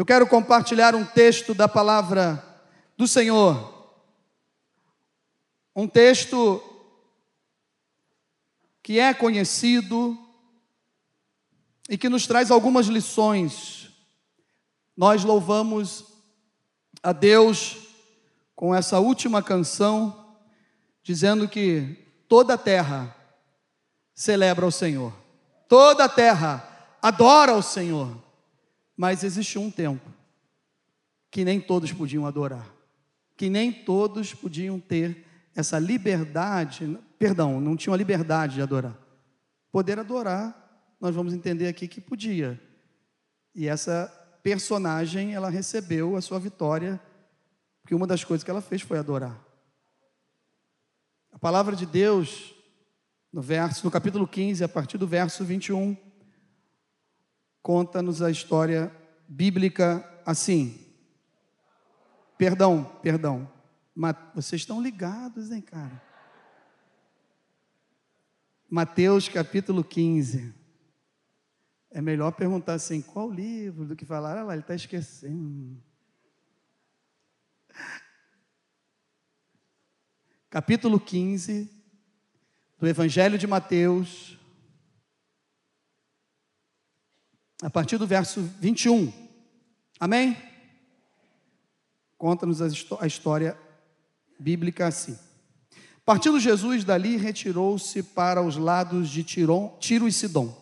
Eu 0.00 0.06
quero 0.06 0.26
compartilhar 0.26 0.94
um 0.94 1.04
texto 1.04 1.52
da 1.52 1.68
palavra 1.68 2.42
do 2.96 3.06
Senhor. 3.06 3.94
Um 5.76 5.86
texto 5.86 6.58
que 8.82 8.98
é 8.98 9.12
conhecido 9.12 10.18
e 11.86 11.98
que 11.98 12.08
nos 12.08 12.26
traz 12.26 12.50
algumas 12.50 12.86
lições. 12.86 13.90
Nós 14.96 15.22
louvamos 15.22 16.06
a 17.02 17.12
Deus 17.12 17.76
com 18.56 18.74
essa 18.74 18.98
última 19.00 19.42
canção, 19.42 20.34
dizendo 21.02 21.46
que 21.46 22.06
toda 22.26 22.54
a 22.54 22.58
terra 22.58 23.14
celebra 24.14 24.66
o 24.66 24.72
Senhor, 24.72 25.12
toda 25.68 26.04
a 26.04 26.08
terra 26.08 26.96
adora 27.02 27.54
o 27.54 27.62
Senhor, 27.62 28.29
mas 29.00 29.24
existe 29.24 29.58
um 29.58 29.70
tempo 29.70 30.12
que 31.30 31.42
nem 31.42 31.58
todos 31.58 31.90
podiam 31.90 32.26
adorar, 32.26 32.70
que 33.34 33.48
nem 33.48 33.72
todos 33.72 34.34
podiam 34.34 34.78
ter 34.78 35.24
essa 35.56 35.78
liberdade, 35.78 36.98
perdão, 37.18 37.62
não 37.62 37.78
tinham 37.78 37.94
a 37.94 37.96
liberdade 37.96 38.56
de 38.56 38.60
adorar. 38.60 38.94
Poder 39.72 39.98
adorar, 39.98 40.94
nós 41.00 41.14
vamos 41.14 41.32
entender 41.32 41.66
aqui 41.66 41.88
que 41.88 41.98
podia. 41.98 42.60
E 43.54 43.66
essa 43.66 44.06
personagem, 44.42 45.32
ela 45.32 45.48
recebeu 45.48 46.14
a 46.14 46.20
sua 46.20 46.38
vitória, 46.38 47.00
porque 47.80 47.94
uma 47.94 48.06
das 48.06 48.22
coisas 48.22 48.44
que 48.44 48.50
ela 48.50 48.60
fez 48.60 48.82
foi 48.82 48.98
adorar. 48.98 49.42
A 51.32 51.38
palavra 51.38 51.74
de 51.74 51.86
Deus, 51.86 52.54
no 53.32 53.40
verso, 53.40 53.82
no 53.82 53.90
capítulo 53.90 54.28
15, 54.28 54.62
a 54.62 54.68
partir 54.68 54.98
do 54.98 55.06
verso 55.06 55.42
21, 55.42 55.96
conta-nos 57.62 58.22
a 58.22 58.30
história 58.30 58.94
bíblica 59.28 60.04
assim. 60.24 60.86
Perdão, 62.36 62.84
perdão. 63.02 63.50
Vocês 64.34 64.62
estão 64.62 64.82
ligados, 64.82 65.50
hein, 65.50 65.60
cara? 65.60 66.02
Mateus 68.68 69.28
capítulo 69.28 69.84
15. 69.84 70.54
É 71.90 72.00
melhor 72.00 72.32
perguntar 72.32 72.74
assim, 72.74 73.02
qual 73.02 73.30
livro, 73.30 73.84
do 73.84 73.96
que 73.96 74.04
falar, 74.04 74.38
ah 74.38 74.44
lá, 74.44 74.52
ele 74.52 74.62
está 74.62 74.74
esquecendo. 74.74 75.82
Capítulo 80.48 80.98
15 80.98 81.70
do 82.78 82.88
Evangelho 82.88 83.36
de 83.36 83.46
Mateus, 83.46 84.38
a 87.62 87.68
partir 87.68 87.98
do 87.98 88.06
verso 88.06 88.40
21. 88.60 89.12
Amém? 89.98 90.36
Conta-nos 92.16 92.60
a 92.62 93.06
história 93.06 93.56
bíblica 94.38 94.86
assim. 94.86 95.18
Partindo 96.04 96.40
Jesus 96.40 96.84
dali, 96.84 97.16
retirou-se 97.16 98.02
para 98.02 98.42
os 98.42 98.56
lados 98.56 99.10
de 99.10 99.22
Tiro 99.22 100.08
e 100.08 100.12
Sidom. 100.12 100.56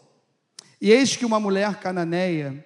E 0.80 0.90
eis 0.90 1.16
que 1.16 1.24
uma 1.24 1.40
mulher 1.40 1.80
cananeia, 1.80 2.64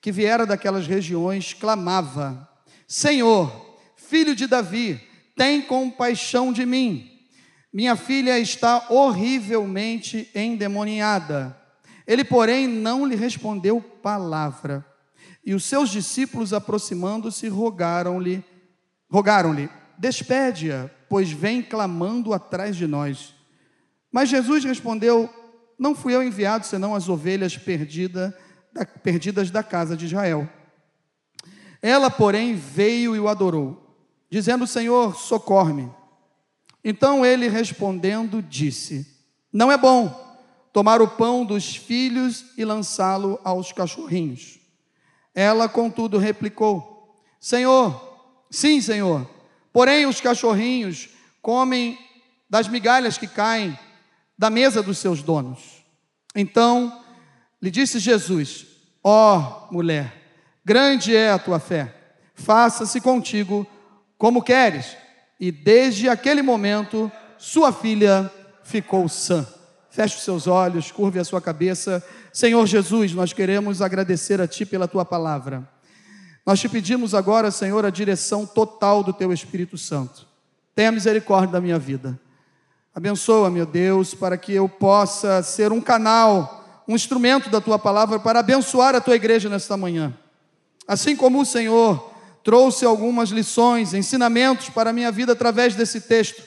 que 0.00 0.12
viera 0.12 0.46
daquelas 0.46 0.86
regiões, 0.86 1.52
clamava: 1.54 2.48
Senhor, 2.86 3.78
filho 3.96 4.36
de 4.36 4.46
Davi, 4.46 5.00
tem 5.34 5.62
compaixão 5.62 6.52
de 6.52 6.64
mim. 6.66 7.10
Minha 7.72 7.96
filha 7.96 8.38
está 8.38 8.86
horrivelmente 8.90 10.28
endemoniada. 10.34 11.59
Ele, 12.10 12.24
porém, 12.24 12.66
não 12.66 13.06
lhe 13.06 13.14
respondeu 13.14 13.80
palavra. 13.80 14.84
E 15.46 15.54
os 15.54 15.62
seus 15.62 15.90
discípulos, 15.90 16.52
aproximando-se, 16.52 17.46
rogaram-lhe, 17.46 18.42
rogaram-lhe: 19.08 19.70
Despede-a, 19.96 20.90
pois 21.08 21.30
vem 21.30 21.62
clamando 21.62 22.34
atrás 22.34 22.74
de 22.74 22.84
nós. 22.88 23.32
Mas 24.10 24.28
Jesus 24.28 24.64
respondeu: 24.64 25.30
Não 25.78 25.94
fui 25.94 26.12
eu 26.12 26.20
enviado 26.20 26.66
senão 26.66 26.96
as 26.96 27.08
ovelhas 27.08 27.56
perdida, 27.56 28.36
da, 28.72 28.84
perdidas 28.84 29.48
da 29.48 29.62
casa 29.62 29.96
de 29.96 30.06
Israel. 30.06 30.50
Ela, 31.80 32.10
porém, 32.10 32.56
veio 32.56 33.14
e 33.14 33.20
o 33.20 33.28
adorou, 33.28 33.96
dizendo: 34.28 34.66
Senhor, 34.66 35.14
socorre-me. 35.14 35.88
Então 36.82 37.24
ele 37.24 37.46
respondendo 37.46 38.42
disse: 38.42 39.06
Não 39.52 39.70
é 39.70 39.78
bom 39.78 40.28
tomar 40.72 41.02
o 41.02 41.08
pão 41.08 41.44
dos 41.44 41.76
filhos 41.76 42.46
e 42.56 42.64
lançá-lo 42.64 43.40
aos 43.44 43.72
cachorrinhos. 43.72 44.58
Ela, 45.34 45.68
contudo, 45.68 46.18
replicou: 46.18 47.14
Senhor, 47.40 48.00
sim, 48.50 48.80
Senhor 48.80 49.26
Porém, 49.72 50.06
os 50.06 50.20
cachorrinhos 50.20 51.08
comem 51.40 51.98
das 52.48 52.66
migalhas 52.68 53.16
que 53.16 53.26
caem 53.26 53.78
da 54.36 54.50
mesa 54.50 54.82
dos 54.82 54.98
seus 54.98 55.22
donos. 55.22 55.84
Então 56.34 57.04
lhe 57.62 57.70
disse 57.70 57.98
Jesus: 57.98 58.66
Ó 59.02 59.38
oh, 59.38 59.72
mulher, 59.72 60.12
grande 60.64 61.14
é 61.14 61.30
a 61.30 61.38
tua 61.38 61.60
fé, 61.60 61.94
faça-se 62.34 63.00
contigo 63.00 63.66
como 64.18 64.42
queres. 64.42 64.96
E 65.38 65.50
desde 65.50 66.08
aquele 66.08 66.42
momento, 66.42 67.10
sua 67.38 67.72
filha 67.72 68.30
ficou 68.62 69.08
sã. 69.08 69.46
Feche 69.90 70.16
os 70.16 70.22
seus 70.22 70.46
olhos, 70.46 70.92
curve 70.92 71.18
a 71.18 71.24
sua 71.24 71.40
cabeça. 71.40 72.02
Senhor 72.32 72.64
Jesus, 72.64 73.12
nós 73.12 73.32
queremos 73.32 73.82
agradecer 73.82 74.40
a 74.40 74.46
Ti 74.46 74.64
pela 74.64 74.86
Tua 74.86 75.04
palavra. 75.04 75.68
Nós 76.46 76.60
te 76.60 76.68
pedimos 76.68 77.14
agora, 77.14 77.50
Senhor, 77.50 77.84
a 77.84 77.90
direção 77.90 78.46
total 78.46 79.02
do 79.02 79.12
Teu 79.12 79.32
Espírito 79.32 79.76
Santo. 79.76 80.26
Tenha 80.76 80.92
misericórdia 80.92 81.52
da 81.52 81.60
minha 81.60 81.78
vida. 81.78 82.18
Abençoa, 82.94 83.50
meu 83.50 83.66
Deus, 83.66 84.14
para 84.14 84.38
que 84.38 84.52
eu 84.52 84.68
possa 84.68 85.42
ser 85.42 85.72
um 85.72 85.80
canal, 85.80 86.84
um 86.86 86.94
instrumento 86.94 87.50
da 87.50 87.60
Tua 87.60 87.78
palavra 87.78 88.20
para 88.20 88.40
abençoar 88.40 88.94
a 88.94 89.00
Tua 89.00 89.16
igreja 89.16 89.48
nesta 89.48 89.76
manhã. 89.76 90.16
Assim 90.86 91.16
como 91.16 91.40
o 91.40 91.46
Senhor 91.46 92.12
trouxe 92.44 92.84
algumas 92.84 93.30
lições, 93.30 93.92
ensinamentos 93.92 94.70
para 94.70 94.90
a 94.90 94.92
minha 94.92 95.10
vida 95.10 95.32
através 95.32 95.74
desse 95.74 96.00
texto. 96.00 96.42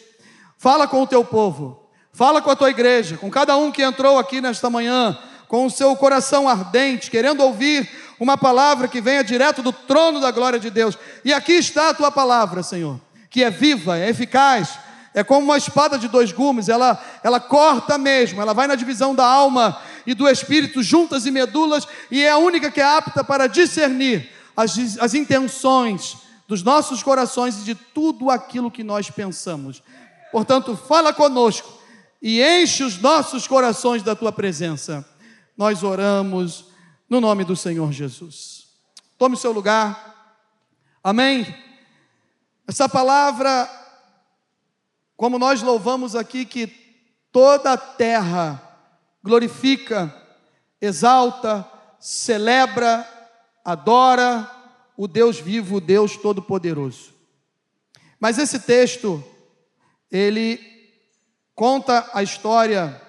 Fala 0.58 0.88
com 0.88 1.02
o 1.02 1.08
Teu 1.08 1.24
povo, 1.26 1.83
fala 2.14 2.44
com 2.44 2.52
a 2.52 2.56
Tua 2.56 2.70
igreja, 2.70 3.18
com 3.18 3.30
cada 3.30 3.58
um 3.58 3.72
que 3.72 3.82
entrou 3.82 4.20
aqui 4.20 4.40
nesta 4.40 4.70
manhã, 4.70 5.18
com 5.48 5.66
o 5.66 5.72
seu 5.72 5.96
coração 5.96 6.48
ardente, 6.48 7.10
querendo 7.10 7.42
ouvir 7.42 7.90
uma 8.20 8.38
palavra 8.38 8.88
que 8.88 9.02
venha 9.02 9.24
direto 9.24 9.64
do 9.64 9.74
trono 9.74 10.22
da 10.22 10.30
glória 10.30 10.60
de 10.60 10.70
Deus. 10.70 10.98
E 11.26 11.34
aqui 11.34 11.54
está 11.54 11.90
a 11.90 11.94
tua 11.94 12.12
palavra, 12.12 12.62
Senhor, 12.62 13.00
que 13.32 13.44
é 13.44 13.50
viva, 13.50 13.98
é 13.98 14.10
eficaz, 14.10 14.78
é 15.12 15.24
como 15.24 15.42
uma 15.42 15.58
espada 15.58 15.98
de 15.98 16.08
dois 16.08 16.32
gumes, 16.32 16.70
ela, 16.70 17.04
ela 17.24 17.40
corta 17.40 17.98
mesmo, 17.98 18.42
ela 18.42 18.54
vai 18.54 18.68
na 18.68 18.76
divisão 18.76 19.14
da 19.14 19.26
alma 19.26 19.80
e 20.06 20.14
do 20.14 20.28
espírito, 20.28 20.84
juntas 20.84 21.26
e 21.26 21.32
medulas, 21.32 21.88
e 22.12 22.24
é 22.24 22.30
a 22.30 22.38
única 22.38 22.70
que 22.70 22.82
é 22.82 22.86
apta 22.86 23.24
para 23.24 23.48
discernir 23.48 24.30
as, 24.56 24.78
as 25.00 25.14
intenções 25.16 26.18
dos 26.48 26.62
nossos 26.62 27.02
corações 27.02 27.60
e 27.60 27.64
de 27.64 27.76
tudo 27.76 28.30
aquilo 28.30 28.72
que 28.72 28.84
nós 28.84 29.10
pensamos. 29.10 29.82
Portanto, 30.32 30.76
fala 30.76 31.14
conosco 31.14 31.83
e 32.24 32.42
enche 32.42 32.86
os 32.86 32.98
nossos 33.00 33.46
corações 33.46 34.02
da 34.02 34.16
tua 34.16 34.32
presença. 34.32 35.06
Nós 35.58 35.84
oramos 35.84 36.68
no 37.10 37.20
nome 37.20 37.44
do 37.44 37.54
Senhor 37.54 37.92
Jesus. 37.92 38.70
Tome 39.18 39.36
o 39.36 39.38
seu 39.38 39.52
lugar. 39.52 40.40
Amém. 41.04 41.54
Essa 42.66 42.88
palavra, 42.88 43.70
como 45.18 45.38
nós 45.38 45.62
louvamos 45.62 46.16
aqui, 46.16 46.46
que 46.46 46.68
toda 47.30 47.74
a 47.74 47.78
terra 47.78 48.80
glorifica, 49.22 50.16
exalta, 50.80 51.70
celebra, 52.00 53.06
adora 53.66 54.50
o 54.96 55.10
Deus 55.10 55.40
vivo, 55.40 55.76
o 55.76 55.82
Deus 55.82 56.16
todo-poderoso. 56.16 57.14
Mas 58.18 58.38
esse 58.38 58.62
texto, 58.62 59.22
ele 60.10 60.73
conta 61.56 62.10
a 62.14 62.24
história 62.24 63.02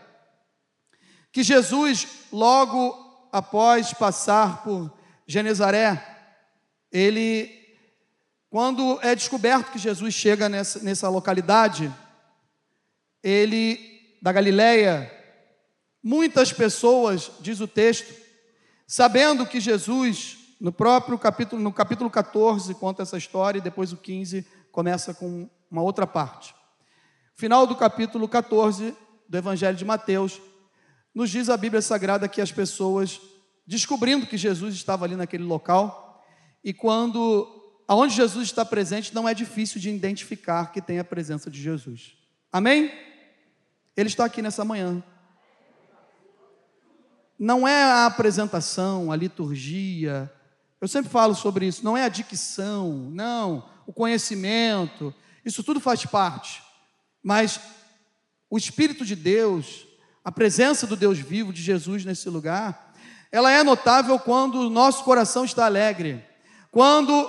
que 1.33 1.43
Jesus, 1.43 2.07
logo 2.33 3.29
após 3.33 3.93
passar 3.93 4.63
por 4.63 4.93
Genezaré, 5.27 6.01
ele, 6.93 7.51
quando 8.49 9.01
é 9.03 9.15
descoberto 9.15 9.73
que 9.73 9.79
Jesus 9.79 10.15
chega 10.15 10.49
nessa, 10.49 10.79
nessa 10.81 11.09
localidade, 11.09 11.93
ele, 13.21 13.81
da 14.23 14.31
Galileia, 14.31 15.11
muitas 16.01 16.53
pessoas, 16.53 17.33
diz 17.41 17.59
o 17.61 17.67
texto, 17.67 18.15
sabendo 18.87 19.45
que 19.45 19.59
Jesus, 19.59 20.37
no 20.61 20.71
próprio 20.71 21.19
capítulo, 21.19 21.61
no 21.61 21.73
capítulo 21.73 22.09
14, 22.09 22.75
conta 22.75 23.03
essa 23.03 23.19
história, 23.19 23.59
e 23.59 23.63
depois 23.63 23.93
o 23.93 23.97
15 23.97 24.47
começa 24.71 25.13
com 25.13 25.51
uma 25.69 25.83
outra 25.83 26.07
parte. 26.07 26.55
Final 27.37 27.67
do 27.67 27.75
capítulo 27.75 28.29
14 28.29 28.97
do 29.29 29.37
Evangelho 29.37 29.77
de 29.77 29.85
Mateus, 29.85 30.41
nos 31.13 31.31
diz 31.31 31.49
a 31.49 31.57
Bíblia 31.57 31.83
Sagrada 31.83 32.29
que 32.29 32.41
as 32.41 32.53
pessoas, 32.53 33.21
descobrindo 33.67 34.27
que 34.27 34.37
Jesus 34.37 34.75
estava 34.75 35.05
ali 35.05 35.17
naquele 35.17 35.45
local, 35.45 36.03
E 36.67 36.73
quando 36.73 37.47
aonde 37.87 38.15
Jesus 38.15 38.47
está 38.47 38.65
presente, 38.65 39.15
não 39.15 39.29
é 39.29 39.35
difícil 39.35 39.79
de 39.79 39.91
identificar 39.91 40.73
que 40.73 40.81
tem 40.81 40.99
a 40.99 41.05
presença 41.05 41.51
de 41.51 41.61
Jesus. 41.61 42.17
Amém? 42.51 42.91
Ele 43.95 44.09
está 44.09 44.25
aqui 44.25 44.41
nessa 44.41 44.65
manhã. 44.65 45.05
Não 47.39 47.69
é 47.69 47.83
a 47.83 48.07
apresentação, 48.07 49.13
a 49.13 49.17
liturgia. 49.17 50.33
Eu 50.81 50.89
sempre 50.89 51.11
falo 51.11 51.35
sobre 51.35 51.67
isso. 51.67 51.85
Não 51.85 51.95
é 51.95 52.05
a 52.05 52.09
dicção, 52.09 53.11
não, 53.11 53.69
o 53.87 53.93
conhecimento. 53.93 55.13
Isso 55.45 55.63
tudo 55.63 55.81
faz 55.81 56.07
parte. 56.07 56.64
Mas 57.25 57.59
o 58.51 58.59
Espírito 58.59 59.03
de 59.03 59.17
Deus, 59.17 59.87
a 60.23 60.31
presença 60.31 60.87
do 60.87 60.95
Deus 60.95 61.19
vivo, 61.19 61.55
de 61.55 61.63
Jesus 61.63 62.05
nesse 62.05 62.29
lugar, 62.29 62.93
ela 63.33 63.51
é 63.51 63.63
notável 63.63 64.19
quando 64.19 64.61
o 64.61 64.71
nosso 64.71 65.03
coração 65.03 65.45
está 65.45 65.65
alegre, 65.65 66.23
quando 66.71 67.29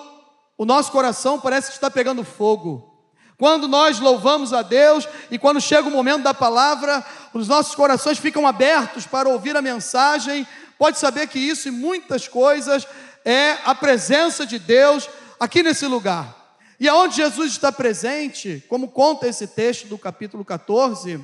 o 0.58 0.66
nosso 0.66 0.92
coração 0.92 1.40
parece 1.40 1.70
que 1.70 1.76
está 1.76 1.90
pegando 1.90 2.26
fogo. 2.26 2.94
Quando 3.38 3.68
nós 3.68 4.00
louvamos 4.00 4.54
a 4.54 4.62
Deus 4.62 5.08
e 5.32 5.38
quando 5.38 5.60
chega 5.60 5.88
o 5.88 5.92
momento 5.92 6.24
da 6.24 6.34
palavra, 6.34 7.06
os 7.34 7.48
nossos 7.48 7.76
corações 7.76 8.18
ficam 8.18 8.46
abertos 8.46 9.06
para 9.06 9.28
ouvir 9.28 9.56
a 9.58 9.62
mensagem. 9.62 10.48
Pode 10.78 11.00
saber 11.00 11.28
que 11.28 11.40
isso 11.40 11.68
e 11.68 11.72
muitas 11.72 12.28
coisas 12.28 12.88
é 13.26 13.58
a 13.66 13.74
presença 13.74 14.46
de 14.46 14.60
Deus 14.60 15.10
aqui 15.40 15.64
nesse 15.64 15.86
lugar. 15.86 16.45
E 16.80 16.90
aonde 16.90 17.16
Jesus 17.16 17.52
está 17.52 17.72
presente, 17.72 18.64
como 18.68 18.90
conta 18.90 19.28
esse 19.28 19.48
texto 19.48 19.88
do 19.88 19.98
capítulo 19.98 20.44
14, 20.44 21.24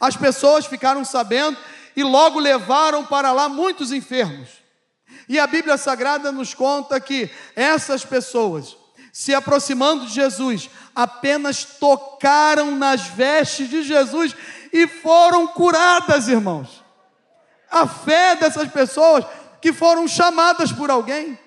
as 0.00 0.16
pessoas 0.16 0.66
ficaram 0.66 1.04
sabendo 1.04 1.56
e 1.96 2.02
logo 2.02 2.38
levaram 2.38 3.04
para 3.04 3.32
lá 3.32 3.48
muitos 3.48 3.92
enfermos. 3.92 4.48
E 5.28 5.38
a 5.38 5.46
Bíblia 5.46 5.76
Sagrada 5.76 6.30
nos 6.30 6.54
conta 6.54 7.00
que 7.00 7.30
essas 7.54 8.04
pessoas, 8.04 8.76
se 9.12 9.34
aproximando 9.34 10.06
de 10.06 10.12
Jesus, 10.12 10.70
apenas 10.94 11.64
tocaram 11.64 12.70
nas 12.76 13.02
vestes 13.02 13.68
de 13.68 13.82
Jesus 13.82 14.34
e 14.72 14.86
foram 14.86 15.46
curadas, 15.48 16.28
irmãos. 16.28 16.82
A 17.70 17.86
fé 17.86 18.36
dessas 18.36 18.70
pessoas 18.70 19.24
que 19.60 19.72
foram 19.72 20.08
chamadas 20.08 20.72
por 20.72 20.90
alguém, 20.90 21.38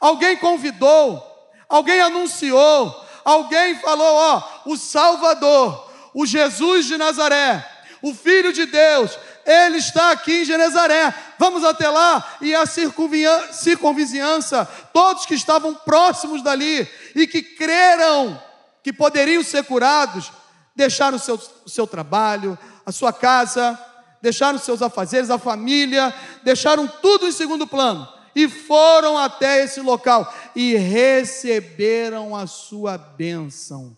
alguém 0.00 0.36
convidou, 0.36 1.33
alguém 1.68 2.00
anunciou, 2.00 2.94
alguém 3.24 3.76
falou: 3.76 4.14
Ó, 4.14 4.42
o 4.66 4.76
Salvador, 4.76 5.90
o 6.12 6.26
Jesus 6.26 6.86
de 6.86 6.96
Nazaré, 6.96 7.66
o 8.02 8.14
Filho 8.14 8.52
de 8.52 8.66
Deus, 8.66 9.18
ele 9.46 9.78
está 9.78 10.10
aqui 10.10 10.42
em 10.42 10.44
Genezaré. 10.44 11.14
Vamos 11.38 11.64
até 11.64 11.88
lá 11.88 12.36
e 12.40 12.54
a 12.54 12.64
circunvizinhança, 12.66 14.64
todos 14.92 15.26
que 15.26 15.34
estavam 15.34 15.74
próximos 15.74 16.42
dali 16.42 16.88
e 17.14 17.26
que 17.26 17.42
creram 17.42 18.40
que 18.82 18.92
poderiam 18.92 19.42
ser 19.42 19.64
curados, 19.64 20.30
deixaram 20.76 21.16
o 21.16 21.20
seu, 21.20 21.40
o 21.64 21.70
seu 21.70 21.86
trabalho, 21.86 22.58
a 22.84 22.92
sua 22.92 23.12
casa, 23.12 23.78
deixaram 24.20 24.58
seus 24.58 24.82
afazeres, 24.82 25.30
a 25.30 25.38
família, 25.38 26.14
deixaram 26.42 26.86
tudo 26.86 27.26
em 27.26 27.32
segundo 27.32 27.66
plano 27.66 28.13
e 28.34 28.48
foram 28.48 29.16
até 29.16 29.62
esse 29.62 29.80
local 29.80 30.32
e 30.54 30.74
receberam 30.74 32.34
a 32.34 32.46
sua 32.46 32.98
bênção. 32.98 33.96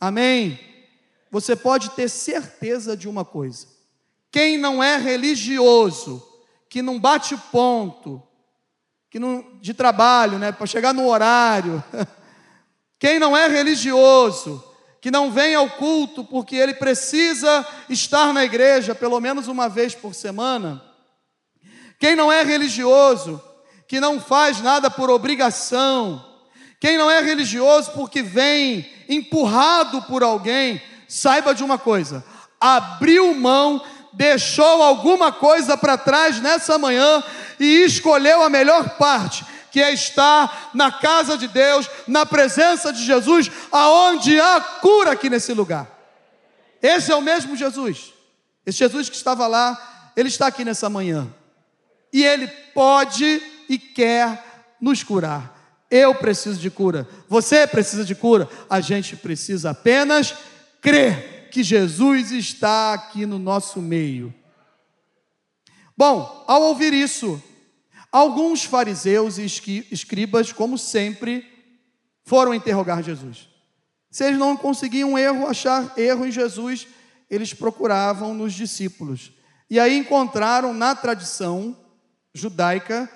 Amém? 0.00 0.58
Você 1.30 1.56
pode 1.56 1.90
ter 1.90 2.08
certeza 2.08 2.96
de 2.96 3.08
uma 3.08 3.24
coisa: 3.24 3.66
quem 4.30 4.56
não 4.56 4.82
é 4.82 4.96
religioso, 4.96 6.26
que 6.68 6.80
não 6.80 6.98
bate 6.98 7.36
ponto, 7.50 8.22
que 9.10 9.18
não 9.18 9.58
de 9.60 9.74
trabalho, 9.74 10.38
né, 10.38 10.52
para 10.52 10.66
chegar 10.66 10.92
no 10.92 11.06
horário, 11.08 11.82
quem 12.98 13.18
não 13.18 13.36
é 13.36 13.48
religioso, 13.48 14.62
que 15.00 15.10
não 15.10 15.30
vem 15.30 15.54
ao 15.54 15.68
culto 15.70 16.24
porque 16.24 16.56
ele 16.56 16.74
precisa 16.74 17.66
estar 17.88 18.32
na 18.32 18.44
igreja 18.44 18.94
pelo 18.94 19.20
menos 19.20 19.48
uma 19.48 19.68
vez 19.68 19.94
por 19.94 20.14
semana, 20.14 20.82
quem 21.98 22.16
não 22.16 22.30
é 22.30 22.42
religioso, 22.42 23.42
que 23.94 24.00
não 24.00 24.20
faz 24.20 24.60
nada 24.60 24.90
por 24.90 25.08
obrigação, 25.08 26.24
quem 26.80 26.98
não 26.98 27.08
é 27.08 27.20
religioso 27.20 27.92
porque 27.92 28.24
vem 28.24 28.84
empurrado 29.08 30.02
por 30.02 30.24
alguém, 30.24 30.82
saiba 31.08 31.54
de 31.54 31.62
uma 31.62 31.78
coisa: 31.78 32.24
abriu 32.60 33.32
mão 33.36 33.80
deixou 34.12 34.82
alguma 34.82 35.30
coisa 35.30 35.76
para 35.76 35.96
trás 35.96 36.40
nessa 36.40 36.76
manhã 36.76 37.22
e 37.60 37.84
escolheu 37.84 38.42
a 38.42 38.50
melhor 38.50 38.96
parte, 38.98 39.46
que 39.70 39.80
é 39.80 39.92
estar 39.92 40.70
na 40.74 40.90
casa 40.90 41.38
de 41.38 41.46
Deus, 41.46 41.88
na 42.08 42.26
presença 42.26 42.92
de 42.92 43.04
Jesus, 43.04 43.48
aonde 43.70 44.40
há 44.40 44.60
cura 44.60 45.12
aqui 45.12 45.30
nesse 45.30 45.52
lugar. 45.52 45.86
Esse 46.82 47.12
é 47.12 47.14
o 47.14 47.22
mesmo 47.22 47.54
Jesus. 47.54 48.12
Esse 48.66 48.78
Jesus 48.78 49.08
que 49.08 49.14
estava 49.14 49.46
lá, 49.46 50.10
ele 50.16 50.28
está 50.28 50.48
aqui 50.48 50.64
nessa 50.64 50.90
manhã. 50.90 51.32
E 52.12 52.24
ele 52.24 52.48
pode 52.72 53.53
e 53.68 53.78
quer 53.78 54.74
nos 54.80 55.02
curar. 55.02 55.54
Eu 55.90 56.14
preciso 56.14 56.58
de 56.58 56.70
cura. 56.70 57.08
Você 57.28 57.66
precisa 57.66 58.04
de 58.04 58.14
cura. 58.14 58.48
A 58.68 58.80
gente 58.80 59.16
precisa 59.16 59.70
apenas 59.70 60.34
crer 60.80 61.48
que 61.50 61.62
Jesus 61.62 62.32
está 62.32 62.94
aqui 62.94 63.24
no 63.26 63.38
nosso 63.38 63.80
meio. 63.80 64.34
Bom, 65.96 66.44
ao 66.48 66.62
ouvir 66.62 66.92
isso, 66.92 67.40
alguns 68.10 68.64
fariseus 68.64 69.38
e 69.38 69.44
escribas, 69.44 70.52
como 70.52 70.76
sempre, 70.76 71.46
foram 72.24 72.52
interrogar 72.52 73.02
Jesus. 73.02 73.48
Se 74.10 74.24
eles 74.24 74.38
não 74.38 74.56
conseguiam 74.56 75.16
erro, 75.16 75.46
achar 75.46 75.92
erro 75.96 76.26
em 76.26 76.32
Jesus, 76.32 76.88
eles 77.30 77.54
procuravam 77.54 78.34
nos 78.34 78.52
discípulos. 78.52 79.32
E 79.70 79.78
aí 79.78 79.96
encontraram 79.96 80.74
na 80.74 80.94
tradição 80.94 81.76
judaica 82.34 83.08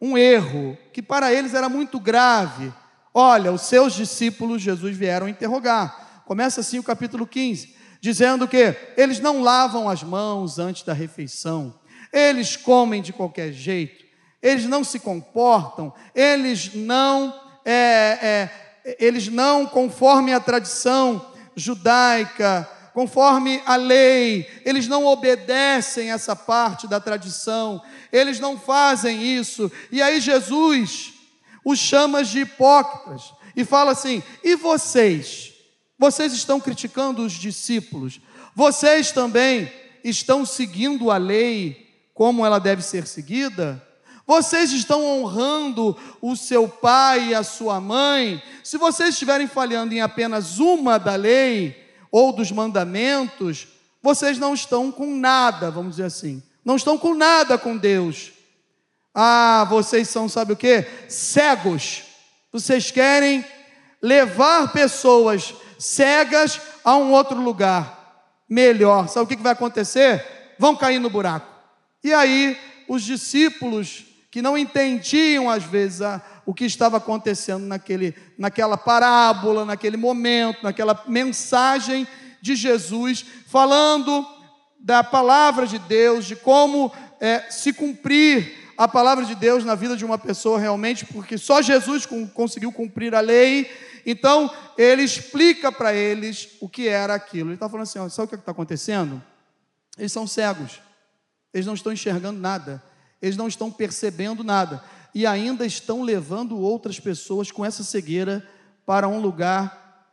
um 0.00 0.16
erro 0.16 0.76
que 0.92 1.02
para 1.02 1.32
eles 1.32 1.54
era 1.54 1.68
muito 1.68 1.98
grave. 1.98 2.72
Olha, 3.12 3.52
os 3.52 3.62
seus 3.62 3.94
discípulos, 3.94 4.62
Jesus 4.62 4.96
vieram 4.96 5.28
interrogar. 5.28 6.22
Começa 6.26 6.60
assim 6.60 6.78
o 6.78 6.82
capítulo 6.82 7.26
15 7.26 7.76
dizendo 8.06 8.46
que 8.46 8.74
eles 8.96 9.20
não 9.20 9.42
lavam 9.42 9.88
as 9.88 10.02
mãos 10.02 10.58
antes 10.60 10.82
da 10.82 10.92
refeição, 10.92 11.74
eles 12.12 12.56
comem 12.56 13.02
de 13.02 13.12
qualquer 13.12 13.52
jeito, 13.52 14.04
eles 14.40 14.64
não 14.64 14.84
se 14.84 15.00
comportam, 15.00 15.92
eles 16.14 16.72
não, 16.74 17.34
é, 17.64 18.50
é, 18.84 18.96
eles 19.00 19.26
não, 19.28 19.66
conforme 19.66 20.32
a 20.32 20.38
tradição 20.38 21.32
judaica, 21.56 22.68
conforme 22.96 23.62
a 23.66 23.76
lei, 23.76 24.48
eles 24.64 24.88
não 24.88 25.04
obedecem 25.04 26.12
essa 26.12 26.34
parte 26.34 26.88
da 26.88 26.98
tradição, 26.98 27.82
eles 28.10 28.40
não 28.40 28.58
fazem 28.58 29.22
isso. 29.22 29.70
E 29.92 30.00
aí 30.00 30.18
Jesus 30.18 31.12
os 31.62 31.78
chama 31.78 32.24
de 32.24 32.40
hipócritas 32.40 33.34
e 33.54 33.66
fala 33.66 33.90
assim: 33.90 34.22
e 34.42 34.56
vocês? 34.56 35.52
Vocês 35.98 36.32
estão 36.32 36.58
criticando 36.58 37.22
os 37.22 37.34
discípulos. 37.34 38.18
Vocês 38.54 39.12
também 39.12 39.70
estão 40.02 40.46
seguindo 40.46 41.10
a 41.10 41.18
lei 41.18 41.94
como 42.14 42.46
ela 42.46 42.58
deve 42.58 42.80
ser 42.80 43.06
seguida? 43.06 43.86
Vocês 44.26 44.72
estão 44.72 45.04
honrando 45.04 45.94
o 46.22 46.34
seu 46.34 46.66
pai 46.66 47.28
e 47.28 47.34
a 47.34 47.42
sua 47.42 47.78
mãe? 47.78 48.42
Se 48.64 48.78
vocês 48.78 49.10
estiverem 49.10 49.46
falhando 49.46 49.92
em 49.92 50.00
apenas 50.00 50.58
uma 50.58 50.96
da 50.96 51.14
lei 51.14 51.84
ou 52.16 52.32
dos 52.32 52.50
mandamentos, 52.50 53.68
vocês 54.02 54.38
não 54.38 54.54
estão 54.54 54.90
com 54.90 55.18
nada, 55.18 55.70
vamos 55.70 55.96
dizer 55.96 56.04
assim. 56.04 56.42
Não 56.64 56.76
estão 56.76 56.96
com 56.96 57.14
nada 57.14 57.58
com 57.58 57.76
Deus. 57.76 58.32
Ah, 59.14 59.66
vocês 59.68 60.08
são, 60.08 60.26
sabe 60.26 60.54
o 60.54 60.56
que? 60.56 60.86
Cegos. 61.10 62.04
Vocês 62.50 62.90
querem 62.90 63.44
levar 64.00 64.72
pessoas 64.72 65.54
cegas 65.78 66.58
a 66.82 66.96
um 66.96 67.12
outro 67.12 67.38
lugar 67.38 68.32
melhor. 68.48 69.10
Sabe 69.10 69.24
o 69.24 69.36
que 69.36 69.42
vai 69.42 69.52
acontecer? 69.52 70.24
Vão 70.58 70.74
cair 70.74 70.98
no 70.98 71.10
buraco. 71.10 71.46
E 72.02 72.14
aí, 72.14 72.58
os 72.88 73.02
discípulos 73.02 74.05
que 74.36 74.42
não 74.42 74.58
entendiam 74.58 75.48
às 75.48 75.64
vezes 75.64 76.02
a, 76.02 76.20
o 76.44 76.52
que 76.52 76.66
estava 76.66 76.98
acontecendo 76.98 77.64
naquele, 77.64 78.14
naquela 78.36 78.76
parábola, 78.76 79.64
naquele 79.64 79.96
momento, 79.96 80.62
naquela 80.62 81.02
mensagem 81.08 82.06
de 82.42 82.54
Jesus, 82.54 83.24
falando 83.46 84.26
da 84.78 85.02
palavra 85.02 85.66
de 85.66 85.78
Deus, 85.78 86.26
de 86.26 86.36
como 86.36 86.92
é, 87.18 87.46
se 87.48 87.72
cumprir 87.72 88.74
a 88.76 88.86
palavra 88.86 89.24
de 89.24 89.34
Deus 89.34 89.64
na 89.64 89.74
vida 89.74 89.96
de 89.96 90.04
uma 90.04 90.18
pessoa 90.18 90.60
realmente, 90.60 91.06
porque 91.06 91.38
só 91.38 91.62
Jesus 91.62 92.06
conseguiu 92.34 92.70
cumprir 92.70 93.14
a 93.14 93.20
lei 93.20 93.70
então, 94.04 94.54
ele 94.76 95.02
explica 95.02 95.72
para 95.72 95.94
eles 95.94 96.50
o 96.60 96.68
que 96.68 96.86
era 96.86 97.14
aquilo. 97.14 97.48
Ele 97.48 97.54
está 97.54 97.68
falando 97.68 97.84
assim: 97.84 97.98
ó, 97.98 98.08
sabe 98.08 98.26
o 98.26 98.28
que 98.28 98.34
está 98.36 98.52
acontecendo? 98.52 99.20
Eles 99.98 100.12
são 100.12 100.26
cegos, 100.26 100.80
eles 101.52 101.66
não 101.66 101.74
estão 101.74 101.92
enxergando 101.92 102.38
nada, 102.38 102.80
eles 103.20 103.36
não 103.36 103.48
estão 103.48 103.70
percebendo 103.70 104.44
nada. 104.44 104.82
e 105.14 105.24
ainda 105.24 105.64
estão 105.64 106.02
levando 106.02 106.58
outras 106.58 107.00
pessoas 107.00 107.50
com 107.50 107.64
essa 107.64 107.82
cegueira 107.82 108.46
para 108.84 109.08
um 109.08 109.18
lugar 109.18 110.04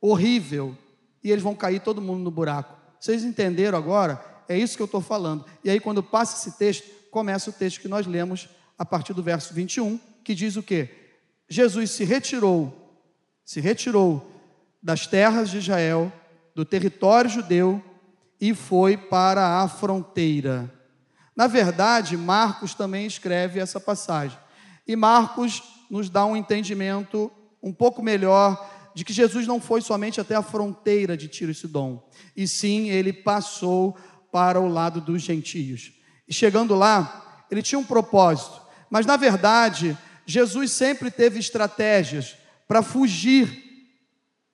horrível 0.00 0.76
e 1.24 1.30
eles 1.30 1.42
vão 1.42 1.54
cair 1.54 1.80
todo 1.80 2.00
mundo 2.00 2.22
no 2.22 2.30
buraco. 2.30 2.76
Vocês 2.98 3.24
entenderam 3.24 3.78
agora? 3.78 4.22
É 4.48 4.58
isso 4.58 4.76
que 4.76 4.82
eu 4.82 4.86
estou 4.86 5.00
falando. 5.00 5.44
E 5.64 5.70
aí, 5.70 5.80
quando 5.80 6.02
passa 6.02 6.36
esse 6.36 6.58
texto, 6.58 6.88
começa 7.10 7.50
o 7.50 7.52
texto 7.52 7.80
que 7.80 7.88
nós 7.88 8.06
lemos 8.06 8.48
a 8.78 8.84
partir 8.84 9.12
do 9.12 9.22
verso 9.22 9.52
21, 9.54 9.98
que 10.24 10.34
diz 10.34 10.56
o 10.56 10.62
quê? 10.62 10.90
Jesus 11.48 11.90
se 11.90 12.04
retirou, 12.04 12.98
se 13.44 13.60
retirou 13.60 14.30
das 14.82 15.06
terras 15.06 15.50
de 15.50 15.58
Israel, 15.58 16.12
do 16.54 16.64
território 16.64 17.30
judeu, 17.30 17.82
e 18.40 18.54
foi 18.54 18.96
para 18.96 19.60
a 19.60 19.68
fronteira. 19.68 20.72
Na 21.40 21.46
verdade, 21.46 22.18
Marcos 22.18 22.74
também 22.74 23.06
escreve 23.06 23.60
essa 23.60 23.80
passagem. 23.80 24.38
E 24.86 24.94
Marcos 24.94 25.62
nos 25.90 26.10
dá 26.10 26.26
um 26.26 26.36
entendimento 26.36 27.32
um 27.62 27.72
pouco 27.72 28.02
melhor 28.02 28.70
de 28.94 29.06
que 29.06 29.12
Jesus 29.14 29.46
não 29.46 29.58
foi 29.58 29.80
somente 29.80 30.20
até 30.20 30.34
a 30.34 30.42
fronteira 30.42 31.16
de 31.16 31.28
Tiro 31.28 31.50
e 31.50 31.54
Sidom, 31.54 32.06
e 32.36 32.46
sim 32.46 32.90
ele 32.90 33.10
passou 33.10 33.96
para 34.30 34.60
o 34.60 34.68
lado 34.68 35.00
dos 35.00 35.22
gentios. 35.22 35.92
E 36.28 36.34
chegando 36.34 36.74
lá, 36.74 37.46
ele 37.50 37.62
tinha 37.62 37.78
um 37.78 37.84
propósito, 37.84 38.60
mas 38.90 39.06
na 39.06 39.16
verdade, 39.16 39.96
Jesus 40.26 40.72
sempre 40.72 41.10
teve 41.10 41.38
estratégias 41.38 42.36
para 42.68 42.82
fugir, 42.82 43.50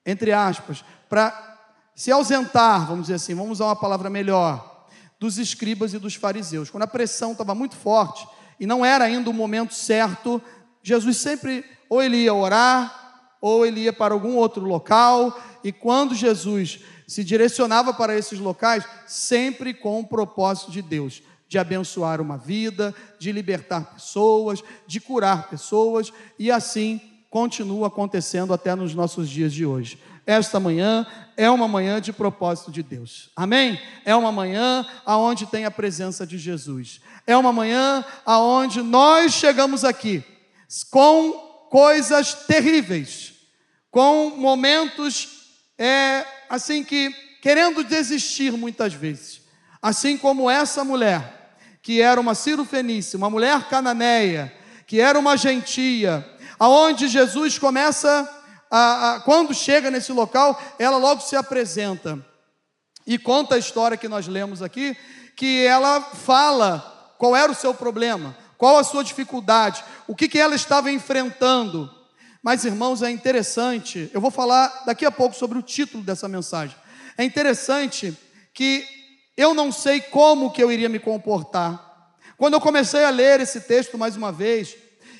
entre 0.05 0.31
aspas, 0.31 0.85
para 1.09 1.59
se 1.93 2.13
ausentar, 2.13 2.87
vamos 2.87 3.07
dizer 3.07 3.15
assim, 3.15 3.35
vamos 3.35 3.57
usar 3.57 3.65
uma 3.65 3.75
palavra 3.75 4.09
melhor, 4.09 4.76
dos 5.19 5.37
escribas 5.37 5.93
e 5.93 5.99
dos 5.99 6.15
fariseus. 6.15 6.69
Quando 6.69 6.83
a 6.83 6.87
pressão 6.87 7.31
estava 7.31 7.55
muito 7.55 7.75
forte 7.75 8.27
e 8.59 8.65
não 8.65 8.85
era 8.85 9.05
ainda 9.05 9.29
o 9.29 9.33
momento 9.33 9.73
certo, 9.73 10.41
Jesus 10.81 11.17
sempre, 11.17 11.65
ou 11.89 12.01
ele 12.01 12.17
ia 12.17 12.33
orar, 12.33 13.37
ou 13.41 13.65
ele 13.65 13.81
ia 13.81 13.93
para 13.93 14.13
algum 14.13 14.35
outro 14.35 14.65
local, 14.65 15.39
e 15.63 15.71
quando 15.71 16.15
Jesus 16.15 16.79
se 17.07 17.23
direcionava 17.23 17.93
para 17.93 18.17
esses 18.17 18.39
locais, 18.39 18.83
sempre 19.05 19.73
com 19.73 19.99
o 19.99 20.07
propósito 20.07 20.71
de 20.71 20.81
Deus, 20.81 21.21
de 21.47 21.57
abençoar 21.57 22.19
uma 22.19 22.37
vida, 22.37 22.93
de 23.17 23.31
libertar 23.31 23.93
pessoas, 23.93 24.61
de 24.85 24.99
curar 24.99 25.49
pessoas, 25.49 26.11
e 26.37 26.51
assim 26.51 26.99
continua 27.29 27.87
acontecendo 27.87 28.53
até 28.53 28.75
nos 28.75 28.93
nossos 28.93 29.29
dias 29.29 29.53
de 29.53 29.65
hoje. 29.65 29.99
Esta 30.27 30.59
manhã 30.59 31.07
é 31.37 31.49
uma 31.49 31.69
manhã 31.69 32.01
de 32.01 32.11
propósito 32.11 32.69
de 32.69 32.83
Deus. 32.83 33.29
Amém? 33.33 33.81
É 34.03 34.13
uma 34.13 34.29
manhã 34.29 34.85
aonde 35.05 35.45
tem 35.45 35.63
a 35.63 35.71
presença 35.71 36.27
de 36.27 36.37
Jesus. 36.37 36.99
É 37.25 37.37
uma 37.37 37.53
manhã 37.53 38.03
aonde 38.25 38.81
nós 38.81 39.31
chegamos 39.31 39.85
aqui 39.85 40.21
com 40.91 41.31
coisas 41.69 42.33
terríveis, 42.33 43.35
com 43.89 44.31
momentos 44.31 45.29
é, 45.77 46.25
assim 46.49 46.83
que 46.83 47.09
querendo 47.41 47.81
desistir 47.81 48.51
muitas 48.51 48.93
vezes. 48.93 49.41
Assim 49.81 50.17
como 50.17 50.49
essa 50.49 50.83
mulher, 50.83 51.55
que 51.81 52.01
era 52.01 52.19
uma 52.19 52.35
cirofenícia, 52.35 53.15
uma 53.15 53.29
mulher 53.29 53.69
cananeia, 53.69 54.53
que 54.85 54.99
era 54.99 55.17
uma 55.17 55.37
gentia, 55.37 56.27
aonde 56.59 57.07
Jesus 57.07 57.57
começa 57.57 58.36
a, 58.69 59.15
a, 59.15 59.19
quando 59.21 59.53
chega 59.53 59.89
nesse 59.89 60.11
local, 60.11 60.59
ela 60.77 60.97
logo 60.97 61.21
se 61.21 61.35
apresenta 61.35 62.23
e 63.05 63.17
conta 63.17 63.55
a 63.55 63.57
história 63.57 63.97
que 63.97 64.07
nós 64.07 64.27
lemos 64.27 64.61
aqui, 64.61 64.95
que 65.35 65.65
ela 65.65 66.01
fala 66.01 67.15
qual 67.17 67.35
era 67.35 67.51
o 67.51 67.55
seu 67.55 67.73
problema, 67.73 68.35
qual 68.57 68.77
a 68.77 68.83
sua 68.83 69.03
dificuldade, 69.03 69.83
o 70.07 70.15
que, 70.15 70.27
que 70.27 70.39
ela 70.39 70.55
estava 70.55 70.91
enfrentando. 70.91 71.89
Mas, 72.43 72.65
irmãos, 72.65 73.01
é 73.01 73.09
interessante, 73.09 74.09
eu 74.13 74.19
vou 74.19 74.31
falar 74.31 74.83
daqui 74.85 75.05
a 75.05 75.11
pouco 75.11 75.35
sobre 75.35 75.57
o 75.57 75.61
título 75.61 76.03
dessa 76.03 76.27
mensagem. 76.27 76.75
É 77.17 77.23
interessante 77.23 78.15
que 78.53 78.85
eu 79.35 79.53
não 79.53 79.71
sei 79.71 80.01
como 80.01 80.51
que 80.51 80.61
eu 80.61 80.71
iria 80.71 80.89
me 80.89 80.99
comportar. 80.99 81.87
Quando 82.37 82.53
eu 82.55 82.61
comecei 82.61 83.03
a 83.03 83.09
ler 83.09 83.39
esse 83.39 83.61
texto 83.61 83.97
mais 83.97 84.15
uma 84.15 84.31
vez, 84.31 84.75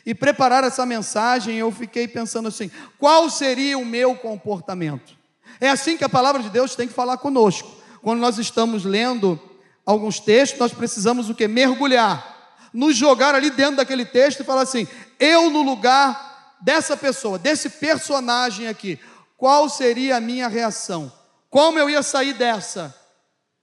e 0.08 0.16
preparar 0.16 0.64
essa 0.64 0.86
mensagem, 0.86 1.58
eu 1.58 1.70
fiquei 1.70 2.08
pensando 2.08 2.48
assim: 2.48 2.72
qual 2.98 3.30
seria 3.30 3.78
o 3.78 3.86
meu 3.86 4.16
comportamento? 4.16 5.18
É 5.60 5.68
assim 5.68 5.98
que 5.98 6.04
a 6.06 6.10
palavra 6.10 6.42
de 6.42 6.50
Deus 6.50 6.78
tem 6.78 6.88
que 6.88 6.94
falar 6.94 7.18
conosco. 7.18 7.70
Quando 8.02 8.22
nós 8.22 8.38
estamos 8.38 8.86
lendo 8.86 9.38
alguns 9.86 10.22
textos, 10.22 10.60
nós 10.60 10.72
precisamos 10.72 11.30
o 11.30 11.36
que? 11.36 11.46
Mergulhar, 11.46 12.70
nos 12.72 12.96
jogar 12.96 13.36
ali 13.36 13.50
dentro 13.50 13.76
daquele 13.76 14.06
texto 14.06 14.40
e 14.40 14.46
falar 14.46 14.62
assim: 14.62 14.88
eu 15.20 15.50
no 15.50 15.62
lugar 15.62 16.56
dessa 16.62 16.96
pessoa, 16.96 17.38
desse 17.38 17.70
personagem 17.70 18.70
aqui, 18.70 18.98
qual 19.36 19.68
seria 19.68 20.16
a 20.16 20.22
minha 20.22 20.48
reação? 20.48 21.12
Como 21.50 21.78
eu 21.78 21.90
ia 21.90 22.02
sair 22.02 22.34
dessa? 22.34 22.96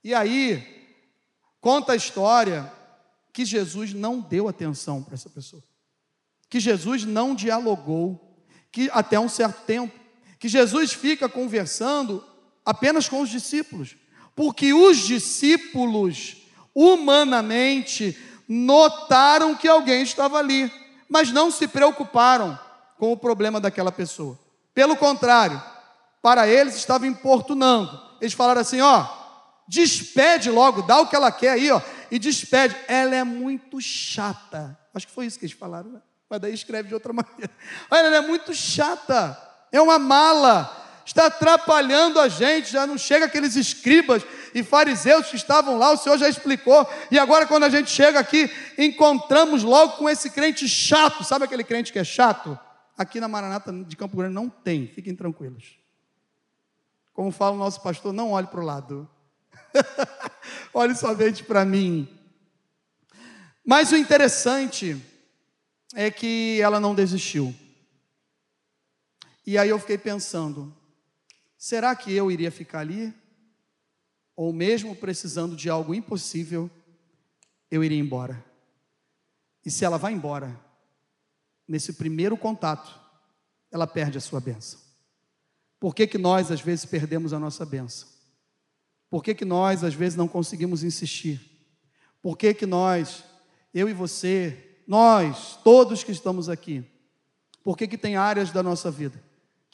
E 0.03 0.13
aí, 0.13 0.63
conta 1.59 1.93
a 1.93 1.95
história 1.95 2.71
que 3.33 3.43
Jesus 3.43 3.95
não 3.95 4.19
deu 4.19 4.47
atenção 4.47 5.01
para 5.01 5.15
essa 5.15 5.27
pessoa 5.27 5.63
que 6.55 6.59
Jesus 6.61 7.03
não 7.03 7.35
dialogou, 7.35 8.33
que 8.71 8.89
até 8.93 9.19
um 9.19 9.27
certo 9.27 9.65
tempo, 9.65 9.93
que 10.39 10.47
Jesus 10.47 10.93
fica 10.93 11.27
conversando 11.27 12.23
apenas 12.65 13.09
com 13.09 13.19
os 13.19 13.29
discípulos, 13.29 13.97
porque 14.33 14.73
os 14.73 14.99
discípulos 14.99 16.37
humanamente 16.73 18.17
notaram 18.47 19.53
que 19.53 19.67
alguém 19.67 20.01
estava 20.01 20.37
ali, 20.37 20.71
mas 21.09 21.29
não 21.29 21.51
se 21.51 21.67
preocuparam 21.67 22.57
com 22.97 23.11
o 23.11 23.17
problema 23.17 23.59
daquela 23.59 23.91
pessoa. 23.91 24.39
Pelo 24.73 24.95
contrário, 24.95 25.61
para 26.21 26.47
eles 26.47 26.77
estava 26.77 27.05
importunando. 27.05 28.01
Eles 28.21 28.33
falaram 28.33 28.61
assim: 28.61 28.79
ó, 28.79 29.05
despede 29.67 30.49
logo, 30.49 30.83
dá 30.83 31.01
o 31.01 31.07
que 31.07 31.17
ela 31.17 31.33
quer 31.33 31.49
aí, 31.49 31.69
ó, 31.69 31.81
e 32.09 32.17
despede. 32.17 32.73
Ela 32.87 33.13
é 33.13 33.25
muito 33.25 33.81
chata. 33.81 34.79
Acho 34.93 35.05
que 35.05 35.11
foi 35.11 35.25
isso 35.25 35.37
que 35.37 35.43
eles 35.43 35.57
falaram, 35.57 35.91
né? 35.91 36.01
Mas 36.35 36.41
daí 36.41 36.53
escreve 36.53 36.89
de 36.89 36.93
outra 36.93 37.11
maneira. 37.13 37.49
Olha, 37.89 38.07
ela 38.07 38.17
é 38.17 38.21
muito 38.21 38.53
chata, 38.53 39.37
é 39.71 39.81
uma 39.81 39.97
mala, 39.97 41.01
está 41.05 41.27
atrapalhando 41.27 42.19
a 42.19 42.27
gente, 42.27 42.71
já 42.71 42.85
não 42.85 42.97
chega 42.97 43.25
aqueles 43.25 43.55
escribas 43.55 44.23
e 44.53 44.63
fariseus 44.63 45.27
que 45.27 45.35
estavam 45.35 45.77
lá, 45.77 45.91
o 45.91 45.97
Senhor 45.97 46.17
já 46.17 46.27
explicou, 46.27 46.87
e 47.09 47.17
agora 47.17 47.45
quando 47.45 47.63
a 47.63 47.69
gente 47.69 47.89
chega 47.89 48.19
aqui, 48.19 48.51
encontramos 48.77 49.63
logo 49.63 49.93
com 49.93 50.09
esse 50.09 50.29
crente 50.29 50.67
chato, 50.67 51.23
sabe 51.23 51.45
aquele 51.45 51.63
crente 51.63 51.91
que 51.91 51.99
é 51.99 52.03
chato? 52.03 52.57
Aqui 52.97 53.19
na 53.19 53.27
Maranata 53.27 53.71
de 53.71 53.95
Campo 53.95 54.15
Grande 54.15 54.33
não 54.33 54.49
tem, 54.49 54.87
fiquem 54.87 55.15
tranquilos. 55.15 55.77
Como 57.13 57.31
fala 57.31 57.55
o 57.55 57.59
nosso 57.59 57.81
pastor, 57.81 58.13
não 58.13 58.31
olhe 58.31 58.47
para 58.47 58.59
o 58.59 58.63
lado. 58.63 59.09
olhe 60.73 60.95
somente 60.95 61.43
para 61.43 61.65
mim. 61.65 62.07
Mas 63.65 63.91
o 63.91 63.97
interessante 63.97 65.01
é 65.95 66.11
que 66.11 66.59
ela 66.61 66.79
não 66.79 66.93
desistiu. 66.93 67.55
E 69.47 69.57
aí 69.57 69.69
eu 69.69 69.79
fiquei 69.79 69.97
pensando: 69.97 70.75
será 71.57 71.95
que 71.95 72.13
eu 72.13 72.29
iria 72.29 72.51
ficar 72.51 72.79
ali? 72.79 73.13
Ou 74.35 74.51
mesmo 74.51 74.93
precisando 74.93 75.55
de 75.55 75.69
algo 75.69 75.95
impossível, 75.95 76.69
eu 77.71 77.81
iria 77.81 77.97
embora? 77.97 78.43
E 79.65 79.71
se 79.71 79.85
ela 79.85 79.97
vai 79.97 80.11
embora, 80.11 80.59
nesse 81.65 81.93
primeiro 81.93 82.35
contato, 82.35 82.99
ela 83.71 83.87
perde 83.87 84.17
a 84.17 84.21
sua 84.21 84.41
bênção. 84.41 84.79
Por 85.79 85.95
que, 85.95 86.05
que 86.05 86.17
nós, 86.17 86.51
às 86.51 86.59
vezes, 86.59 86.85
perdemos 86.85 87.31
a 87.31 87.39
nossa 87.39 87.65
bênção? 87.65 88.09
Por 89.09 89.23
que, 89.23 89.33
que 89.33 89.45
nós, 89.45 89.83
às 89.83 89.93
vezes, 89.93 90.17
não 90.17 90.27
conseguimos 90.27 90.83
insistir? 90.83 91.39
Por 92.21 92.37
que, 92.37 92.53
que 92.53 92.65
nós, 92.65 93.23
eu 93.73 93.87
e 93.87 93.93
você, 93.93 94.74
nós, 94.87 95.57
todos 95.63 96.03
que 96.03 96.11
estamos 96.11 96.49
aqui, 96.49 96.83
por 97.63 97.77
que, 97.77 97.87
que 97.87 97.97
tem 97.97 98.15
áreas 98.15 98.51
da 98.51 98.61
nossa 98.61 98.91
vida 98.91 99.23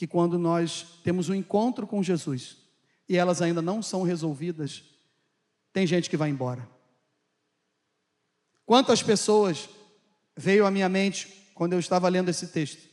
que 0.01 0.08
quando 0.08 0.39
nós 0.39 1.00
temos 1.03 1.30
um 1.30 1.36
encontro 1.36 1.86
com 1.86 2.01
Jesus 2.01 2.58
e 3.08 3.18
elas 3.18 3.39
ainda 3.39 3.62
não 3.62 3.84
são 3.84 4.01
resolvidas, 4.01 4.84
tem 5.72 5.86
gente 5.86 6.10
que 6.10 6.18
vai 6.18 6.27
embora. 6.27 6.68
Quantas 8.65 9.03
pessoas 9.03 9.70
veio 10.36 10.65
à 10.65 10.72
minha 10.72 10.89
mente 10.89 11.51
quando 11.53 11.74
eu 11.74 11.80
estava 11.80 12.10
lendo 12.10 12.30
esse 12.30 12.48
texto, 12.48 12.89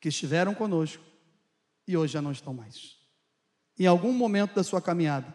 que 0.00 0.08
estiveram 0.08 0.54
conosco 0.54 1.02
e 1.88 1.96
hoje 1.96 2.12
já 2.12 2.22
não 2.22 2.30
estão 2.30 2.54
mais. 2.54 2.96
Em 3.76 3.86
algum 3.86 4.12
momento 4.12 4.54
da 4.54 4.62
sua 4.62 4.80
caminhada, 4.80 5.34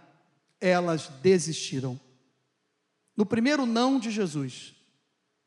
elas 0.61 1.09
desistiram. 1.21 1.99
No 3.13 3.25
primeiro 3.25 3.65
não 3.65 3.99
de 3.99 4.09
Jesus, 4.09 4.73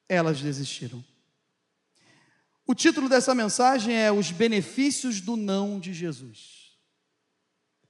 elas 0.08 0.40
desistiram. 0.40 1.04
O 2.66 2.74
título 2.74 3.08
dessa 3.08 3.34
mensagem 3.34 3.94
é 3.94 4.10
Os 4.10 4.30
Benefícios 4.30 5.20
do 5.20 5.36
Não 5.36 5.78
de 5.78 5.92
Jesus. 5.92 6.78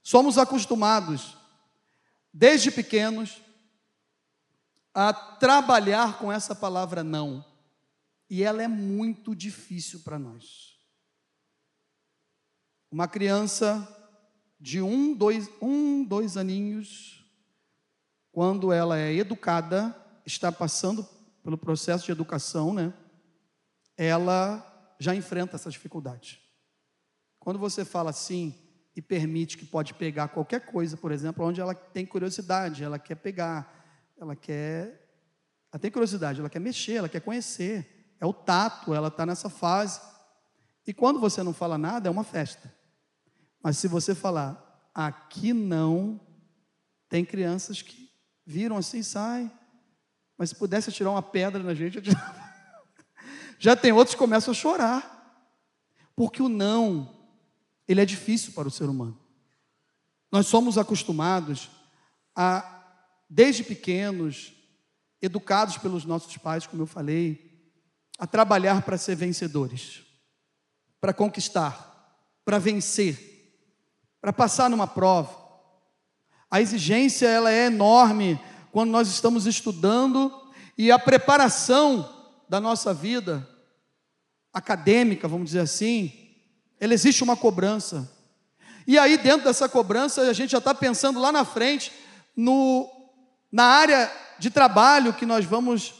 Somos 0.03 0.37
acostumados, 0.37 1.37
desde 2.33 2.69
pequenos, 2.69 3.41
a 4.93 5.13
trabalhar 5.13 6.19
com 6.19 6.31
essa 6.31 6.53
palavra 6.53 7.03
não. 7.03 7.43
e 8.29 8.43
ela 8.43 8.63
é 8.63 8.67
muito 8.67 9.35
difícil 9.35 10.01
para 10.01 10.17
nós. 10.17 10.77
Uma 12.91 13.07
criança 13.07 13.87
de 14.59 14.81
um 14.81 15.13
dois, 15.13 15.49
um, 15.61 16.03
dois 16.03 16.37
aninhos, 16.37 17.25
quando 18.31 18.71
ela 18.71 18.97
é 18.97 19.13
educada, 19.13 19.95
está 20.25 20.51
passando 20.51 21.03
pelo 21.45 21.59
processo 21.59 22.05
de 22.05 22.11
educação, 22.11 22.73
né? 22.73 22.91
Ela 23.95 24.95
já 24.99 25.13
enfrenta 25.13 25.55
essa 25.55 25.69
dificuldade. 25.69 26.41
Quando 27.37 27.59
você 27.59 27.85
fala 27.85 28.09
assim 28.09 28.55
e 28.95 29.01
permite 29.01 29.55
que 29.55 29.63
pode 29.63 29.93
pegar 29.93 30.29
qualquer 30.29 30.65
coisa, 30.65 30.97
por 30.97 31.11
exemplo, 31.11 31.45
onde 31.45 31.61
ela 31.61 31.75
tem 31.75 32.03
curiosidade, 32.03 32.83
ela 32.83 32.97
quer 32.97 33.13
pegar, 33.13 34.11
ela 34.19 34.35
quer. 34.35 35.07
Ela 35.71 35.79
tem 35.79 35.91
curiosidade, 35.91 36.39
ela 36.39 36.49
quer 36.49 36.57
mexer, 36.57 36.93
ela 36.93 37.09
quer 37.09 37.21
conhecer. 37.21 38.15
É 38.19 38.25
o 38.25 38.33
tato, 38.33 38.95
ela 38.95 39.09
está 39.09 39.23
nessa 39.23 39.47
fase. 39.47 40.01
E 40.87 40.95
quando 40.95 41.19
você 41.19 41.43
não 41.43 41.53
fala 41.53 41.77
nada, 41.77 42.07
é 42.07 42.11
uma 42.11 42.23
festa. 42.23 42.73
Mas 43.61 43.77
se 43.77 43.87
você 43.87 44.15
falar, 44.15 44.89
aqui 44.95 45.53
não, 45.53 46.19
tem 47.07 47.23
crianças 47.23 47.83
que 47.83 48.11
viram 48.43 48.77
assim, 48.77 49.03
sai. 49.03 49.51
Mas 50.37 50.49
se 50.49 50.55
pudesse 50.55 50.91
tirar 50.91 51.11
uma 51.11 51.21
pedra 51.21 51.61
na 51.61 51.73
gente, 51.73 52.01
já 53.59 53.75
tem 53.75 53.91
outros 53.91 54.15
que 54.15 54.19
começam 54.19 54.51
a 54.51 54.55
chorar. 54.55 55.11
Porque 56.15 56.41
o 56.41 56.49
não, 56.49 57.13
ele 57.87 58.01
é 58.01 58.05
difícil 58.05 58.53
para 58.53 58.67
o 58.67 58.71
ser 58.71 58.85
humano. 58.85 59.19
Nós 60.31 60.47
somos 60.47 60.77
acostumados 60.77 61.69
a, 62.35 62.83
desde 63.29 63.63
pequenos, 63.63 64.53
educados 65.21 65.77
pelos 65.77 66.05
nossos 66.05 66.35
pais, 66.37 66.67
como 66.67 66.83
eu 66.83 66.87
falei, 66.87 67.71
a 68.17 68.25
trabalhar 68.25 68.81
para 68.81 68.97
ser 68.97 69.15
vencedores, 69.15 70.03
para 70.99 71.13
conquistar, 71.13 72.23
para 72.43 72.59
vencer 72.59 73.35
para 74.25 74.33
passar 74.33 74.71
numa 74.71 74.87
prova. 74.87 75.37
A 76.49 76.59
exigência 76.59 77.27
ela 77.27 77.51
é 77.51 77.67
enorme 77.67 78.41
quando 78.75 78.89
nós 78.89 79.07
estamos 79.07 79.45
estudando 79.45 80.29
e 80.77 80.91
a 80.91 80.99
preparação 80.99 82.09
da 82.49 82.59
nossa 82.59 82.93
vida 82.93 83.47
acadêmica, 84.53 85.29
vamos 85.29 85.45
dizer 85.45 85.61
assim, 85.61 86.11
ela 86.77 86.93
existe 86.93 87.23
uma 87.23 87.37
cobrança. 87.37 88.11
E 88.85 88.99
aí 88.99 89.17
dentro 89.17 89.45
dessa 89.45 89.69
cobrança 89.69 90.23
a 90.23 90.33
gente 90.33 90.51
já 90.51 90.57
está 90.57 90.75
pensando 90.75 91.21
lá 91.21 91.31
na 91.31 91.45
frente 91.45 91.89
no 92.35 92.85
na 93.49 93.63
área 93.63 94.11
de 94.39 94.49
trabalho 94.49 95.13
que 95.13 95.25
nós 95.25 95.45
vamos 95.45 95.93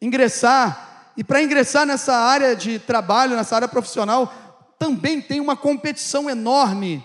ingressar. 0.00 1.12
E 1.16 1.24
para 1.24 1.42
ingressar 1.42 1.84
nessa 1.84 2.14
área 2.14 2.54
de 2.54 2.78
trabalho, 2.78 3.34
nessa 3.34 3.56
área 3.56 3.66
profissional, 3.66 4.72
também 4.78 5.20
tem 5.20 5.40
uma 5.40 5.56
competição 5.56 6.30
enorme 6.30 7.02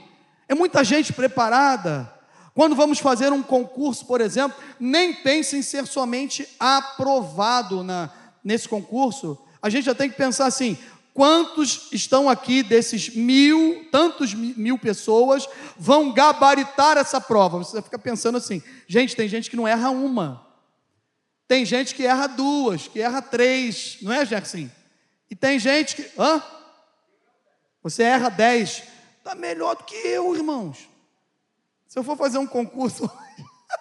é 0.48 0.53
muita 0.53 0.84
gente 0.84 1.12
preparada. 1.12 2.12
Quando 2.55 2.74
vamos 2.74 3.00
fazer 3.00 3.33
um 3.33 3.43
concurso, 3.43 4.05
por 4.05 4.21
exemplo, 4.21 4.57
nem 4.79 5.13
pense 5.13 5.57
em 5.57 5.62
ser 5.62 5.85
somente 5.85 6.47
aprovado 6.57 7.83
na, 7.83 8.09
nesse 8.41 8.69
concurso. 8.69 9.38
A 9.62 9.69
gente 9.69 9.83
já 9.83 9.93
tem 9.93 10.09
que 10.09 10.15
pensar 10.15 10.45
assim: 10.45 10.77
quantos 11.13 11.89
estão 11.91 12.29
aqui 12.29 12.63
desses 12.63 13.09
mil, 13.13 13.85
tantos 13.91 14.33
mil 14.33 14.79
pessoas, 14.79 15.50
vão 15.77 16.13
gabaritar 16.13 16.97
essa 16.97 17.19
prova? 17.19 17.57
Você 17.57 17.81
fica 17.81 18.00
pensando 18.00 18.38
assim: 18.38 18.63
gente, 18.88 19.17
tem 19.17 19.27
gente 19.27 19.50
que 19.50 19.57
não 19.57 19.67
erra 19.67 19.89
uma, 19.89 20.47
tem 21.50 21.65
gente 21.65 21.93
que 21.93 22.05
erra 22.05 22.27
duas, 22.27 22.88
que 22.88 23.01
erra 23.01 23.21
três, 23.21 23.97
não 24.01 24.13
é, 24.13 24.25
Gerson? 24.25 24.69
E 25.29 25.35
tem 25.35 25.59
gente 25.59 25.97
que. 25.97 26.09
Hã? 26.17 26.41
Você 27.83 28.03
erra 28.03 28.29
dez. 28.29 28.81
Está 29.17 29.35
melhor 29.35 29.75
do 29.75 29.83
que 29.83 29.95
eu, 29.95 30.33
irmãos. 30.33 30.95
Se 31.96 32.00
eu 32.00 32.03
for 32.03 32.18
fazer 32.18 32.38
um 32.38 32.46
concurso, 32.46 33.10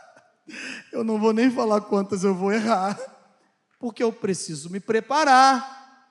eu 0.93 1.03
não 1.03 1.19
vou 1.19 1.33
nem 1.33 1.51
falar 1.51 1.81
quantas 1.81 2.23
eu 2.23 2.33
vou 2.33 2.53
errar, 2.53 2.97
porque 3.77 4.05
eu 4.05 4.13
preciso 4.13 4.71
me 4.71 4.79
preparar. 4.79 6.07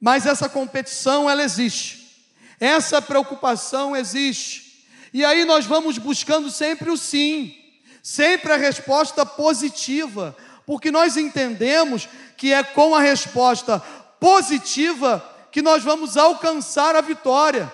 Mas 0.00 0.24
essa 0.24 0.48
competição, 0.48 1.28
ela 1.28 1.42
existe. 1.42 2.32
Essa 2.58 3.02
preocupação 3.02 3.94
existe. 3.94 4.88
E 5.12 5.22
aí 5.22 5.44
nós 5.44 5.66
vamos 5.66 5.98
buscando 5.98 6.50
sempre 6.50 6.88
o 6.88 6.96
sim, 6.96 7.54
sempre 8.02 8.50
a 8.50 8.56
resposta 8.56 9.26
positiva, 9.26 10.34
porque 10.64 10.90
nós 10.90 11.18
entendemos 11.18 12.08
que 12.38 12.54
é 12.54 12.62
com 12.62 12.94
a 12.94 13.02
resposta 13.02 13.80
positiva 14.18 15.22
que 15.52 15.60
nós 15.60 15.84
vamos 15.84 16.16
alcançar 16.16 16.96
a 16.96 17.02
vitória. 17.02 17.70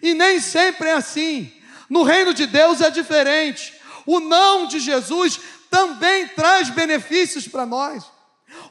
E 0.00 0.14
nem 0.14 0.38
sempre 0.38 0.90
é 0.90 0.92
assim. 0.92 1.57
No 1.88 2.02
reino 2.02 2.34
de 2.34 2.46
Deus 2.46 2.80
é 2.80 2.90
diferente. 2.90 3.74
O 4.04 4.20
não 4.20 4.66
de 4.66 4.80
Jesus 4.80 5.40
também 5.70 6.28
traz 6.28 6.70
benefícios 6.70 7.46
para 7.46 7.66
nós. 7.66 8.04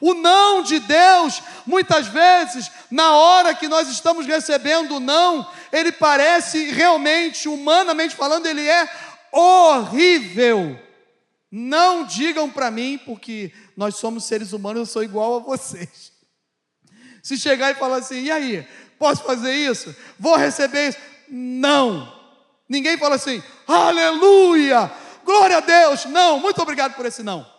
O 0.01 0.13
não 0.13 0.63
de 0.63 0.79
Deus, 0.79 1.41
muitas 1.65 2.07
vezes, 2.07 2.71
na 2.89 3.11
hora 3.11 3.53
que 3.53 3.67
nós 3.67 3.87
estamos 3.87 4.25
recebendo 4.25 4.95
o 4.95 4.99
não, 4.99 5.47
ele 5.71 5.91
parece 5.91 6.71
realmente, 6.71 7.47
humanamente 7.47 8.15
falando, 8.15 8.45
ele 8.45 8.67
é 8.67 8.89
horrível. 9.31 10.79
Não 11.51 12.03
digam 12.03 12.49
para 12.49 12.71
mim, 12.71 12.99
porque 13.05 13.53
nós 13.75 13.95
somos 13.95 14.25
seres 14.25 14.53
humanos, 14.53 14.79
eu 14.79 14.85
sou 14.85 15.03
igual 15.03 15.37
a 15.37 15.39
vocês. 15.39 16.11
Se 17.21 17.37
chegar 17.37 17.71
e 17.71 17.75
falar 17.75 17.97
assim, 17.97 18.23
e 18.23 18.31
aí, 18.31 18.67
posso 18.97 19.23
fazer 19.23 19.53
isso? 19.53 19.95
Vou 20.19 20.35
receber 20.35 20.89
isso? 20.89 20.97
Não. 21.29 22.16
Ninguém 22.67 22.97
fala 22.97 23.15
assim, 23.15 23.41
aleluia, 23.65 24.91
glória 25.23 25.57
a 25.57 25.61
Deus. 25.61 26.05
Não, 26.05 26.39
muito 26.39 26.61
obrigado 26.61 26.95
por 26.95 27.05
esse 27.05 27.23
não. 27.23 27.49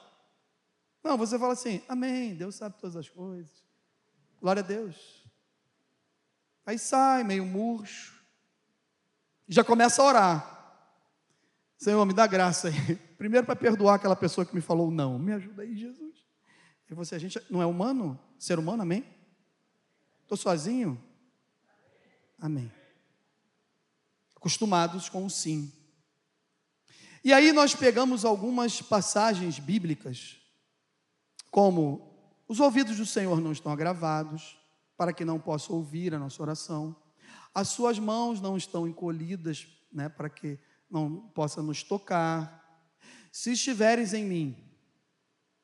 Não, 1.02 1.16
você 1.16 1.38
fala 1.38 1.54
assim, 1.54 1.82
amém, 1.88 2.34
Deus 2.34 2.56
sabe 2.56 2.76
todas 2.78 2.96
as 2.96 3.08
coisas. 3.08 3.50
Glória 4.40 4.62
a 4.62 4.66
Deus. 4.66 5.24
Aí 6.66 6.78
sai 6.78 7.24
meio 7.24 7.46
murcho. 7.46 8.22
Já 9.48 9.64
começa 9.64 10.02
a 10.02 10.04
orar. 10.04 10.58
Senhor, 11.78 12.04
me 12.04 12.12
dá 12.12 12.26
graça 12.26 12.68
aí. 12.68 12.96
Primeiro 13.16 13.46
para 13.46 13.56
perdoar 13.56 13.94
aquela 13.94 14.16
pessoa 14.16 14.44
que 14.44 14.54
me 14.54 14.60
falou 14.60 14.90
não. 14.90 15.18
Me 15.18 15.32
ajuda 15.32 15.62
aí, 15.62 15.74
Jesus. 15.74 16.16
E 16.90 16.94
você, 16.94 17.14
a 17.14 17.18
gente 17.18 17.40
não 17.48 17.62
é 17.62 17.66
humano? 17.66 18.18
Ser 18.38 18.58
humano, 18.58 18.82
amém? 18.82 19.04
Estou 20.24 20.36
sozinho? 20.36 21.02
Amém 22.38 22.77
acostumados 24.38 25.08
com 25.08 25.26
o 25.26 25.30
sim. 25.30 25.72
E 27.24 27.32
aí 27.32 27.52
nós 27.52 27.74
pegamos 27.74 28.24
algumas 28.24 28.80
passagens 28.80 29.58
bíblicas, 29.58 30.36
como 31.50 32.16
os 32.46 32.60
ouvidos 32.60 32.96
do 32.96 33.04
Senhor 33.04 33.40
não 33.40 33.50
estão 33.50 33.72
agravados, 33.72 34.56
para 34.96 35.12
que 35.12 35.24
não 35.24 35.40
possa 35.40 35.72
ouvir 35.72 36.14
a 36.14 36.18
nossa 36.18 36.40
oração, 36.40 36.96
as 37.52 37.68
suas 37.68 37.98
mãos 37.98 38.40
não 38.40 38.56
estão 38.56 38.86
encolhidas, 38.86 39.66
né, 39.92 40.08
para 40.08 40.28
que 40.30 40.58
não 40.88 41.28
possa 41.34 41.60
nos 41.60 41.82
tocar. 41.82 42.88
Se 43.32 43.52
estiveres 43.52 44.14
em 44.14 44.24
mim 44.24 44.56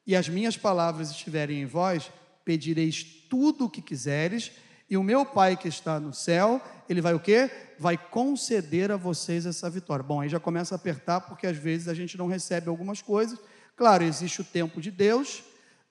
e 0.06 0.16
as 0.16 0.28
minhas 0.28 0.56
palavras 0.56 1.10
estiverem 1.10 1.62
em 1.62 1.66
vós, 1.66 2.10
pedireis 2.44 3.04
tudo 3.30 3.66
o 3.66 3.70
que 3.70 3.80
quiseres, 3.80 4.50
e 4.88 4.96
o 4.96 5.02
meu 5.02 5.24
Pai 5.24 5.56
que 5.56 5.68
está 5.68 5.98
no 5.98 6.12
céu, 6.12 6.60
ele 6.88 7.00
vai 7.00 7.14
o 7.14 7.20
quê? 7.20 7.50
Vai 7.78 7.96
conceder 7.96 8.90
a 8.90 8.96
vocês 8.96 9.46
essa 9.46 9.70
vitória. 9.70 10.02
Bom, 10.02 10.20
aí 10.20 10.28
já 10.28 10.38
começa 10.38 10.74
a 10.74 10.76
apertar, 10.76 11.22
porque 11.22 11.46
às 11.46 11.56
vezes 11.56 11.88
a 11.88 11.94
gente 11.94 12.18
não 12.18 12.26
recebe 12.26 12.68
algumas 12.68 13.00
coisas. 13.00 13.38
Claro, 13.76 14.04
existe 14.04 14.40
o 14.40 14.44
tempo 14.44 14.80
de 14.80 14.90
Deus, 14.90 15.42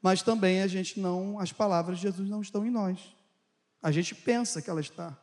mas 0.02 0.22
também 0.22 0.62
a 0.62 0.68
gente 0.68 1.00
não, 1.00 1.40
as 1.40 1.52
palavras 1.52 1.98
de 1.98 2.04
Jesus 2.04 2.30
não 2.30 2.42
estão 2.42 2.66
em 2.66 2.70
nós. 2.70 3.16
A 3.82 3.92
gente 3.92 4.14
pensa 4.16 4.62
que 4.62 4.70
ela 4.70 4.80
está, 4.80 5.18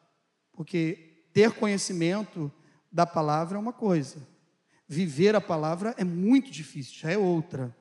porque 0.53 1.27
ter 1.33 1.53
conhecimento 1.53 2.53
da 2.93 3.07
palavra 3.07 3.57
é 3.57 3.61
uma 3.61 3.73
coisa, 3.73 4.27
viver 4.89 5.37
a 5.37 5.41
palavra 5.41 5.95
é 5.97 6.05
muito 6.05 6.51
difícil, 6.51 6.99
já 6.99 7.11
é 7.11 7.17
outra. 7.17 7.75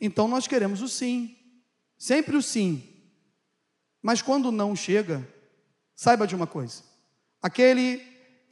Então 0.00 0.28
nós 0.28 0.46
queremos 0.46 0.82
o 0.82 0.88
sim, 0.88 1.36
sempre 1.96 2.36
o 2.36 2.42
sim. 2.42 2.95
Mas 4.06 4.22
quando 4.22 4.52
não 4.52 4.76
chega, 4.76 5.28
saiba 5.92 6.28
de 6.28 6.36
uma 6.36 6.46
coisa: 6.46 6.84
aquele 7.42 8.00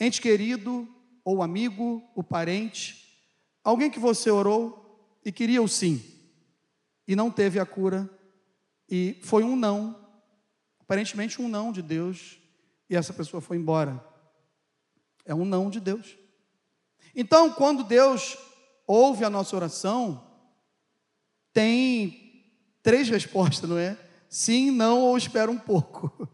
ente 0.00 0.20
querido, 0.20 0.88
ou 1.24 1.44
amigo, 1.44 2.02
o 2.12 2.24
parente, 2.24 3.22
alguém 3.62 3.88
que 3.88 4.00
você 4.00 4.32
orou 4.32 5.16
e 5.24 5.30
queria 5.30 5.62
o 5.62 5.68
sim, 5.68 6.02
e 7.06 7.14
não 7.14 7.30
teve 7.30 7.60
a 7.60 7.64
cura, 7.64 8.10
e 8.90 9.16
foi 9.22 9.44
um 9.44 9.54
não, 9.54 9.96
aparentemente 10.80 11.40
um 11.40 11.48
não 11.48 11.70
de 11.70 11.82
Deus, 11.82 12.36
e 12.90 12.96
essa 12.96 13.12
pessoa 13.12 13.40
foi 13.40 13.56
embora. 13.56 14.04
É 15.24 15.32
um 15.32 15.44
não 15.44 15.70
de 15.70 15.78
Deus. 15.78 16.18
Então, 17.14 17.52
quando 17.52 17.84
Deus 17.84 18.36
ouve 18.88 19.24
a 19.24 19.30
nossa 19.30 19.54
oração, 19.54 20.20
tem 21.52 22.44
três 22.82 23.06
respostas, 23.08 23.70
não 23.70 23.78
é? 23.78 24.03
Sim, 24.34 24.72
não 24.72 25.00
ou 25.00 25.16
espera 25.16 25.48
um 25.48 25.56
pouco. 25.56 26.28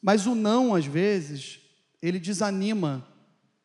Mas 0.00 0.24
o 0.24 0.36
não, 0.36 0.72
às 0.72 0.86
vezes, 0.86 1.58
ele 2.00 2.20
desanima 2.20 3.04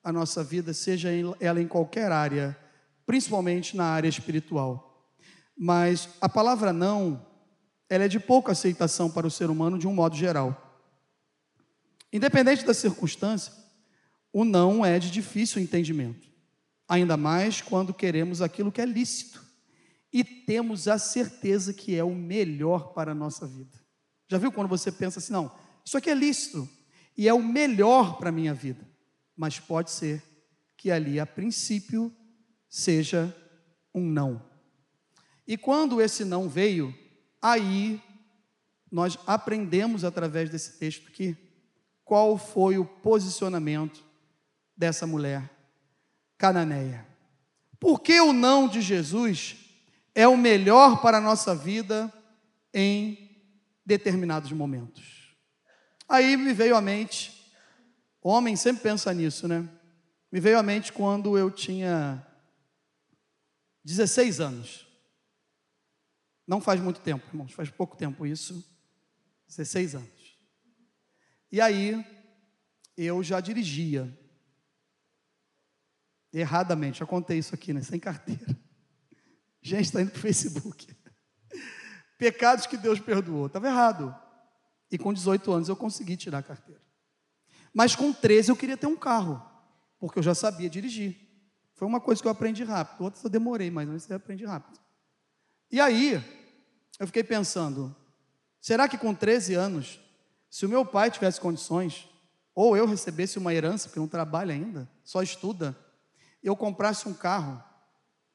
a 0.04 0.12
nossa 0.12 0.44
vida, 0.44 0.74
seja 0.74 1.10
ela 1.40 1.62
em 1.62 1.68
qualquer 1.68 2.12
área, 2.12 2.58
principalmente 3.06 3.78
na 3.78 3.86
área 3.86 4.10
espiritual. 4.10 5.08
Mas 5.56 6.10
a 6.20 6.28
palavra 6.28 6.74
não, 6.74 7.24
ela 7.88 8.06
é 8.06 8.08
de 8.08 8.20
pouca 8.20 8.54
aceitação 8.54 9.12
para 9.12 9.28
o 9.28 9.32
ser 9.32 9.52
humano 9.52 9.78
de 9.78 9.88
um 9.88 9.94
modo 9.94 10.16
geral. 10.16 10.84
Independente 12.12 12.66
da 12.66 12.74
circunstância, 12.74 13.54
o 14.34 14.44
não 14.44 14.84
é 14.84 14.98
de 14.98 15.12
difícil 15.12 15.62
entendimento, 15.62 16.28
ainda 16.88 17.16
mais 17.16 17.62
quando 17.62 17.94
queremos 17.94 18.42
aquilo 18.42 18.72
que 18.72 18.82
é 18.82 18.86
lícito 18.86 19.45
e 20.16 20.24
temos 20.24 20.88
a 20.88 20.98
certeza 20.98 21.74
que 21.74 21.94
é 21.94 22.02
o 22.02 22.16
melhor 22.16 22.94
para 22.94 23.12
a 23.12 23.14
nossa 23.14 23.46
vida. 23.46 23.78
Já 24.30 24.38
viu 24.38 24.50
quando 24.50 24.70
você 24.70 24.90
pensa 24.90 25.20
assim, 25.20 25.34
não, 25.34 25.54
isso 25.84 25.98
aqui 25.98 26.10
é 26.10 26.14
lícito 26.14 26.70
e 27.18 27.28
é 27.28 27.34
o 27.34 27.44
melhor 27.44 28.18
para 28.18 28.30
a 28.30 28.32
minha 28.32 28.54
vida. 28.54 28.90
Mas 29.36 29.60
pode 29.60 29.92
ser 29.92 30.24
que 30.78 30.90
ali, 30.90 31.20
a 31.20 31.26
princípio, 31.26 32.16
seja 32.70 33.36
um 33.94 34.10
não. 34.10 34.42
E 35.46 35.58
quando 35.58 36.02
esse 36.02 36.24
não 36.24 36.48
veio, 36.48 36.98
aí 37.42 38.02
nós 38.90 39.20
aprendemos 39.28 40.06
através 40.06 40.50
desse 40.50 40.80
texto 40.80 41.10
aqui 41.10 41.36
qual 42.06 42.38
foi 42.38 42.78
o 42.78 42.86
posicionamento 42.86 44.02
dessa 44.78 45.06
mulher 45.06 45.52
cananeia. 46.38 47.06
Por 47.78 48.00
que 48.00 48.18
o 48.22 48.32
não 48.32 48.70
de 48.70 48.80
Jesus 48.80 49.65
é 50.16 50.28
o 50.28 50.38
melhor 50.38 51.02
para 51.02 51.18
a 51.18 51.22
nossa 51.22 51.54
vida 51.54 52.12
em 52.74 53.38
determinados 53.86 54.52
momentos? 54.54 55.36
Aí 56.08 56.38
me 56.38 56.54
veio 56.54 56.76
à 56.76 56.82
mente, 56.82 57.54
homem 58.22 58.56
sempre 58.56 58.84
pensa 58.84 59.14
nisso, 59.14 59.48
né? 59.48 59.70
Me 60.32 60.40
veio 60.40 60.58
à 60.58 60.64
mente 60.64 60.94
quando 60.94 61.38
eu 61.38 61.52
tinha 61.52 62.26
16 63.84 64.40
anos. 64.40 64.88
Não 66.48 66.62
faz 66.62 66.80
muito 66.80 67.02
tempo, 67.02 67.28
irmãos, 67.28 67.52
faz 67.52 67.70
pouco 67.70 67.98
tempo 67.98 68.26
isso. 68.26 68.64
16 69.48 69.96
anos. 69.96 70.40
E 71.52 71.62
aí, 71.62 72.06
eu 72.98 73.22
já 73.24 73.40
dirigia. 73.40 74.12
Erradamente, 76.32 77.00
já 77.00 77.06
contei 77.06 77.38
isso 77.38 77.56
aqui, 77.56 77.74
né? 77.74 77.82
Sem 77.82 78.00
carteira. 78.00 78.55
Gente, 79.66 79.86
está 79.86 80.00
indo 80.00 80.12
para 80.12 80.20
o 80.20 80.22
Facebook. 80.22 80.96
Pecados 82.20 82.68
que 82.68 82.78
Deus 82.78 83.00
perdoou. 83.00 83.48
Estava 83.48 83.66
errado. 83.66 84.16
E 84.92 84.98
com 84.98 85.12
18 85.12 85.52
anos 85.52 85.70
eu 85.70 85.76
consegui 85.76 86.16
tirar 86.16 86.38
a 86.38 86.44
carteira. 86.44 86.80
Mas 87.74 87.96
com 87.96 88.14
13 88.14 88.52
eu 88.52 88.56
queria 88.56 88.78
ter 88.78 88.86
um 88.86 88.96
carro, 88.96 89.44
porque 89.98 90.20
eu 90.20 90.24
já 90.24 90.36
sabia 90.36 90.70
dirigir. 90.70 91.18
Foi 91.74 91.88
uma 91.88 92.00
coisa 92.00 92.22
que 92.22 92.28
eu 92.28 92.32
aprendi 92.32 92.64
rápido. 92.64 93.06
Outras 93.06 93.24
eu 93.24 93.30
demorei, 93.30 93.72
mas 93.72 94.08
eu 94.08 94.18
aprendi 94.18 94.46
rápido. 94.46 94.80
E 95.72 95.82
aí, 95.82 96.24
eu 97.00 97.08
fiquei 97.08 97.24
pensando: 97.24 97.94
será 98.62 98.88
que 98.88 99.00
com 99.00 99.16
13 99.16 99.56
anos, 99.56 100.00
se 100.48 100.68
o 100.68 100.70
meu 100.70 100.86
pai 100.86 101.10
tivesse 101.10 101.42
condições, 101.42 102.08
ou 102.54 102.78
eu 102.78 102.86
recebesse 102.86 103.40
uma 103.40 103.52
herança, 103.52 103.88
porque 103.90 104.00
não 104.00 104.08
trabalha 104.08 104.54
ainda, 104.54 104.88
só 105.04 105.24
estuda, 105.24 105.76
eu 106.44 106.56
comprasse 106.56 107.10
um 107.10 107.16
carro, 107.16 107.64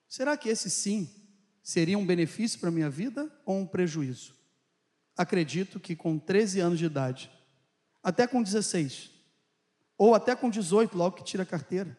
será 0.08 0.36
que 0.36 0.48
esse 0.48 0.68
sim 0.68 1.19
seria 1.62 1.98
um 1.98 2.06
benefício 2.06 2.58
para 2.58 2.68
a 2.68 2.72
minha 2.72 2.90
vida 2.90 3.30
ou 3.44 3.58
um 3.58 3.66
prejuízo? 3.66 4.40
acredito 5.20 5.78
que 5.78 5.94
com 5.94 6.18
13 6.18 6.60
anos 6.60 6.78
de 6.78 6.86
idade, 6.86 7.30
até 8.02 8.26
com 8.26 8.42
16, 8.42 9.10
ou 9.98 10.14
até 10.14 10.34
com 10.34 10.48
18, 10.48 10.96
logo 10.96 11.16
que 11.16 11.24
tira 11.24 11.42
a 11.42 11.46
carteira, 11.46 11.96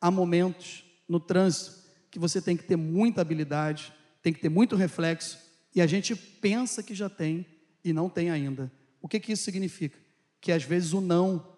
há 0.00 0.10
momentos 0.10 0.82
no 1.06 1.20
trânsito 1.20 1.84
que 2.10 2.18
você 2.18 2.40
tem 2.40 2.56
que 2.56 2.64
ter 2.64 2.76
muita 2.76 3.20
habilidade, 3.20 3.92
tem 4.22 4.32
que 4.32 4.40
ter 4.40 4.48
muito 4.48 4.76
reflexo, 4.76 5.38
e 5.74 5.82
a 5.82 5.86
gente 5.86 6.16
pensa 6.16 6.82
que 6.82 6.94
já 6.94 7.10
tem 7.10 7.44
e 7.84 7.92
não 7.92 8.08
tem 8.08 8.30
ainda. 8.30 8.72
O 9.02 9.08
que, 9.08 9.20
que 9.20 9.32
isso 9.32 9.44
significa? 9.44 9.98
Que 10.40 10.50
às 10.50 10.62
vezes 10.62 10.94
o 10.94 11.02
não, 11.02 11.54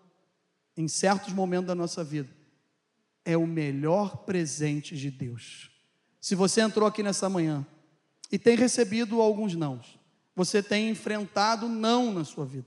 em 0.77 0.89
certos 0.89 1.33
momentos 1.33 1.69
da 1.69 1.75
nossa 1.75 2.03
vida, 2.03 2.31
é 3.25 3.37
o 3.37 3.47
melhor 3.47 4.25
presente 4.25 4.97
de 4.97 5.09
Deus. 5.09 5.71
Se 6.27 6.35
você 6.35 6.61
entrou 6.61 6.89
aqui 6.89 7.05
nessa 7.05 7.29
manhã 7.29 7.65
e 8.33 8.39
tem 8.39 8.57
recebido 8.57 9.23
alguns 9.23 9.55
nãos, 9.55 9.97
você 10.35 10.61
tem 10.61 10.91
enfrentado 10.91 11.69
não 11.69 12.13
na 12.13 12.25
sua 12.25 12.45
vida. 12.45 12.67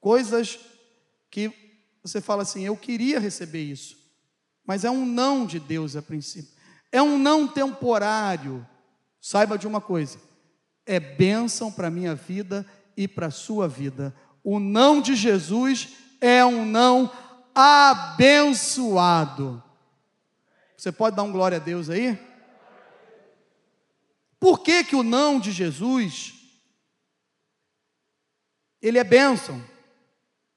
Coisas 0.00 0.58
que 1.30 1.52
você 2.02 2.20
fala 2.20 2.42
assim: 2.42 2.64
eu 2.64 2.76
queria 2.76 3.20
receber 3.20 3.62
isso, 3.62 3.96
mas 4.66 4.84
é 4.84 4.90
um 4.90 5.06
não 5.06 5.46
de 5.46 5.60
Deus 5.60 5.94
a 5.94 6.02
princípio. 6.02 6.50
É 6.90 7.00
um 7.00 7.16
não 7.16 7.46
temporário. 7.46 8.66
Saiba 9.20 9.56
de 9.56 9.68
uma 9.68 9.80
coisa: 9.80 10.18
é 10.84 10.98
bênção 10.98 11.70
para 11.70 11.86
a 11.86 11.92
minha 11.92 12.16
vida 12.16 12.66
e 12.96 13.06
para 13.06 13.28
a 13.28 13.30
sua 13.30 13.68
vida. 13.68 14.12
O 14.42 14.58
não 14.58 15.00
de 15.00 15.14
Jesus 15.14 15.90
é 16.20 16.44
um 16.44 16.66
não 16.66 17.08
abençoado. 17.54 18.82
Você 20.76 20.90
pode 20.90 21.14
dar 21.14 21.22
um 21.22 21.30
glória 21.30 21.58
a 21.58 21.60
Deus 21.60 21.88
aí? 21.88 22.25
Por 24.38 24.60
que, 24.60 24.84
que 24.84 24.96
o 24.96 25.02
não 25.02 25.40
de 25.40 25.50
Jesus 25.50 26.36
ele 28.86 28.98
é 28.98 29.04
bênção. 29.04 29.62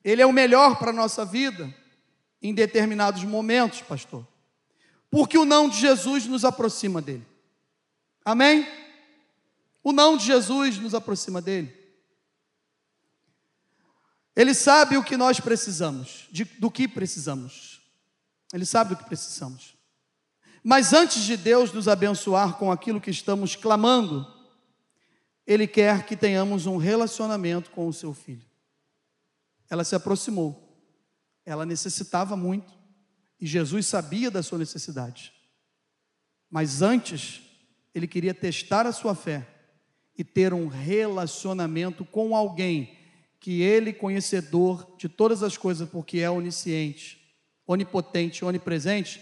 Ele 0.03 0.21
é 0.21 0.25
o 0.25 0.31
melhor 0.31 0.77
para 0.77 0.91
a 0.91 0.93
nossa 0.93 1.25
vida 1.25 1.73
em 2.41 2.53
determinados 2.53 3.23
momentos, 3.23 3.81
pastor. 3.81 4.27
Porque 5.09 5.35
o 5.35 5.45
não 5.45 5.67
de 5.67 5.79
Jesus 5.79 6.27
nos 6.27 6.45
aproxima 6.45 7.01
dele. 7.01 7.25
Amém? 8.23 8.67
O 9.83 9.91
não 9.91 10.15
de 10.15 10.25
Jesus 10.25 10.77
nos 10.77 10.93
aproxima 10.93 11.41
dele. 11.41 11.75
Ele 14.35 14.53
sabe 14.53 14.95
o 14.95 15.03
que 15.03 15.17
nós 15.17 15.39
precisamos, 15.39 16.27
de, 16.31 16.45
do 16.45 16.69
que 16.69 16.87
precisamos. 16.87 17.81
Ele 18.53 18.65
sabe 18.65 18.91
do 18.91 18.97
que 18.97 19.05
precisamos. 19.05 19.75
Mas 20.63 20.93
antes 20.93 21.23
de 21.23 21.37
Deus 21.37 21.71
nos 21.71 21.87
abençoar 21.87 22.57
com 22.57 22.71
aquilo 22.71 22.99
que 22.99 23.11
estamos 23.11 23.55
clamando, 23.55 24.27
ele 25.45 25.65
quer 25.65 26.05
que 26.05 26.15
tenhamos 26.15 26.65
um 26.65 26.77
relacionamento 26.77 27.71
com 27.71 27.87
o 27.87 27.93
seu 27.93 28.13
filho. 28.13 28.45
Ela 29.69 29.83
se 29.83 29.95
aproximou, 29.95 30.77
ela 31.45 31.65
necessitava 31.65 32.35
muito, 32.35 32.73
e 33.39 33.47
Jesus 33.47 33.87
sabia 33.87 34.29
da 34.29 34.43
sua 34.43 34.57
necessidade. 34.57 35.33
Mas 36.49 36.81
antes, 36.81 37.41
ele 37.95 38.07
queria 38.07 38.33
testar 38.33 38.85
a 38.85 38.91
sua 38.91 39.15
fé 39.15 39.47
e 40.17 40.23
ter 40.23 40.53
um 40.53 40.67
relacionamento 40.67 42.03
com 42.03 42.35
alguém 42.35 42.97
que 43.39 43.61
ele, 43.61 43.93
conhecedor 43.93 44.95
de 44.97 45.07
todas 45.07 45.41
as 45.41 45.55
coisas, 45.55 45.87
porque 45.87 46.19
é 46.19 46.29
onisciente, 46.29 47.33
onipotente, 47.65 48.43
onipresente, 48.43 49.21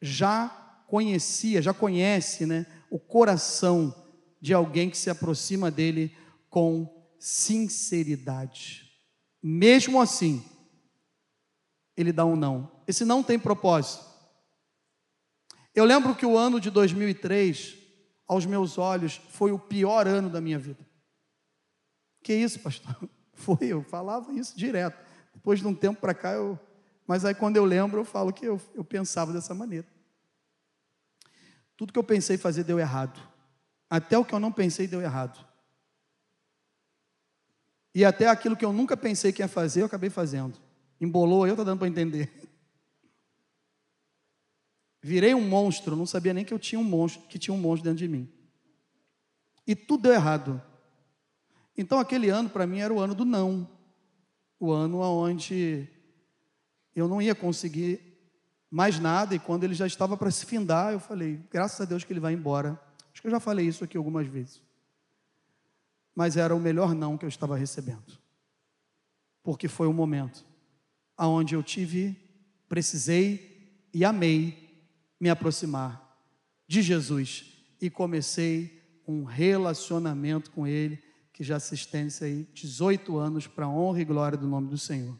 já 0.00 0.65
conhecia, 0.86 1.62
já 1.62 1.74
conhece, 1.74 2.46
né, 2.46 2.66
o 2.90 2.98
coração 2.98 3.94
de 4.40 4.54
alguém 4.54 4.88
que 4.88 4.98
se 4.98 5.10
aproxima 5.10 5.70
dele 5.70 6.16
com 6.48 6.88
sinceridade. 7.18 8.90
Mesmo 9.42 10.00
assim, 10.00 10.44
ele 11.96 12.12
dá 12.12 12.24
um 12.24 12.36
não. 12.36 12.70
Esse 12.86 13.04
não 13.04 13.22
tem 13.22 13.38
propósito. 13.38 14.04
Eu 15.74 15.84
lembro 15.84 16.14
que 16.14 16.24
o 16.24 16.36
ano 16.36 16.60
de 16.60 16.70
2003, 16.70 17.76
aos 18.26 18.46
meus 18.46 18.78
olhos, 18.78 19.20
foi 19.28 19.52
o 19.52 19.58
pior 19.58 20.06
ano 20.06 20.30
da 20.30 20.40
minha 20.40 20.58
vida. 20.58 20.86
Que 22.22 22.34
isso, 22.34 22.60
pastor? 22.60 22.96
Foi, 23.34 23.58
eu 23.60 23.82
falava 23.82 24.32
isso 24.32 24.56
direto. 24.56 24.98
Depois 25.34 25.60
de 25.60 25.66
um 25.66 25.74
tempo 25.74 26.00
para 26.00 26.14
cá, 26.14 26.32
eu. 26.32 26.58
Mas 27.06 27.22
aí 27.22 27.34
quando 27.34 27.58
eu 27.58 27.66
lembro, 27.66 28.00
eu 28.00 28.04
falo 28.04 28.32
que 28.32 28.46
eu, 28.46 28.58
eu 28.74 28.82
pensava 28.82 29.30
dessa 29.30 29.54
maneira. 29.54 29.86
Tudo 31.76 31.92
que 31.92 31.98
eu 31.98 32.04
pensei 32.04 32.38
fazer 32.38 32.64
deu 32.64 32.78
errado. 32.78 33.20
Até 33.88 34.16
o 34.18 34.24
que 34.24 34.34
eu 34.34 34.40
não 34.40 34.50
pensei 34.50 34.86
deu 34.86 35.00
errado. 35.00 35.46
E 37.94 38.04
até 38.04 38.28
aquilo 38.28 38.56
que 38.56 38.64
eu 38.64 38.72
nunca 38.72 38.96
pensei 38.96 39.32
que 39.32 39.42
ia 39.42 39.48
fazer, 39.48 39.82
eu 39.82 39.86
acabei 39.86 40.10
fazendo. 40.10 40.58
Embolou, 41.00 41.46
eu 41.46 41.52
estou 41.52 41.64
dando 41.64 41.78
para 41.78 41.88
entender. 41.88 42.30
Virei 45.00 45.34
um 45.34 45.46
monstro, 45.46 45.96
não 45.96 46.06
sabia 46.06 46.34
nem 46.34 46.44
que 46.44 46.52
eu 46.52 46.58
tinha 46.58 46.78
um 46.78 46.84
monstro, 46.84 47.26
que 47.28 47.38
tinha 47.38 47.54
um 47.54 47.58
monstro 47.58 47.84
dentro 47.84 47.98
de 47.98 48.08
mim. 48.08 48.30
E 49.66 49.74
tudo 49.74 50.04
deu 50.04 50.12
errado. 50.12 50.60
Então 51.76 51.98
aquele 51.98 52.28
ano 52.28 52.48
para 52.48 52.66
mim 52.66 52.80
era 52.80 52.92
o 52.92 53.00
ano 53.00 53.14
do 53.14 53.24
não. 53.24 53.68
O 54.58 54.72
ano 54.72 54.98
onde 55.00 55.88
eu 56.94 57.06
não 57.08 57.20
ia 57.20 57.34
conseguir 57.34 58.05
mais 58.76 59.00
nada 59.00 59.34
e 59.34 59.38
quando 59.38 59.64
ele 59.64 59.72
já 59.72 59.86
estava 59.86 60.18
para 60.18 60.30
se 60.30 60.44
findar, 60.44 60.92
eu 60.92 61.00
falei: 61.00 61.40
"Graças 61.50 61.80
a 61.80 61.86
Deus 61.86 62.04
que 62.04 62.12
ele 62.12 62.20
vai 62.20 62.34
embora". 62.34 62.78
Acho 63.10 63.22
que 63.22 63.26
eu 63.26 63.30
já 63.30 63.40
falei 63.40 63.66
isso 63.66 63.82
aqui 63.82 63.96
algumas 63.96 64.26
vezes. 64.26 64.62
mas 66.14 66.36
era 66.36 66.54
o 66.54 66.60
melhor 66.60 66.94
não 66.94 67.16
que 67.18 67.24
eu 67.24 67.28
estava 67.28 67.56
recebendo. 67.56 68.18
Porque 69.42 69.68
foi 69.68 69.86
o 69.86 69.92
momento 69.92 70.44
aonde 71.16 71.54
eu 71.54 71.62
tive, 71.62 72.16
precisei 72.68 73.86
e 73.92 74.04
amei 74.04 74.86
me 75.18 75.30
aproximar 75.30 76.18
de 76.66 76.82
Jesus 76.82 77.44
e 77.80 77.88
comecei 77.88 78.82
um 79.06 79.24
relacionamento 79.24 80.50
com 80.50 80.66
ele 80.66 81.02
que 81.32 81.44
já 81.44 81.60
se 81.60 81.74
estende 81.74 82.14
aí 82.22 82.46
18 82.52 83.16
anos 83.16 83.46
para 83.46 83.66
a 83.66 83.70
honra 83.70 84.00
e 84.00 84.04
glória 84.04 84.38
do 84.38 84.46
nome 84.46 84.68
do 84.68 84.78
Senhor. 84.78 85.18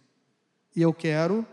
E 0.75 0.83
eu 0.83 0.93
quero 0.93 1.47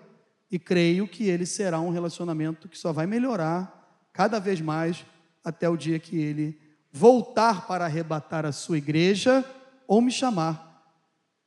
e 0.54 0.60
creio 0.60 1.08
que 1.08 1.24
ele 1.24 1.48
será 1.48 1.80
um 1.80 1.90
relacionamento 1.90 2.70
que 2.70 2.78
só 2.78 2.94
vai 2.94 3.08
melhorar 3.08 4.08
cada 4.14 4.40
vez 4.40 4.62
mais 4.62 5.04
até 5.44 5.68
o 5.68 5.76
dia 5.76 5.98
que 5.98 6.16
ele 6.16 6.62
voltar 6.92 7.66
para 7.66 7.86
arrebatar 7.86 8.46
a 8.46 8.52
sua 8.52 8.78
igreja 8.78 9.44
ou 9.88 10.00
me 10.00 10.12
chamar 10.12 10.72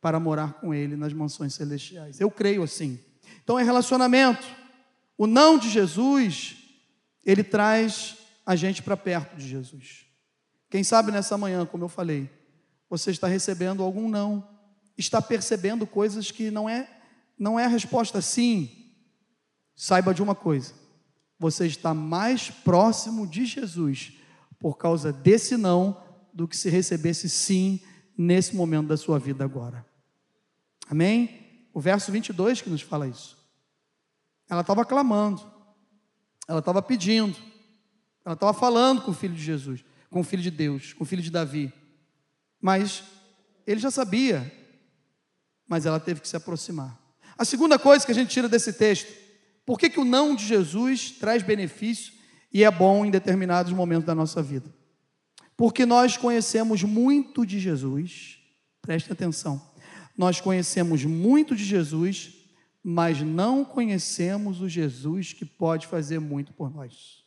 para 0.00 0.18
morar 0.18 0.54
com 0.54 0.74
ele 0.74 0.96
nas 0.96 1.12
mansões 1.12 1.54
celestiais. 1.54 2.18
Eu 2.18 2.28
creio 2.28 2.64
assim. 2.64 2.98
Então 3.44 3.56
é 3.56 3.62
relacionamento. 3.62 4.44
O 5.16 5.24
não 5.24 5.56
de 5.56 5.70
Jesus, 5.70 6.56
ele 7.24 7.44
traz 7.44 8.16
a 8.44 8.56
gente 8.56 8.82
para 8.82 8.96
perto 8.96 9.36
de 9.36 9.46
Jesus. 9.46 10.04
Quem 10.68 10.82
sabe 10.82 11.12
nessa 11.12 11.38
manhã, 11.38 11.64
como 11.64 11.84
eu 11.84 11.88
falei, 11.88 12.28
você 12.90 13.12
está 13.12 13.28
recebendo 13.28 13.84
algum 13.84 14.08
não, 14.08 14.44
está 14.98 15.22
percebendo 15.22 15.86
coisas 15.86 16.32
que 16.32 16.50
não 16.50 16.68
é 16.68 16.90
não 17.38 17.60
é 17.60 17.66
a 17.66 17.68
resposta 17.68 18.20
sim. 18.20 18.85
Saiba 19.76 20.14
de 20.14 20.22
uma 20.22 20.34
coisa: 20.34 20.72
você 21.38 21.66
está 21.66 21.92
mais 21.92 22.50
próximo 22.50 23.26
de 23.26 23.44
Jesus 23.44 24.14
por 24.58 24.78
causa 24.78 25.12
desse 25.12 25.56
não 25.56 26.02
do 26.32 26.48
que 26.48 26.56
se 26.56 26.70
recebesse 26.70 27.28
sim 27.28 27.80
nesse 28.16 28.56
momento 28.56 28.88
da 28.88 28.96
sua 28.96 29.18
vida 29.18 29.44
agora. 29.44 29.84
Amém? 30.88 31.68
O 31.74 31.80
verso 31.80 32.10
22 32.10 32.62
que 32.62 32.70
nos 32.70 32.80
fala 32.80 33.06
isso. 33.06 33.36
Ela 34.48 34.62
estava 34.62 34.84
clamando, 34.84 35.42
ela 36.48 36.60
estava 36.60 36.80
pedindo, 36.80 37.36
ela 38.24 38.34
estava 38.34 38.54
falando 38.54 39.02
com 39.02 39.10
o 39.10 39.14
filho 39.14 39.34
de 39.34 39.42
Jesus, 39.42 39.84
com 40.08 40.20
o 40.20 40.24
filho 40.24 40.42
de 40.42 40.50
Deus, 40.50 40.92
com 40.94 41.04
o 41.04 41.06
filho 41.06 41.22
de 41.22 41.30
Davi. 41.30 41.72
Mas 42.60 43.02
ele 43.66 43.80
já 43.80 43.90
sabia, 43.90 44.50
mas 45.68 45.84
ela 45.84 46.00
teve 46.00 46.20
que 46.20 46.28
se 46.28 46.36
aproximar. 46.36 46.98
A 47.36 47.44
segunda 47.44 47.78
coisa 47.78 48.06
que 48.06 48.12
a 48.12 48.14
gente 48.14 48.30
tira 48.30 48.48
desse 48.48 48.72
texto, 48.72 49.25
por 49.66 49.80
que, 49.80 49.90
que 49.90 49.98
o 49.98 50.04
não 50.04 50.36
de 50.36 50.46
Jesus 50.46 51.10
traz 51.10 51.42
benefício 51.42 52.14
e 52.52 52.62
é 52.62 52.70
bom 52.70 53.04
em 53.04 53.10
determinados 53.10 53.72
momentos 53.72 54.06
da 54.06 54.14
nossa 54.14 54.40
vida? 54.40 54.72
Porque 55.56 55.84
nós 55.84 56.16
conhecemos 56.16 56.84
muito 56.84 57.44
de 57.44 57.58
Jesus, 57.58 58.38
preste 58.80 59.12
atenção, 59.12 59.60
nós 60.16 60.40
conhecemos 60.40 61.04
muito 61.04 61.56
de 61.56 61.64
Jesus, 61.64 62.32
mas 62.82 63.20
não 63.20 63.64
conhecemos 63.64 64.60
o 64.60 64.68
Jesus 64.68 65.32
que 65.32 65.44
pode 65.44 65.88
fazer 65.88 66.20
muito 66.20 66.52
por 66.52 66.72
nós. 66.72 67.24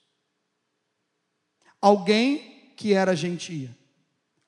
Alguém 1.82 2.73
que 2.78 2.93
era 2.93 3.15
gentia, 3.15 3.78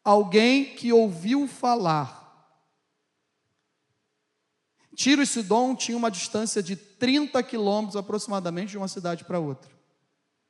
alguém 0.01 0.75
que 0.75 0.93
ouviu 0.93 1.45
falar, 1.45 2.21
Tiro 4.95 5.21
e 5.21 5.25
Sidom 5.25 5.75
tinham 5.75 5.97
uma 5.97 6.11
distância 6.11 6.61
de 6.61 6.75
30 7.01 7.41
quilômetros 7.41 7.95
aproximadamente 7.95 8.69
de 8.69 8.77
uma 8.77 8.87
cidade 8.87 9.25
para 9.25 9.39
outra. 9.39 9.71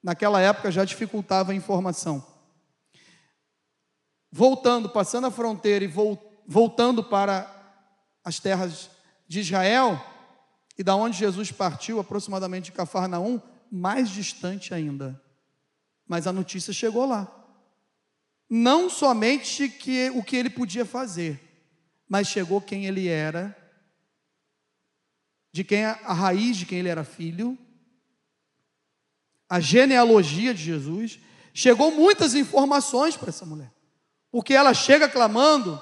Naquela 0.04 0.42
época 0.42 0.70
já 0.70 0.84
dificultava 0.84 1.54
a 1.54 1.56
informação. 1.56 2.28
Voltando, 4.30 4.90
passando 4.90 5.28
a 5.28 5.32
fronteira 5.32 5.86
e 5.86 5.94
voltando 6.46 7.06
para 7.06 7.50
as 8.22 8.38
terras 8.38 8.90
de 9.30 9.40
Israel, 9.40 10.06
e 10.78 10.84
da 10.84 10.94
onde 10.94 11.18
Jesus 11.18 11.54
partiu, 11.54 12.02
aproximadamente 12.02 12.66
de 12.66 12.74
Cafarnaum, 12.74 13.40
mais 13.72 14.10
distante 14.10 14.74
ainda. 14.74 15.22
Mas 16.06 16.28
a 16.28 16.34
notícia 16.34 16.74
chegou 16.74 17.06
lá. 17.06 17.32
Não 18.50 18.90
somente 18.90 19.70
que 19.70 20.10
o 20.10 20.22
que 20.22 20.36
ele 20.36 20.50
podia 20.50 20.84
fazer, 20.84 21.40
mas 22.10 22.28
chegou 22.28 22.60
quem 22.60 22.88
ele 22.88 23.08
era 23.08 23.56
de 25.52 25.64
quem 25.64 25.86
a 25.86 26.14
raiz 26.14 26.58
de 26.58 26.66
quem 26.66 26.80
ele 26.80 26.90
era 26.90 27.04
filho, 27.04 27.58
a 29.50 29.60
genealogia 29.60 30.54
de 30.54 30.64
Jesus, 30.64 31.20
chegou 31.54 31.92
muitas 31.92 32.34
informações 32.36 33.18
para 33.18 33.30
essa 33.30 33.46
mulher. 33.46 33.72
Porque 34.32 34.54
ela 34.54 34.74
chega 34.74 35.10
clamando 35.10 35.82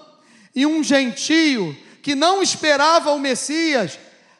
e 0.56 0.66
um 0.66 0.84
gentio 0.84 1.78
que 2.02 2.16
não 2.16 2.42
esperava 2.42 3.12
o 3.12 3.20
Messias 3.20 4.00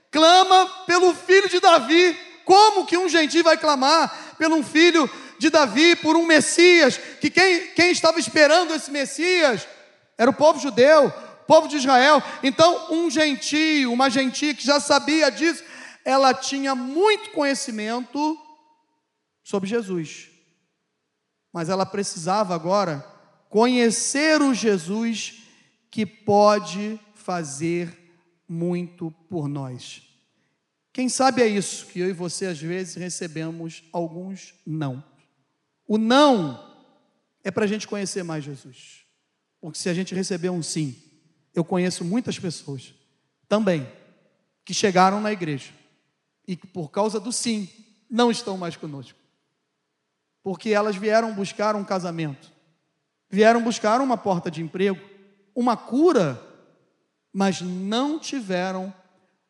clama 0.10 0.66
pelo 0.88 1.14
filho 1.14 1.48
de 1.48 1.60
Davi. 1.60 2.18
Como 2.44 2.88
que 2.88 2.98
um 2.98 3.08
gentio 3.08 3.44
vai 3.44 3.56
clamar 3.56 4.36
pelo 4.40 4.56
um 4.56 4.64
filho 4.64 5.08
de 5.38 5.50
Davi, 5.50 5.96
por 5.96 6.16
um 6.18 6.26
Messias, 6.26 7.00
que 7.22 7.30
quem, 7.30 7.68
quem 7.68 7.92
estava 7.92 8.20
esperando 8.20 8.74
esse 8.74 8.90
Messias 8.90 9.68
era 10.18 10.30
o 10.30 10.34
povo 10.34 10.60
judeu, 10.60 11.14
povo 11.50 11.68
de 11.68 11.78
Israel. 11.78 12.22
Então, 12.44 12.94
um 12.94 13.10
gentio, 13.10 13.92
uma 13.92 14.08
gentia 14.08 14.54
que 14.54 14.64
já 14.64 14.80
sabia 14.80 15.32
disso, 15.32 15.64
ela 16.06 16.32
tinha 16.32 16.76
muito 16.76 17.32
conhecimento 17.32 18.38
sobre 19.44 19.68
Jesus. 19.68 20.30
Mas 21.52 21.68
ela 21.68 21.88
precisava 21.88 22.54
agora 22.54 23.00
conhecer 23.50 24.40
o 24.44 24.54
Jesus 24.54 25.42
que 25.90 26.06
pode 26.06 27.00
fazer 27.16 27.98
muito 28.48 29.10
por 29.28 29.48
nós. 29.48 30.04
Quem 30.94 31.10
sabe 31.10 31.42
é 31.42 31.48
isso 31.48 31.88
que 31.88 32.00
eu 32.00 32.10
e 32.10 32.14
você 32.14 32.46
às 32.46 32.60
vezes 32.60 32.94
recebemos 32.94 33.84
alguns 33.92 34.54
não. 34.68 35.04
O 35.88 35.98
não 35.98 36.64
é 37.44 37.50
para 37.50 37.66
a 37.66 37.68
gente 37.68 37.88
conhecer 37.88 38.22
mais 38.22 38.44
Jesus. 38.44 39.04
Porque 39.60 39.80
se 39.80 39.90
a 39.90 39.94
gente 39.96 40.14
receber 40.14 40.52
um 40.52 40.62
sim, 40.62 41.09
eu 41.54 41.64
conheço 41.64 42.04
muitas 42.04 42.38
pessoas 42.38 42.94
também 43.48 43.88
que 44.64 44.74
chegaram 44.74 45.20
na 45.20 45.32
igreja 45.32 45.72
e 46.48 46.56
que 46.56 46.68
por 46.68 46.90
causa 46.90 47.20
do 47.20 47.32
sim 47.32 47.70
não 48.10 48.32
estão 48.32 48.58
mais 48.58 48.76
conosco. 48.76 49.18
Porque 50.42 50.70
elas 50.70 50.96
vieram 50.96 51.34
buscar 51.34 51.76
um 51.76 51.84
casamento, 51.84 52.52
vieram 53.30 53.62
buscar 53.62 54.02
uma 54.02 54.18
porta 54.18 54.50
de 54.50 54.62
emprego, 54.62 55.00
uma 55.56 55.76
cura, 55.76 56.42
mas 57.34 57.62
não 57.62 58.18
tiveram 58.18 58.94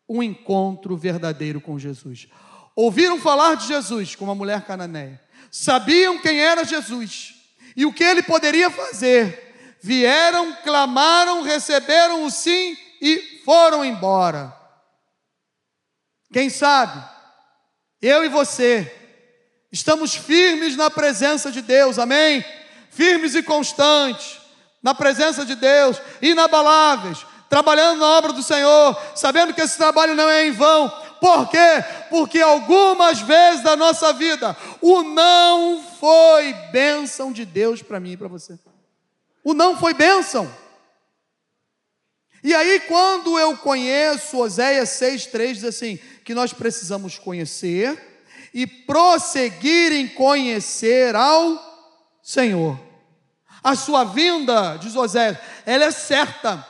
um 0.08 0.24
encontro 0.24 0.98
verdadeiro 0.98 1.62
com 1.62 1.78
Jesus. 1.78 2.28
Ouviram 2.76 3.20
falar 3.20 3.56
de 3.56 3.68
Jesus 3.68 4.16
como 4.16 4.32
a 4.32 4.36
mulher 4.36 4.66
cananeia, 4.66 5.22
sabiam 5.52 6.20
quem 6.22 6.40
era 6.40 6.64
Jesus 6.64 7.36
e 7.76 7.86
o 7.86 7.94
que 7.94 8.04
ele 8.04 8.24
poderia 8.24 8.70
fazer, 8.70 9.49
vieram, 9.82 10.54
clamaram, 10.64 11.42
receberam 11.42 12.24
o 12.24 12.32
sim 12.32 12.78
e 13.02 13.42
foram 13.46 13.84
embora. 13.84 14.54
Quem 16.32 16.50
sabe, 16.50 17.04
eu 18.02 18.24
e 18.24 18.30
você, 18.30 18.92
estamos 19.72 20.14
firmes 20.16 20.76
na 20.76 20.90
presença 20.90 21.52
de 21.52 21.62
Deus, 21.62 21.98
amém? 21.98 22.44
Firmes 22.92 23.36
e 23.36 23.42
constantes 23.42 24.40
na 24.82 24.94
presença 24.96 25.46
de 25.46 25.56
Deus, 25.56 26.02
inabaláveis, 26.22 27.26
trabalhando 27.50 28.00
na 28.00 28.08
obra 28.18 28.32
do 28.32 28.44
Senhor, 28.44 28.98
sabendo 29.16 29.54
que 29.54 29.62
esse 29.62 29.78
trabalho 29.78 30.16
não 30.16 30.30
é 30.30 30.46
em 30.46 30.52
vão. 30.52 30.90
Por 31.20 31.50
quê? 31.50 31.84
Porque 32.10 32.40
algumas 32.40 33.20
vezes 33.20 33.62
da 33.62 33.76
nossa 33.76 34.14
vida 34.14 34.56
o 34.82 35.04
não 35.04 35.84
foi 36.00 36.54
bênção 36.72 37.34
de 37.34 37.44
Deus 37.44 37.82
para 37.82 38.00
mim 38.00 38.12
e 38.12 38.18
para 38.18 38.30
você. 38.30 38.58
O 39.44 39.54
não 39.54 39.78
foi 39.78 39.94
bênção. 39.94 40.54
E 42.44 42.54
aí, 42.56 42.80
quando 42.82 43.38
eu 43.38 43.58
conheço, 43.58 44.38
Oséias 44.38 44.90
6,3 44.90 45.54
diz 45.54 45.64
assim: 45.64 46.00
que 46.24 46.34
nós 46.34 46.54
precisamos 46.54 47.18
conhecer 47.18 48.00
e 48.54 48.66
prosseguir 48.66 49.92
em 49.92 50.08
conhecer 50.08 51.16
ao 51.16 51.58
Senhor. 52.24 52.80
A 53.64 53.76
sua 53.76 54.04
vinda, 54.06 54.78
diz 54.78 54.96
Oséias, 54.96 55.38
ela 55.66 55.86
é 55.86 55.92
certa. 55.92 56.66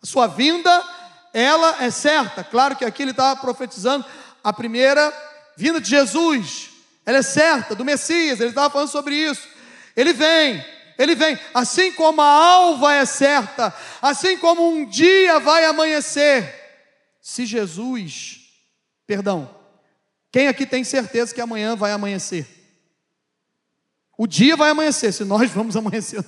A 0.00 0.06
sua 0.06 0.26
vinda, 0.26 0.84
ela 1.32 1.82
é 1.82 1.90
certa. 1.90 2.44
Claro 2.44 2.76
que 2.76 2.84
aqui 2.84 3.02
ele 3.02 3.10
estava 3.10 3.40
profetizando 3.40 4.04
a 4.44 4.52
primeira 4.52 5.12
vinda 5.56 5.80
de 5.80 5.90
Jesus. 5.90 6.70
Ela 7.04 7.18
é 7.18 7.22
certa, 7.22 7.74
do 7.74 7.84
Messias, 7.84 8.38
ele 8.38 8.50
estava 8.50 8.70
falando 8.70 8.90
sobre 8.90 9.14
isso. 9.14 9.48
Ele 9.96 10.12
vem, 10.12 10.64
ele 10.98 11.14
vem, 11.14 11.38
assim 11.54 11.92
como 11.92 12.20
a 12.20 12.26
alva 12.26 12.92
é 12.92 13.06
certa, 13.06 13.72
assim 14.02 14.36
como 14.36 14.68
um 14.68 14.84
dia 14.84 15.38
vai 15.38 15.64
amanhecer. 15.64 16.52
Se 17.20 17.46
Jesus, 17.46 18.40
perdão, 19.06 19.54
quem 20.30 20.48
aqui 20.48 20.66
tem 20.66 20.82
certeza 20.82 21.32
que 21.32 21.40
amanhã 21.40 21.76
vai 21.76 21.92
amanhecer? 21.92 22.46
O 24.18 24.26
dia 24.26 24.56
vai 24.56 24.70
amanhecer, 24.70 25.12
se 25.12 25.24
nós 25.24 25.48
vamos 25.52 25.76
amanhecer, 25.76 26.18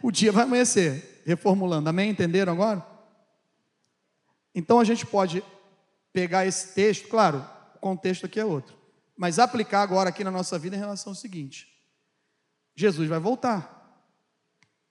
o 0.00 0.12
dia 0.12 0.30
vai 0.30 0.44
amanhecer. 0.44 1.14
reformulando. 1.24 1.88
Amém? 1.88 2.10
Entenderam 2.10 2.52
agora? 2.52 2.86
Então 4.54 4.78
a 4.78 4.84
gente 4.84 5.04
pode 5.04 5.42
pegar 6.12 6.46
esse 6.46 6.74
texto, 6.74 7.08
claro, 7.08 7.44
o 7.74 7.78
contexto 7.78 8.26
aqui 8.26 8.38
é 8.38 8.44
outro, 8.44 8.76
mas 9.16 9.38
aplicar 9.38 9.82
agora 9.82 10.10
aqui 10.10 10.22
na 10.22 10.30
nossa 10.30 10.58
vida 10.58 10.76
em 10.76 10.78
relação 10.78 11.10
ao 11.10 11.16
seguinte: 11.16 11.66
Jesus 12.76 13.08
vai 13.08 13.18
voltar. 13.18 13.73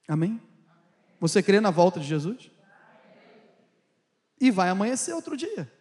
Amém? 0.07 0.41
Você 1.19 1.41
crê 1.41 1.59
na 1.59 1.71
volta 1.71 1.99
de 1.99 2.05
Jesus? 2.05 2.51
E 4.39 4.51
vai 4.51 4.69
amanhecer 4.69 5.13
outro 5.13 5.37
dia. 5.37 5.71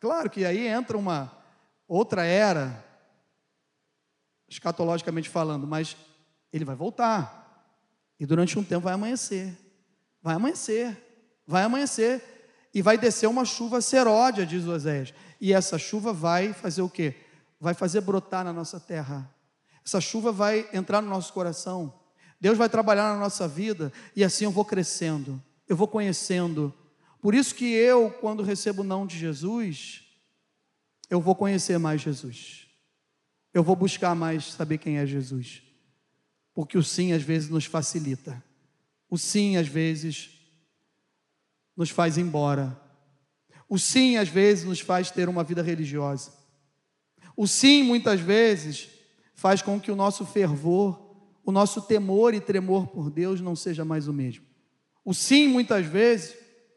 Claro 0.00 0.28
que 0.28 0.44
aí 0.44 0.66
entra 0.66 0.96
uma 0.96 1.32
outra 1.86 2.24
era, 2.24 2.84
escatologicamente 4.48 5.28
falando, 5.28 5.66
mas 5.66 5.96
ele 6.52 6.64
vai 6.64 6.74
voltar. 6.74 7.74
E 8.18 8.26
durante 8.26 8.58
um 8.58 8.64
tempo 8.64 8.82
vai 8.84 8.94
amanhecer. 8.94 9.56
Vai 10.20 10.34
amanhecer. 10.34 10.96
Vai 11.46 11.62
amanhecer. 11.62 12.68
E 12.74 12.82
vai 12.82 12.98
descer 12.98 13.28
uma 13.28 13.44
chuva 13.44 13.80
seródia, 13.80 14.44
diz 14.44 14.66
Oséias. 14.66 15.14
E 15.40 15.52
essa 15.52 15.78
chuva 15.78 16.12
vai 16.12 16.52
fazer 16.52 16.82
o 16.82 16.88
quê? 16.88 17.14
Vai 17.60 17.74
fazer 17.74 18.00
brotar 18.00 18.44
na 18.44 18.52
nossa 18.52 18.80
terra. 18.80 19.32
Essa 19.84 20.00
chuva 20.00 20.32
vai 20.32 20.68
entrar 20.72 21.00
no 21.00 21.08
nosso 21.08 21.32
coração. 21.32 21.97
Deus 22.40 22.56
vai 22.56 22.68
trabalhar 22.68 23.12
na 23.12 23.18
nossa 23.18 23.48
vida. 23.48 23.92
E 24.14 24.22
assim 24.22 24.44
eu 24.44 24.50
vou 24.50 24.64
crescendo. 24.64 25.42
Eu 25.68 25.76
vou 25.76 25.88
conhecendo. 25.88 26.72
Por 27.20 27.34
isso 27.34 27.54
que 27.54 27.64
eu, 27.64 28.10
quando 28.10 28.42
recebo 28.42 28.82
o 28.82 28.84
não 28.84 29.06
de 29.06 29.18
Jesus, 29.18 30.04
eu 31.10 31.20
vou 31.20 31.34
conhecer 31.34 31.78
mais 31.78 32.00
Jesus. 32.00 32.66
Eu 33.52 33.62
vou 33.62 33.74
buscar 33.74 34.14
mais 34.14 34.52
saber 34.52 34.78
quem 34.78 34.98
é 34.98 35.06
Jesus. 35.06 35.62
Porque 36.54 36.78
o 36.78 36.82
sim 36.82 37.12
às 37.12 37.22
vezes 37.22 37.48
nos 37.48 37.64
facilita. 37.64 38.42
O 39.10 39.16
sim 39.16 39.56
às 39.56 39.66
vezes 39.66 40.30
nos 41.76 41.90
faz 41.90 42.18
embora. 42.18 42.78
O 43.68 43.78
sim 43.78 44.16
às 44.16 44.28
vezes 44.28 44.64
nos 44.64 44.80
faz 44.80 45.10
ter 45.10 45.28
uma 45.28 45.44
vida 45.44 45.62
religiosa. 45.62 46.32
O 47.36 47.46
sim 47.46 47.82
muitas 47.82 48.20
vezes 48.20 48.88
faz 49.34 49.62
com 49.62 49.80
que 49.80 49.90
o 49.90 49.96
nosso 49.96 50.26
fervor, 50.26 51.07
o 51.48 51.50
nosso 51.50 51.80
temor 51.80 52.34
e 52.34 52.42
tremor 52.42 52.88
por 52.88 53.10
Deus 53.10 53.40
não 53.40 53.56
seja 53.56 53.82
mais 53.82 54.06
o 54.06 54.12
mesmo. 54.12 54.44
O 55.02 55.14
sim 55.14 55.48
muitas 55.48 55.86
vezes 55.86 56.36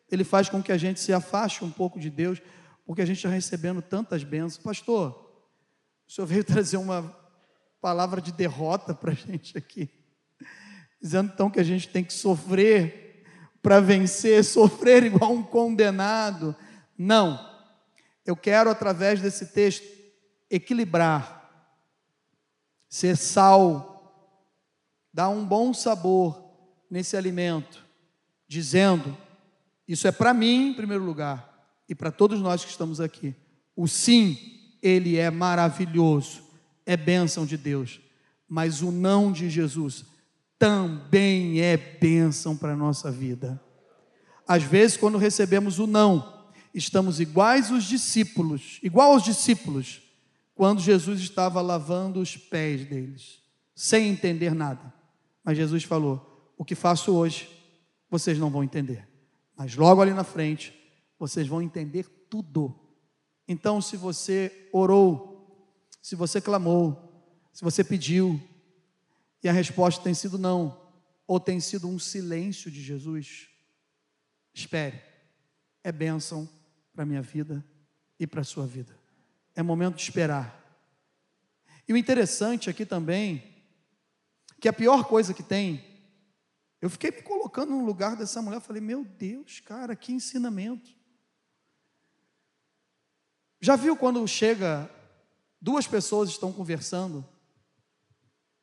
ele 0.09 0.23
faz 0.23 0.47
com 0.47 0.63
que 0.63 0.71
a 0.71 0.77
gente 0.77 0.97
se 1.01 1.11
afaste 1.11 1.65
um 1.65 1.69
pouco 1.69 1.99
de 1.99 2.09
Deus 2.09 2.41
porque 2.85 3.01
a 3.01 3.05
gente 3.05 3.17
está 3.17 3.27
recebendo 3.27 3.81
tantas 3.81 4.23
bênçãos. 4.23 4.63
Pastor, 4.63 5.29
o 6.07 6.09
senhor 6.09 6.25
veio 6.25 6.43
trazer 6.47 6.77
uma 6.77 7.13
palavra 7.81 8.21
de 8.21 8.31
derrota 8.31 8.93
para 8.93 9.11
a 9.11 9.13
gente 9.13 9.57
aqui, 9.57 9.89
dizendo 11.01 11.31
então 11.33 11.49
que 11.49 11.59
a 11.59 11.65
gente 11.65 11.89
tem 11.89 12.01
que 12.01 12.13
sofrer 12.13 13.25
para 13.61 13.81
vencer, 13.81 14.41
sofrer 14.45 15.03
igual 15.03 15.33
um 15.33 15.43
condenado. 15.43 16.55
Não, 16.97 17.37
eu 18.25 18.37
quero, 18.37 18.69
através 18.69 19.19
desse 19.19 19.47
texto, 19.47 19.85
equilibrar, 20.49 21.51
ser 22.87 23.17
sal, 23.17 23.90
dar 25.13 25.29
um 25.29 25.45
bom 25.45 25.73
sabor 25.73 26.41
nesse 26.89 27.15
alimento, 27.15 27.85
dizendo: 28.47 29.15
Isso 29.87 30.07
é 30.07 30.11
para 30.11 30.33
mim, 30.33 30.69
em 30.69 30.73
primeiro 30.73 31.03
lugar, 31.03 31.51
e 31.87 31.95
para 31.95 32.11
todos 32.11 32.39
nós 32.39 32.63
que 32.63 32.71
estamos 32.71 33.01
aqui. 33.01 33.35
O 33.75 33.87
sim, 33.87 34.37
ele 34.81 35.17
é 35.17 35.29
maravilhoso, 35.29 36.43
é 36.85 36.95
bênção 36.95 37.45
de 37.45 37.57
Deus, 37.57 37.99
mas 38.47 38.81
o 38.81 38.91
não 38.91 39.31
de 39.31 39.49
Jesus 39.49 40.05
também 40.57 41.59
é 41.59 41.75
bênção 41.75 42.55
para 42.55 42.73
a 42.73 42.77
nossa 42.77 43.11
vida. 43.11 43.59
Às 44.47 44.63
vezes, 44.63 44.97
quando 44.97 45.17
recebemos 45.17 45.79
o 45.79 45.87
não, 45.87 46.45
estamos 46.73 47.19
iguais 47.19 47.71
os 47.71 47.85
discípulos, 47.85 48.79
igual 48.83 49.13
aos 49.13 49.23
discípulos, 49.23 50.01
quando 50.53 50.81
Jesus 50.81 51.21
estava 51.21 51.61
lavando 51.61 52.19
os 52.19 52.37
pés 52.37 52.85
deles, 52.85 53.39
sem 53.73 54.09
entender 54.09 54.53
nada. 54.53 54.93
Mas 55.51 55.57
Jesus 55.57 55.83
falou: 55.83 56.53
O 56.57 56.63
que 56.63 56.75
faço 56.75 57.13
hoje, 57.13 57.49
vocês 58.09 58.39
não 58.39 58.49
vão 58.49 58.63
entender. 58.63 59.05
Mas 59.53 59.75
logo 59.75 60.01
ali 60.01 60.13
na 60.13 60.23
frente, 60.23 60.73
vocês 61.19 61.45
vão 61.45 61.61
entender 61.61 62.07
tudo. 62.29 62.73
Então, 63.45 63.81
se 63.81 63.97
você 63.97 64.69
orou, 64.71 65.77
se 66.01 66.15
você 66.15 66.39
clamou, 66.39 67.29
se 67.51 67.65
você 67.65 67.83
pediu, 67.83 68.41
e 69.43 69.49
a 69.49 69.51
resposta 69.51 70.01
tem 70.01 70.13
sido 70.13 70.37
não, 70.37 70.89
ou 71.27 71.37
tem 71.37 71.59
sido 71.59 71.85
um 71.85 71.99
silêncio 71.99 72.71
de 72.71 72.81
Jesus, 72.81 73.49
espere, 74.53 75.01
é 75.83 75.91
bênção 75.91 76.47
para 76.93 77.03
a 77.03 77.05
minha 77.05 77.21
vida 77.21 77.61
e 78.17 78.25
para 78.25 78.39
a 78.39 78.45
sua 78.45 78.65
vida. 78.65 78.97
É 79.53 79.61
momento 79.61 79.97
de 79.97 80.03
esperar. 80.03 80.57
E 81.89 81.91
o 81.91 81.97
interessante 81.97 82.69
aqui 82.69 82.85
também, 82.85 83.50
que 84.61 84.69
a 84.69 84.73
pior 84.73 85.05
coisa 85.05 85.33
que 85.33 85.41
tem, 85.41 85.83
eu 86.79 86.87
fiquei 86.87 87.09
me 87.09 87.23
colocando 87.23 87.71
no 87.71 87.83
lugar 87.83 88.15
dessa 88.15 88.43
mulher, 88.43 88.61
falei, 88.61 88.79
meu 88.79 89.03
Deus, 89.03 89.59
cara, 89.59 89.95
que 89.95 90.13
ensinamento. 90.13 90.91
Já 93.59 93.75
viu 93.75 93.97
quando 93.97 94.25
chega, 94.27 94.87
duas 95.59 95.87
pessoas 95.87 96.29
estão 96.29 96.53
conversando 96.53 97.27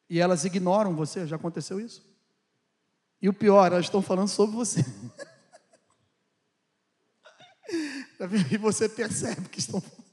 e 0.09 0.21
elas 0.21 0.45
ignoram 0.45 0.95
você? 0.95 1.27
Já 1.27 1.35
aconteceu 1.35 1.81
isso? 1.81 2.07
E 3.21 3.29
o 3.29 3.35
pior, 3.35 3.73
elas 3.73 3.87
estão 3.87 4.01
falando 4.01 4.29
sobre 4.29 4.55
você. 4.55 4.81
e 8.53 8.57
você 8.57 8.89
percebe 8.89 9.49
que 9.49 9.59
estão 9.59 9.81
falando. 9.81 10.07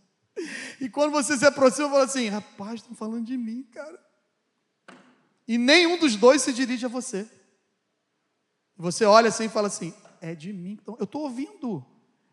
E 0.81 0.89
quando 0.89 1.11
você 1.11 1.37
se 1.37 1.45
aproxima, 1.45 1.91
fala 1.91 2.05
assim: 2.05 2.27
rapaz, 2.27 2.81
estão 2.81 2.95
falando 2.95 3.25
de 3.25 3.37
mim, 3.37 3.61
cara. 3.71 4.03
E 5.47 5.58
nenhum 5.58 5.97
dos 5.99 6.15
dois 6.15 6.41
se 6.41 6.53
dirige 6.53 6.86
a 6.86 6.89
você. 6.89 7.29
Você 8.77 9.05
olha 9.05 9.29
assim 9.29 9.45
e 9.45 9.49
fala 9.49 9.67
assim: 9.67 9.93
é 10.21 10.34
de 10.34 10.51
mim. 10.51 10.77
Então, 10.81 10.95
eu 10.99 11.05
estou 11.05 11.23
ouvindo. 11.23 11.86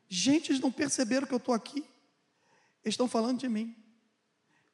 Gente, 0.09 0.51
eles 0.51 0.61
não 0.61 0.72
perceberam 0.72 1.27
que 1.27 1.35
eu 1.35 1.38
estou 1.38 1.55
aqui. 1.55 1.81
Eles 2.85 2.94
estão 2.94 3.09
falando 3.09 3.38
de 3.38 3.48
mim. 3.48 3.77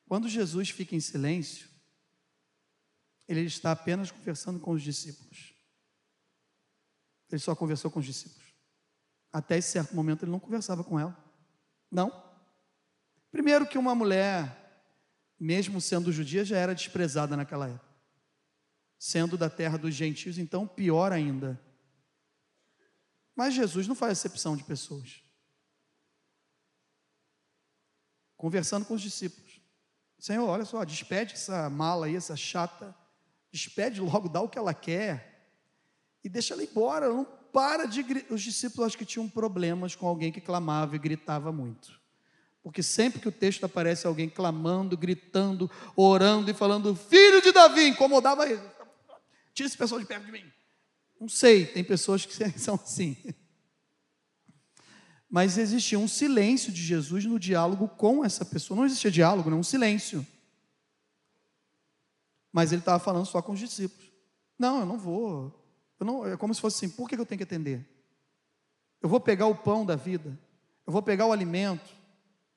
Quando 0.07 0.29
Jesus 0.29 0.71
fica 0.71 0.97
em 0.97 1.01
silêncio, 1.01 1.69
ele 3.27 3.43
está 3.43 3.73
apenas 3.73 4.11
conversando 4.11 4.59
com 4.59 4.73
os 4.73 4.83
discípulos. 4.83 5.53
Ele 7.31 7.39
só 7.39 7.55
conversou 7.55 7.91
com 7.91 8.01
os 8.01 8.07
discípulos. 8.07 8.49
Até 9.31 9.59
esse 9.59 9.71
certo 9.71 9.95
momento 9.95 10.25
ele 10.25 10.33
não 10.33 10.41
conversava 10.41 10.83
com 10.83 10.99
ela. 10.99 11.17
Não. 11.91 12.11
Primeiro 13.31 13.67
que 13.67 13.77
uma 13.77 13.95
mulher, 13.95 14.83
mesmo 15.39 15.81
sendo 15.81 16.11
judia, 16.11 16.45
já 16.45 16.57
era 16.57 16.75
desprezada 16.75 17.37
naquela 17.37 17.69
época. 17.69 17.88
Sendo 18.99 19.37
da 19.37 19.49
terra 19.49 19.79
dos 19.79 19.95
gentios, 19.95 20.39
então 20.39 20.67
pior 20.67 21.13
ainda. 21.13 21.61
Mas 23.37 23.55
Jesus 23.55 23.87
não 23.87 23.95
faz 23.95 24.13
acepção 24.13 24.57
de 24.57 24.65
pessoas. 24.65 25.23
conversando 28.39 28.87
com 28.87 28.95
os 28.95 29.03
discípulos. 29.03 29.61
Senhor, 30.19 30.49
olha 30.49 30.65
só, 30.65 30.85
despede 30.85 31.35
essa 31.35 31.69
mala 31.69 32.07
aí, 32.07 32.17
essa 32.17 32.37
chata, 32.37 32.95
despede 33.53 34.01
logo, 34.01 34.29
dá 34.29 34.41
o 34.41 34.49
que 34.49 34.59
ela 34.59 34.73
quer 34.73 35.51
e 36.25 36.29
deixa 36.29 36.55
ela 36.55 36.63
embora. 36.63 37.09
Não 37.09 37.27
para 37.53 37.87
de 37.87 38.05
Os 38.31 38.41
discípulos 38.41 38.87
acho 38.87 38.99
que 38.99 39.05
tinham 39.05 39.29
problemas 39.29 39.95
com 39.95 40.07
alguém 40.07 40.33
que 40.33 40.41
clamava 40.41 40.95
e 40.95 40.99
gritava 40.99 41.53
muito. 41.53 41.99
Porque 42.63 42.83
sempre 42.83 43.21
que 43.21 43.29
o 43.29 43.33
texto 43.33 43.65
aparece 43.65 44.07
alguém 44.07 44.29
clamando, 44.29 44.97
gritando, 44.97 45.71
orando 45.97 46.51
e 46.51 46.55
falando, 46.55 46.95
filho 46.95 47.41
de 47.41 47.51
Davi, 47.51 47.89
incomodava 47.89 48.49
ele. 48.49 48.61
Tira 49.59 49.67
esse 49.67 49.77
pessoal 49.77 50.01
de 50.01 50.07
perto 50.07 50.25
de 50.25 50.31
mim. 50.31 50.45
Não 51.21 51.29
sei, 51.29 51.67
tem 51.67 51.83
pessoas 51.83 52.25
que 52.25 52.33
são 52.61 52.77
assim. 52.77 53.17
Mas 55.29 55.59
existia 55.59 55.99
um 55.99 56.07
silêncio 56.07 56.71
de 56.71 56.81
Jesus 56.81 57.25
no 57.25 57.41
diálogo 57.41 57.89
com 57.89 58.25
essa 58.25 58.45
pessoa. 58.45 58.77
Não 58.77 58.87
existia 58.87 59.11
diálogo, 59.11 59.51
não, 59.51 59.59
um 59.59 59.65
silêncio. 59.65 60.25
Mas 62.53 62.71
ele 62.71 62.83
estava 62.83 63.01
falando 63.01 63.27
só 63.27 63.43
com 63.43 63.51
os 63.51 63.59
discípulos. 63.59 64.09
Não, 64.57 64.79
eu 64.79 64.87
não 64.87 64.97
vou. 64.97 65.53
Eu 65.99 66.07
não, 66.07 66.25
é 66.25 66.37
como 66.37 66.55
se 66.55 66.61
fosse 66.61 66.77
assim: 66.77 66.95
por 66.95 67.09
que 67.09 67.17
eu 67.17 67.27
tenho 67.27 67.41
que 67.41 67.43
atender? 67.43 67.85
Eu 69.03 69.09
vou 69.09 69.19
pegar 69.19 69.49
o 69.49 69.57
pão 69.57 69.85
da 69.85 69.97
vida, 69.97 70.39
eu 70.87 70.93
vou 70.93 71.03
pegar 71.03 71.27
o 71.27 71.33
alimento. 71.33 71.93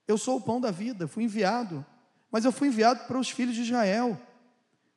Eu 0.08 0.20
sou 0.20 0.38
o 0.38 0.42
pão 0.42 0.62
da 0.62 0.70
vida, 0.70 1.08
fui 1.08 1.24
enviado. 1.24 1.84
Mas 2.30 2.46
eu 2.46 2.52
fui 2.52 2.68
enviado 2.68 3.08
para 3.08 3.18
os 3.18 3.32
filhos 3.32 3.56
de 3.56 3.64
Israel. 3.64 4.22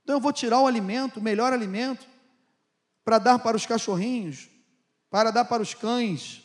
Então 0.04 0.16
eu 0.16 0.20
vou 0.20 0.32
tirar 0.32 0.60
o 0.60 0.66
alimento, 0.68 1.18
o 1.18 1.22
melhor 1.22 1.52
alimento, 1.52 2.06
para 3.04 3.18
dar 3.18 3.40
para 3.40 3.56
os 3.56 3.66
cachorrinhos, 3.66 4.48
para 5.10 5.32
dar 5.32 5.44
para 5.44 5.62
os 5.62 5.74
cães, 5.74 6.42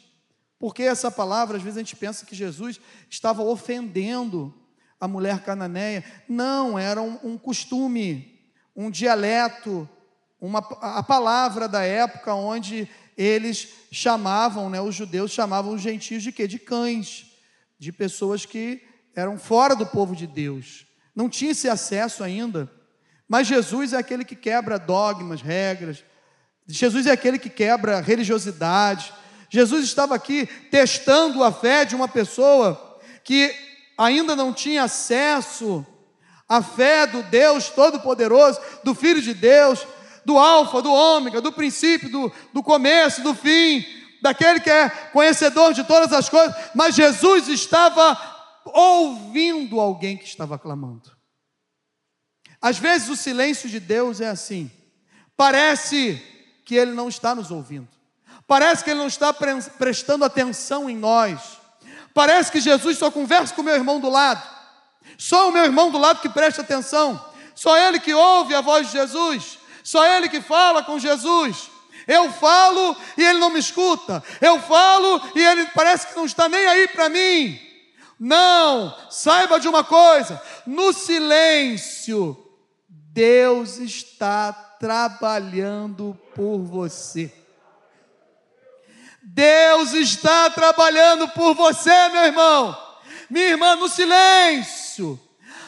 porque 0.58 0.82
essa 0.82 1.12
palavra, 1.12 1.58
às 1.58 1.64
vezes 1.64 1.78
a 1.78 1.82
gente 1.82 1.96
pensa 1.96 2.26
que 2.26 2.36
Jesus 2.36 2.82
estava 3.08 3.44
ofendendo 3.44 4.54
a 5.00 5.08
mulher 5.08 5.44
cananeia. 5.44 6.04
Não, 6.28 6.78
era 6.78 7.02
um, 7.02 7.18
um 7.24 7.38
costume, 7.38 8.42
um 8.76 8.90
dialeto 8.90 9.88
uma, 10.42 10.60
a 10.82 11.04
palavra 11.04 11.68
da 11.68 11.84
época 11.84 12.34
onde 12.34 12.88
eles 13.18 13.68
chamavam, 13.92 14.70
né, 14.70 14.80
os 14.80 14.96
judeus 14.96 15.32
chamavam 15.32 15.74
os 15.74 15.82
gentios 15.82 16.24
de 16.24 16.32
quê? 16.32 16.48
De 16.48 16.58
cães, 16.58 17.26
de 17.78 17.92
pessoas 17.92 18.46
que 18.46 18.82
eram 19.14 19.38
fora 19.38 19.76
do 19.76 19.86
povo 19.86 20.16
de 20.16 20.26
Deus. 20.26 20.86
Não 21.14 21.28
tinha 21.28 21.52
esse 21.52 21.68
acesso 21.68 22.24
ainda. 22.24 22.72
Mas 23.30 23.46
Jesus 23.46 23.94
é 23.94 23.98
aquele 23.98 24.26
que 24.26 24.36
quebra 24.36 24.80
dogmas, 24.80 25.40
regras. 25.40 26.04
Jesus 26.68 27.06
é 27.06 27.12
aquele 27.12 27.38
que 27.38 27.50
quebra 27.50 28.02
religiosidade. 28.02 29.14
Jesus 29.52 29.86
estava 29.86 30.16
aqui 30.16 30.48
testando 30.72 31.44
a 31.44 31.52
fé 31.52 31.86
de 31.86 31.96
uma 31.96 32.08
pessoa 32.08 33.00
que 33.24 33.56
ainda 33.96 34.36
não 34.36 34.52
tinha 34.52 34.84
acesso 34.84 35.86
à 36.48 36.64
fé 36.64 37.06
do 37.06 37.22
Deus 37.22 37.70
Todo-Poderoso, 37.70 38.60
do 38.84 38.96
Filho 38.96 39.22
de 39.22 39.36
Deus, 39.36 39.86
do 40.26 40.36
Alfa, 40.38 40.82
do 40.82 40.92
Ômega, 40.92 41.40
do 41.40 41.52
princípio, 41.52 42.10
do, 42.10 42.32
do 42.52 42.64
começo, 42.64 43.22
do 43.22 43.36
fim, 43.36 43.86
daquele 44.22 44.60
que 44.60 44.70
é 44.72 44.90
conhecedor 44.90 45.74
de 45.74 45.84
todas 45.84 46.12
as 46.12 46.28
coisas, 46.28 46.56
mas 46.74 46.96
Jesus 46.96 47.48
estava 47.48 48.18
ouvindo 48.66 49.80
alguém 49.80 50.18
que 50.18 50.26
estava 50.26 50.58
clamando. 50.58 51.19
Às 52.62 52.78
vezes 52.78 53.10
o 53.10 53.16
silêncio 53.16 53.70
de 53.70 53.80
Deus 53.80 54.20
é 54.22 54.30
assim, 54.30 54.70
parece 55.38 56.22
que 56.66 56.76
Ele 56.76 56.92
não 56.92 57.08
está 57.08 57.34
nos 57.34 57.52
ouvindo, 57.52 57.88
parece 58.48 58.84
que 58.84 58.90
Ele 58.90 59.00
não 59.00 59.08
está 59.08 59.34
prestando 59.34 60.26
atenção 60.26 60.90
em 60.90 60.98
nós, 60.98 61.60
parece 62.14 62.52
que 62.52 62.60
Jesus 62.60 62.98
só 62.98 63.10
conversa 63.10 63.54
com 63.54 63.62
o 63.62 63.66
meu 63.66 63.76
irmão 63.76 64.00
do 64.00 64.10
lado, 64.10 64.44
só 65.18 65.50
o 65.50 65.52
meu 65.52 65.64
irmão 65.64 65.90
do 65.90 65.98
lado 65.98 66.22
que 66.22 66.30
presta 66.30 66.62
atenção, 66.62 67.24
só 67.56 67.78
ele 67.78 68.00
que 68.00 68.14
ouve 68.14 68.54
a 68.54 68.62
voz 68.62 68.88
de 68.88 68.94
Jesus, 68.94 69.60
só 69.90 70.06
Ele 70.06 70.30
que 70.30 70.40
fala 70.40 70.84
com 70.84 71.00
Jesus. 71.00 71.72
Eu 72.08 72.32
falo 72.32 72.96
e 73.18 73.24
Ele 73.24 73.40
não 73.40 73.50
me 73.50 73.60
escuta. 73.60 74.24
Eu 74.40 74.60
falo 74.62 75.20
e 75.34 75.44
Ele 75.44 75.66
parece 75.74 76.06
que 76.06 76.16
não 76.16 76.26
está 76.26 76.48
nem 76.48 76.64
aí 76.68 76.88
para 76.90 77.10
mim. 77.10 77.60
Não, 78.20 78.96
saiba 79.10 79.60
de 79.60 79.68
uma 79.68 79.84
coisa: 79.84 80.40
no 80.64 80.94
silêncio, 80.94 82.38
Deus 83.20 83.80
está 83.80 84.54
trabalhando 84.54 86.18
por 86.34 86.60
você. 86.60 87.30
Deus 89.22 89.92
está 89.92 90.50
trabalhando 90.50 91.28
por 91.28 91.54
você, 91.54 92.08
meu 92.14 92.24
irmão, 92.24 92.78
minha 93.30 93.48
irmã, 93.48 93.76
no 93.76 93.90
silêncio, 93.90 95.20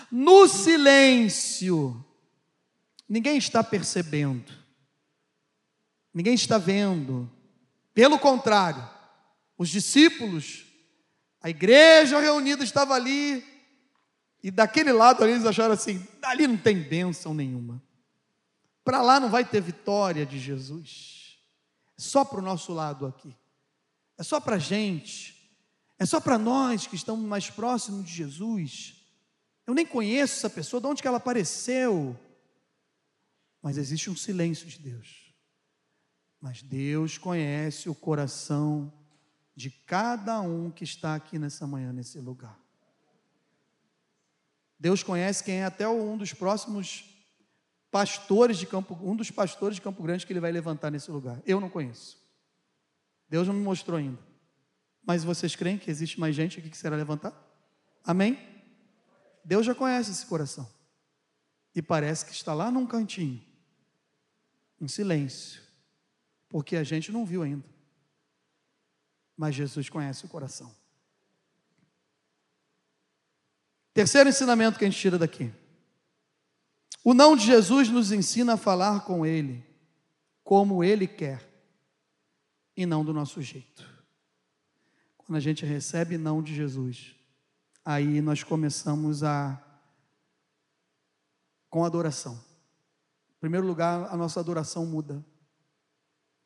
no 0.09 0.47
silêncio, 0.47 2.05
ninguém 3.07 3.35
está 3.35 3.61
percebendo, 3.61 4.53
ninguém 6.13 6.35
está 6.35 6.57
vendo. 6.57 7.29
Pelo 7.93 8.17
contrário, 8.17 8.89
os 9.57 9.67
discípulos, 9.67 10.63
a 11.41 11.49
igreja 11.49 12.17
reunida 12.17 12.63
estava 12.63 12.93
ali, 12.93 13.43
e 14.43 14.49
daquele 14.49 14.91
lado 14.91 15.23
ali 15.23 15.33
eles 15.33 15.45
acharam 15.45 15.73
assim: 15.73 16.05
dali 16.19 16.47
não 16.47 16.57
tem 16.57 16.81
bênção 16.81 17.33
nenhuma. 17.33 17.81
Para 18.83 19.01
lá 19.01 19.19
não 19.19 19.29
vai 19.29 19.45
ter 19.45 19.61
vitória 19.61 20.25
de 20.25 20.39
Jesus. 20.39 21.37
É 21.97 22.01
só 22.01 22.25
para 22.25 22.39
o 22.39 22.41
nosso 22.41 22.73
lado 22.73 23.05
aqui. 23.05 23.35
É 24.17 24.23
só 24.23 24.39
para 24.39 24.55
a 24.55 24.59
gente. 24.59 25.39
É 25.99 26.05
só 26.05 26.19
para 26.19 26.37
nós 26.37 26.87
que 26.87 26.95
estamos 26.95 27.23
mais 27.23 27.49
próximos 27.49 28.05
de 28.05 28.13
Jesus. 28.13 28.95
Eu 29.67 29.75
nem 29.75 29.85
conheço 29.85 30.37
essa 30.37 30.49
pessoa, 30.49 30.81
de 30.81 30.87
onde 30.87 31.01
que 31.01 31.07
ela 31.07 31.17
apareceu? 31.17 32.19
Mas 33.61 33.77
existe 33.77 34.09
um 34.09 34.15
silêncio 34.15 34.65
de 34.65 34.79
Deus. 34.79 35.31
Mas 36.39 36.63
Deus 36.63 37.19
conhece 37.19 37.87
o 37.87 37.93
coração 37.93 38.91
de 39.55 39.69
cada 39.69 40.41
um 40.41 40.71
que 40.71 40.83
está 40.83 41.13
aqui 41.13 41.37
nessa 41.37 41.67
manhã, 41.67 41.93
nesse 41.93 42.19
lugar. 42.19 42.59
Deus 44.81 45.03
conhece 45.03 45.43
quem 45.43 45.57
é 45.57 45.65
até 45.65 45.87
um 45.87 46.17
dos 46.17 46.33
próximos 46.33 47.05
pastores 47.91 48.57
de 48.57 48.65
Campo, 48.65 48.97
um 48.99 49.15
dos 49.15 49.29
pastores 49.29 49.75
de 49.75 49.81
Campo 49.81 50.01
Grande 50.01 50.25
que 50.25 50.33
ele 50.33 50.39
vai 50.39 50.51
levantar 50.51 50.89
nesse 50.89 51.11
lugar. 51.11 51.39
Eu 51.45 51.61
não 51.61 51.69
conheço. 51.69 52.17
Deus 53.29 53.47
não 53.47 53.53
me 53.53 53.61
mostrou 53.61 53.99
ainda. 53.99 54.17
Mas 55.05 55.23
vocês 55.23 55.55
creem 55.55 55.77
que 55.77 55.91
existe 55.91 56.19
mais 56.19 56.35
gente 56.35 56.57
aqui 56.57 56.67
que 56.67 56.75
será 56.75 56.95
levantar? 56.95 57.31
Amém? 58.03 58.39
Deus 59.45 59.67
já 59.67 59.75
conhece 59.75 60.09
esse 60.09 60.25
coração. 60.25 60.67
E 61.75 61.81
parece 61.81 62.25
que 62.25 62.31
está 62.31 62.51
lá 62.51 62.71
num 62.71 62.87
cantinho, 62.87 63.39
em 64.79 64.87
silêncio, 64.87 65.61
porque 66.49 66.75
a 66.75 66.83
gente 66.83 67.11
não 67.11 67.23
viu 67.23 67.43
ainda. 67.43 67.69
Mas 69.37 69.53
Jesus 69.53 69.89
conhece 69.89 70.25
o 70.25 70.27
coração. 70.27 70.75
Terceiro 73.93 74.29
ensinamento 74.29 74.79
que 74.79 74.85
a 74.85 74.89
gente 74.89 74.99
tira 74.99 75.17
daqui. 75.17 75.51
O 77.03 77.13
não 77.13 77.35
de 77.35 77.45
Jesus 77.45 77.89
nos 77.89 78.11
ensina 78.11 78.53
a 78.53 78.57
falar 78.57 79.01
com 79.01 79.25
Ele 79.25 79.65
como 80.43 80.83
Ele 80.83 81.07
quer 81.07 81.47
e 82.75 82.85
não 82.85 83.03
do 83.03 83.13
nosso 83.13 83.41
jeito. 83.41 83.89
Quando 85.17 85.37
a 85.37 85.39
gente 85.39 85.65
recebe 85.65 86.17
não 86.17 86.41
de 86.41 86.53
Jesus, 86.53 87.15
aí 87.83 88.21
nós 88.21 88.43
começamos 88.43 89.23
a 89.23 89.61
com 91.69 91.85
adoração. 91.85 92.33
Em 92.33 93.39
primeiro 93.39 93.65
lugar, 93.65 94.13
a 94.13 94.17
nossa 94.17 94.39
adoração 94.39 94.85
muda. 94.85 95.25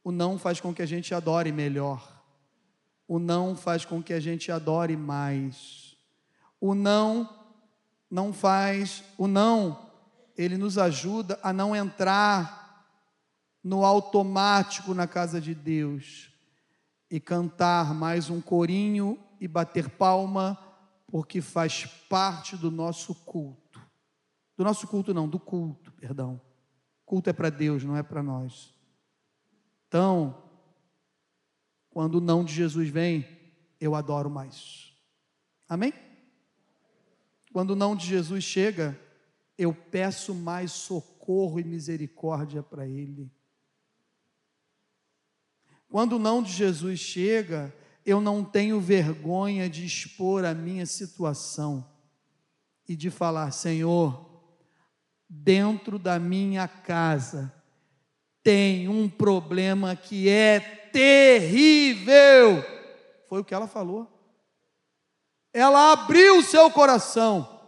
O 0.03 0.11
não 0.11 0.37
faz 0.37 0.61
com 0.61 0.73
que 0.73 0.83
a 0.83 0.85
gente 0.85 1.13
adore 1.13 1.51
melhor. 1.51 2.23
O 3.07 3.17
não 3.17 3.55
faz 3.55 3.83
com 3.83 4.01
que 4.03 4.13
a 4.13 4.19
gente 4.19 4.51
adore 4.51 4.95
mais. 4.95 5.84
O 6.59 6.73
não 6.73 7.29
não 8.09 8.31
faz, 8.31 9.03
o 9.17 9.27
não, 9.27 9.89
ele 10.37 10.57
nos 10.57 10.77
ajuda 10.77 11.39
a 11.43 11.51
não 11.51 11.75
entrar 11.75 12.87
no 13.63 13.83
automático 13.83 14.93
na 14.93 15.07
casa 15.07 15.41
de 15.41 15.55
Deus 15.55 16.29
e 17.09 17.19
cantar 17.19 17.93
mais 17.93 18.29
um 18.29 18.39
corinho 18.39 19.19
e 19.39 19.47
bater 19.47 19.89
palma, 19.89 20.57
porque 21.07 21.41
faz 21.41 21.85
parte 22.09 22.55
do 22.55 22.69
nosso 22.69 23.13
culto. 23.13 23.81
Do 24.55 24.63
nosso 24.63 24.87
culto 24.87 25.13
não, 25.13 25.27
do 25.27 25.39
culto, 25.39 25.91
perdão. 25.93 26.39
Culto 27.05 27.29
é 27.29 27.33
para 27.33 27.49
Deus, 27.49 27.83
não 27.83 27.95
é 27.95 28.03
para 28.03 28.23
nós. 28.23 28.73
Então, 29.87 30.41
quando 31.89 32.15
o 32.15 32.21
não 32.21 32.43
de 32.43 32.53
Jesus 32.53 32.89
vem, 32.89 33.27
eu 33.79 33.95
adoro 33.95 34.29
mais. 34.29 34.93
Amém? 35.67 35.93
Quando 37.55 37.69
o 37.69 37.75
não 37.77 37.95
de 37.95 38.05
Jesus 38.05 38.43
chega, 38.43 38.99
eu 39.57 39.73
peço 39.73 40.35
mais 40.35 40.73
socorro 40.73 41.57
e 41.57 41.63
misericórdia 41.63 42.61
para 42.61 42.85
Ele. 42.85 43.31
Quando 45.87 46.17
o 46.17 46.19
não 46.19 46.43
de 46.43 46.51
Jesus 46.51 46.99
chega, 46.99 47.73
eu 48.05 48.19
não 48.19 48.43
tenho 48.43 48.77
vergonha 48.81 49.69
de 49.69 49.85
expor 49.85 50.43
a 50.43 50.53
minha 50.53 50.85
situação 50.85 51.89
e 52.89 52.93
de 52.93 53.09
falar: 53.09 53.49
Senhor, 53.51 54.29
dentro 55.29 55.97
da 55.97 56.19
minha 56.19 56.67
casa 56.67 57.53
tem 58.43 58.89
um 58.89 59.07
problema 59.07 59.95
que 59.95 60.27
é 60.27 60.59
terrível. 60.91 62.61
Foi 63.29 63.39
o 63.39 63.45
que 63.45 63.53
ela 63.53 63.65
falou. 63.65 64.14
Ela 65.55 65.93
abriu 65.93 66.39
o 66.39 66.43
seu 66.43 66.69
coração, 66.69 67.61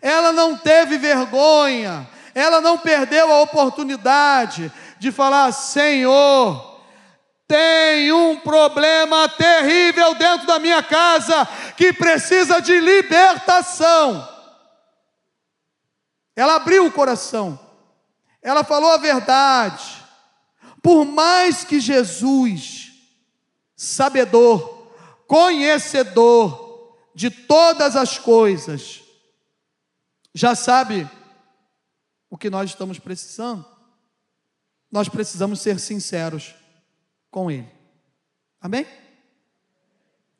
ela 0.00 0.32
não 0.32 0.56
teve 0.56 0.96
vergonha, 0.96 2.08
ela 2.34 2.62
não 2.62 2.78
perdeu 2.78 3.30
a 3.30 3.42
oportunidade 3.42 4.72
de 4.98 5.12
falar: 5.12 5.52
Senhor, 5.52 6.80
tem 7.46 8.10
um 8.10 8.36
problema 8.36 9.28
terrível 9.28 10.14
dentro 10.14 10.46
da 10.46 10.58
minha 10.58 10.82
casa 10.82 11.46
que 11.76 11.92
precisa 11.92 12.58
de 12.58 12.80
libertação. 12.80 14.26
Ela 16.34 16.56
abriu 16.56 16.86
o 16.86 16.92
coração, 16.92 17.60
ela 18.40 18.64
falou 18.64 18.92
a 18.92 18.96
verdade. 18.96 20.02
Por 20.82 21.04
mais 21.04 21.64
que 21.64 21.80
Jesus, 21.80 22.92
sabedor, 23.76 24.90
conhecedor 25.26 26.65
de 27.16 27.30
todas 27.30 27.96
as 27.96 28.18
coisas, 28.18 29.02
já 30.34 30.54
sabe 30.54 31.10
o 32.28 32.36
que 32.36 32.50
nós 32.50 32.68
estamos 32.68 32.98
precisando, 32.98 33.64
nós 34.92 35.08
precisamos 35.08 35.62
ser 35.62 35.80
sinceros 35.80 36.54
com 37.30 37.50
Ele. 37.50 37.66
Amém? 38.60 38.86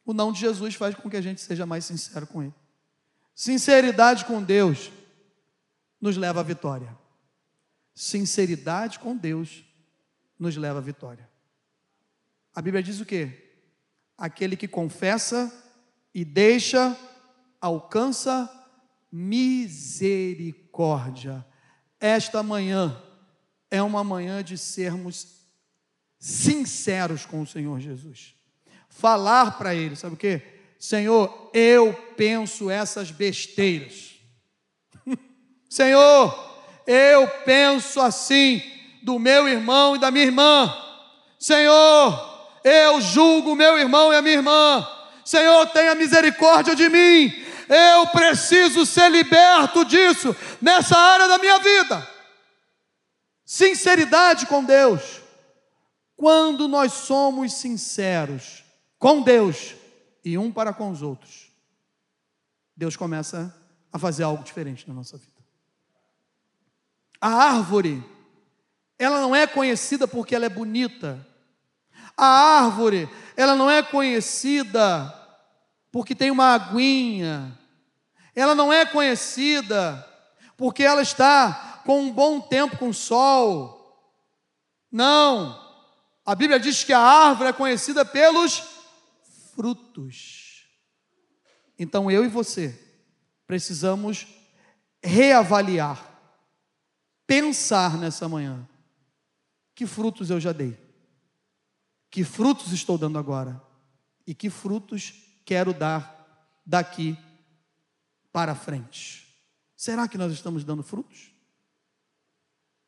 O 0.04 0.12
não 0.12 0.30
de 0.30 0.38
Jesus 0.38 0.74
faz 0.74 0.94
com 0.94 1.08
que 1.08 1.16
a 1.16 1.22
gente 1.22 1.40
seja 1.40 1.64
mais 1.64 1.86
sincero 1.86 2.26
com 2.26 2.42
Ele. 2.42 2.54
Sinceridade 3.34 4.26
com 4.26 4.42
Deus 4.42 4.92
nos 5.98 6.18
leva 6.18 6.40
à 6.40 6.42
vitória. 6.42 6.94
sinceridade 7.94 8.98
com 8.98 9.16
Deus 9.16 9.64
nos 10.38 10.58
leva 10.58 10.76
à 10.76 10.82
vitória. 10.82 11.26
A 12.54 12.60
Bíblia 12.60 12.82
diz 12.82 13.00
o 13.00 13.06
quê? 13.06 13.56
Aquele 14.18 14.58
que 14.58 14.68
confessa 14.68 15.50
e 16.16 16.24
deixa, 16.24 16.96
alcança 17.60 18.50
misericórdia. 19.12 21.46
Esta 22.00 22.42
manhã 22.42 23.00
é 23.70 23.82
uma 23.82 24.02
manhã 24.02 24.42
de 24.42 24.56
sermos 24.56 25.44
sinceros 26.18 27.26
com 27.26 27.42
o 27.42 27.46
Senhor 27.46 27.78
Jesus. 27.80 28.34
Falar 28.88 29.58
para 29.58 29.74
Ele, 29.74 29.94
sabe 29.94 30.14
o 30.14 30.16
que? 30.16 30.40
Senhor, 30.78 31.50
eu 31.52 31.92
penso 32.16 32.70
essas 32.70 33.10
besteiras. 33.10 34.14
Senhor, 35.68 36.34
eu 36.86 37.28
penso 37.44 38.00
assim 38.00 38.62
do 39.02 39.18
meu 39.18 39.46
irmão 39.46 39.96
e 39.96 39.98
da 39.98 40.10
minha 40.10 40.24
irmã. 40.24 40.74
Senhor, 41.38 42.48
eu 42.64 43.02
julgo 43.02 43.52
o 43.52 43.56
meu 43.56 43.76
irmão 43.76 44.14
e 44.14 44.16
a 44.16 44.22
minha 44.22 44.36
irmã. 44.36 44.95
Senhor, 45.26 45.66
tenha 45.70 45.96
misericórdia 45.96 46.76
de 46.76 46.88
mim. 46.88 47.32
Eu 47.68 48.06
preciso 48.06 48.86
ser 48.86 49.10
liberto 49.10 49.84
disso 49.84 50.34
nessa 50.62 50.96
área 50.96 51.26
da 51.26 51.36
minha 51.36 51.58
vida. 51.58 52.08
Sinceridade 53.44 54.46
com 54.46 54.62
Deus. 54.62 55.20
Quando 56.16 56.68
nós 56.68 56.92
somos 56.92 57.54
sinceros 57.54 58.62
com 59.00 59.20
Deus 59.20 59.74
e 60.24 60.38
um 60.38 60.52
para 60.52 60.72
com 60.72 60.92
os 60.92 61.02
outros, 61.02 61.50
Deus 62.76 62.94
começa 62.94 63.52
a 63.92 63.98
fazer 63.98 64.22
algo 64.22 64.44
diferente 64.44 64.86
na 64.86 64.94
nossa 64.94 65.18
vida. 65.18 65.32
A 67.20 67.30
árvore, 67.30 68.00
ela 68.96 69.20
não 69.20 69.34
é 69.34 69.44
conhecida 69.44 70.06
porque 70.06 70.36
ela 70.36 70.46
é 70.46 70.50
bonita. 70.50 71.26
A 72.16 72.26
árvore, 72.62 73.08
ela 73.36 73.54
não 73.54 73.70
é 73.70 73.82
conhecida 73.82 75.12
porque 75.92 76.14
tem 76.14 76.30
uma 76.30 76.54
aguinha. 76.54 77.56
Ela 78.34 78.54
não 78.54 78.72
é 78.72 78.84
conhecida 78.84 80.04
porque 80.56 80.82
ela 80.82 81.02
está 81.02 81.82
com 81.84 82.00
um 82.00 82.12
bom 82.12 82.40
tempo 82.40 82.76
com 82.78 82.92
sol. 82.92 83.76
Não. 84.90 85.62
A 86.24 86.34
Bíblia 86.34 86.58
diz 86.58 86.82
que 86.82 86.92
a 86.92 86.98
árvore 86.98 87.50
é 87.50 87.52
conhecida 87.52 88.04
pelos 88.04 88.62
frutos. 89.54 90.66
Então 91.78 92.10
eu 92.10 92.24
e 92.24 92.28
você 92.28 92.78
precisamos 93.46 94.26
reavaliar, 95.02 96.04
pensar 97.26 97.96
nessa 97.96 98.28
manhã: 98.28 98.66
que 99.74 99.86
frutos 99.86 100.30
eu 100.30 100.40
já 100.40 100.52
dei? 100.52 100.85
Que 102.16 102.24
frutos 102.24 102.72
estou 102.72 102.96
dando 102.96 103.18
agora? 103.18 103.62
E 104.26 104.34
que 104.34 104.48
frutos 104.48 105.12
quero 105.44 105.74
dar 105.74 106.58
daqui 106.64 107.14
para 108.32 108.54
frente? 108.54 109.28
Será 109.76 110.08
que 110.08 110.16
nós 110.16 110.32
estamos 110.32 110.64
dando 110.64 110.82
frutos? 110.82 111.30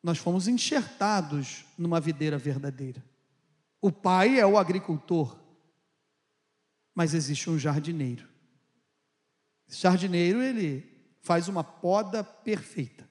Nós 0.02 0.16
fomos 0.16 0.48
enxertados 0.48 1.66
numa 1.76 2.00
videira 2.00 2.38
verdadeira. 2.38 3.04
O 3.82 3.92
pai 3.92 4.40
é 4.40 4.46
o 4.46 4.56
agricultor, 4.56 5.38
mas 6.94 7.12
existe 7.12 7.50
um 7.50 7.58
jardineiro. 7.58 8.26
Esse 9.68 9.82
jardineiro, 9.82 10.40
ele 10.40 10.90
faz 11.20 11.48
uma 11.48 11.62
poda 11.62 12.24
perfeita, 12.24 13.06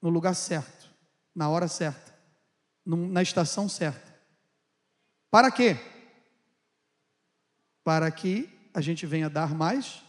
no 0.00 0.08
lugar 0.08 0.32
certo, 0.32 0.90
na 1.34 1.50
hora 1.50 1.68
certa, 1.68 2.18
na 2.86 3.20
estação 3.20 3.68
certa. 3.68 4.05
Para 5.36 5.50
quê? 5.50 5.76
Para 7.84 8.10
que 8.10 8.48
a 8.72 8.80
gente 8.80 9.04
venha 9.04 9.28
dar 9.28 9.54
mais 9.54 10.02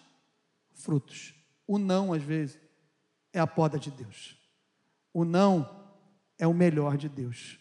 frutos. 0.73 1.33
O 1.67 1.77
não, 1.77 2.13
às 2.13 2.23
vezes, 2.23 2.57
é 3.33 3.39
a 3.41 3.45
poda 3.45 3.77
de 3.77 3.91
Deus. 3.91 4.37
O 5.13 5.25
não 5.25 5.69
é 6.39 6.47
o 6.47 6.53
melhor 6.53 6.95
de 6.95 7.09
Deus. 7.09 7.59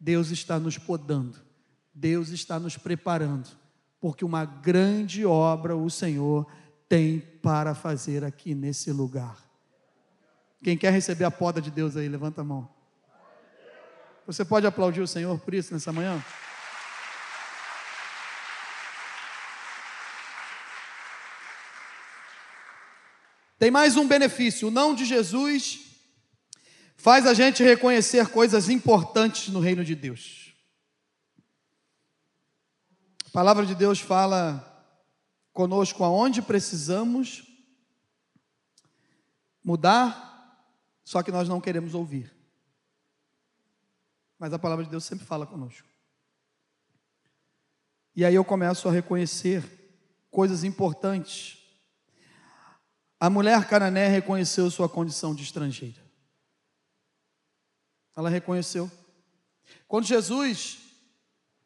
Deus 0.00 0.32
está 0.32 0.58
nos 0.58 0.76
podando. 0.76 1.38
Deus 1.94 2.30
está 2.30 2.58
nos 2.58 2.76
preparando, 2.76 3.48
porque 4.00 4.24
uma 4.24 4.44
grande 4.44 5.24
obra 5.24 5.76
o 5.76 5.88
Senhor 5.88 6.50
tem 6.88 7.20
para 7.20 7.76
fazer 7.76 8.24
aqui 8.24 8.56
nesse 8.56 8.90
lugar. 8.90 9.38
Quem 10.64 10.76
quer 10.76 10.92
receber 10.92 11.26
a 11.26 11.30
poda 11.30 11.60
de 11.60 11.70
Deus 11.70 11.96
aí, 11.96 12.08
levanta 12.08 12.40
a 12.40 12.44
mão. 12.44 12.68
Você 14.26 14.44
pode 14.44 14.66
aplaudir 14.66 15.00
o 15.00 15.06
Senhor 15.06 15.38
por 15.38 15.54
isso 15.54 15.72
nessa 15.72 15.92
manhã? 15.92 16.20
Tem 23.64 23.70
mais 23.70 23.96
um 23.96 24.06
benefício: 24.06 24.68
o 24.68 24.70
não 24.70 24.94
de 24.94 25.06
Jesus 25.06 25.80
faz 26.98 27.26
a 27.26 27.32
gente 27.32 27.62
reconhecer 27.62 28.28
coisas 28.28 28.68
importantes 28.68 29.48
no 29.48 29.58
reino 29.58 29.82
de 29.82 29.94
Deus. 29.94 30.54
A 33.26 33.30
palavra 33.32 33.64
de 33.64 33.74
Deus 33.74 33.98
fala 33.98 34.62
conosco 35.50 36.04
aonde 36.04 36.42
precisamos 36.42 37.42
mudar, 39.64 40.62
só 41.02 41.22
que 41.22 41.32
nós 41.32 41.48
não 41.48 41.58
queremos 41.58 41.94
ouvir. 41.94 42.30
Mas 44.38 44.52
a 44.52 44.58
palavra 44.58 44.84
de 44.84 44.90
Deus 44.90 45.04
sempre 45.04 45.24
fala 45.24 45.46
conosco. 45.46 45.88
E 48.14 48.26
aí 48.26 48.34
eu 48.34 48.44
começo 48.44 48.86
a 48.90 48.92
reconhecer 48.92 49.64
coisas 50.30 50.64
importantes. 50.64 51.63
A 53.24 53.30
mulher 53.30 53.66
canané 53.66 54.06
reconheceu 54.06 54.70
sua 54.70 54.86
condição 54.86 55.34
de 55.34 55.42
estrangeira. 55.42 55.96
Ela 58.14 58.28
reconheceu. 58.28 58.92
Quando 59.88 60.04
Jesus 60.04 60.78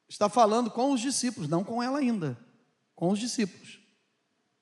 está 0.08 0.28
falando 0.28 0.70
com 0.70 0.92
os 0.92 1.00
discípulos, 1.00 1.48
não 1.48 1.64
com 1.64 1.82
ela 1.82 1.98
ainda, 1.98 2.38
com 2.94 3.10
os 3.10 3.18
discípulos. 3.18 3.80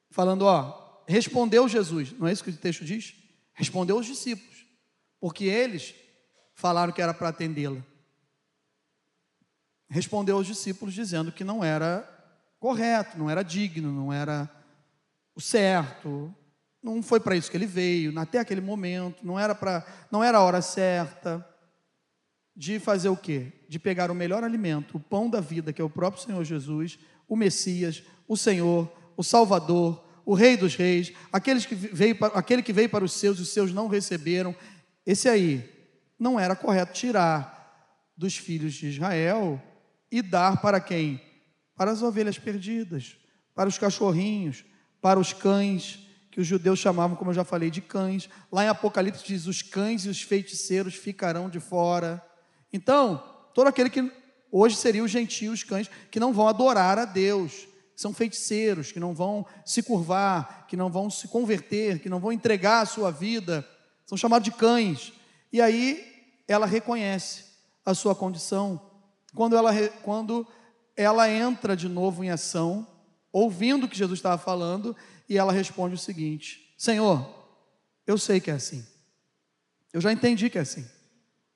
Falando, 0.09 0.47
ó, 0.47 1.03
respondeu 1.07 1.69
Jesus, 1.69 2.13
não 2.13 2.27
é 2.27 2.33
isso 2.33 2.43
que 2.43 2.49
o 2.49 2.57
texto 2.57 2.83
diz? 2.83 3.15
Respondeu 3.53 3.99
os 3.99 4.07
discípulos, 4.07 4.65
porque 5.21 5.45
eles 5.45 5.95
falaram 6.55 6.95
que 6.95 7.03
era 7.03 7.13
para 7.13 7.29
atendê-la. 7.29 7.85
Respondeu 9.87 10.39
aos 10.39 10.47
discípulos 10.47 10.95
dizendo 10.95 11.31
que 11.31 11.45
não 11.45 11.63
era 11.63 12.09
correto, 12.59 13.19
não 13.19 13.29
era 13.29 13.43
digno, 13.43 13.93
não 13.93 14.11
era 14.11 14.51
o 15.35 15.43
certo, 15.43 16.35
não 16.95 17.03
foi 17.03 17.18
para 17.18 17.34
isso 17.34 17.51
que 17.51 17.57
ele 17.57 17.66
veio, 17.66 18.16
até 18.18 18.39
aquele 18.39 18.61
momento, 18.61 19.26
não 19.26 19.39
era 19.39 19.55
para, 19.55 19.84
não 20.11 20.22
era 20.22 20.39
a 20.39 20.43
hora 20.43 20.62
certa 20.62 21.45
de 22.55 22.78
fazer 22.78 23.09
o 23.09 23.16
quê? 23.16 23.53
De 23.68 23.78
pegar 23.78 24.11
o 24.11 24.14
melhor 24.14 24.45
alimento, 24.45 24.97
o 24.97 25.01
pão 25.01 25.28
da 25.28 25.41
vida, 25.41 25.72
que 25.72 25.82
é 25.82 25.84
o 25.84 25.91
próprio 25.91 26.22
Senhor 26.22 26.43
Jesus, 26.45 26.99
o 27.28 27.37
Messias, 27.37 28.05
o 28.28 28.37
Senhor, 28.37 28.91
o 29.16 29.24
Salvador, 29.24 30.05
o 30.24 30.32
Rei 30.32 30.57
dos 30.57 30.76
Reis, 30.76 31.12
aqueles 31.32 31.66
que 31.66 31.74
veio, 31.74 32.16
aquele 32.34 32.62
que 32.62 32.72
veio 32.72 32.89
para 32.89 33.05
os 33.05 33.12
seus, 33.12 33.41
os 33.41 33.49
seus 33.49 33.72
não 33.72 33.89
receberam. 33.89 34.55
Esse 35.05 35.28
aí 35.28 35.68
não 36.18 36.39
era 36.39 36.55
correto 36.55 36.93
tirar 36.93 37.55
dos 38.16 38.37
filhos 38.37 38.74
de 38.74 38.87
Israel 38.87 39.61
e 40.11 40.22
dar 40.22 40.62
para 40.62 40.80
quem? 40.80 41.20
Para 41.76 41.91
as 41.91 42.01
ovelhas 42.01 42.39
perdidas, 42.39 43.16
para 43.55 43.68
os 43.68 43.76
cachorrinhos, 43.76 44.64
para 45.01 45.18
os 45.18 45.32
cães, 45.32 46.06
que 46.37 46.43
os 46.43 46.47
judeus 46.47 46.78
chamavam, 46.78 47.16
como 47.16 47.30
eu 47.30 47.34
já 47.34 47.45
falei, 47.45 47.70
de 47.70 47.80
cães. 47.80 48.28
Lá 48.53 48.62
em 48.62 48.68
Apocalipse 48.68 49.24
diz: 49.24 49.47
os 49.47 49.62
cães 49.62 50.05
e 50.05 50.11
os 50.11 50.20
feiticeiros 50.20 50.95
ficarão 50.95 51.49
de 51.49 51.59
fora. 51.59 52.22
Então, 52.70 53.24
todo 53.55 53.68
aquele 53.68 53.89
que 53.89 54.12
hoje 54.53 54.76
seria 54.76 55.03
os 55.03 55.11
gentios, 55.11 55.64
cães, 55.64 55.89
que 56.11 56.20
não 56.20 56.34
vão 56.34 56.47
adorar 56.47 56.99
a 56.99 57.07
Deus, 57.07 57.66
são 57.97 58.12
feiticeiros, 58.12 58.93
que 58.93 59.01
não 59.01 59.14
vão 59.14 59.47
se 59.64 59.82
curvar, 59.82 60.66
que 60.68 60.76
não 60.76 60.91
vão 60.91 61.09
se 61.09 61.26
converter, 61.26 62.01
que 62.01 62.11
não 62.11 62.20
vão 62.20 62.30
entregar 62.30 62.82
a 62.82 62.87
sua 62.87 63.11
vida, 63.11 63.66
são 64.05 64.18
chamados 64.18 64.45
de 64.45 64.51
cães. 64.51 65.14
E 65.51 65.62
aí 65.62 66.05
ela 66.47 66.66
reconhece 66.66 67.45
a 67.82 67.95
sua 67.95 68.14
condição. 68.14 68.78
Quando 69.34 69.57
ela, 69.57 69.72
quando 70.03 70.47
ela 70.95 71.30
entra 71.30 71.74
de 71.74 71.89
novo 71.89 72.22
em 72.22 72.28
ação, 72.28 72.87
ouvindo 73.32 73.84
o 73.84 73.89
que 73.89 73.97
Jesus 73.97 74.18
estava 74.18 74.37
falando, 74.37 74.95
e 75.29 75.37
ela 75.37 75.53
responde 75.53 75.95
o 75.95 75.99
seguinte: 75.99 76.74
Senhor, 76.77 77.27
eu 78.07 78.18
sei 78.18 78.41
que 78.41 78.51
é 78.51 78.55
assim. 78.55 78.87
Eu 79.93 80.01
já 80.01 80.12
entendi 80.12 80.51
que 80.51 80.59
é 80.59 80.62
assim. 80.62 80.87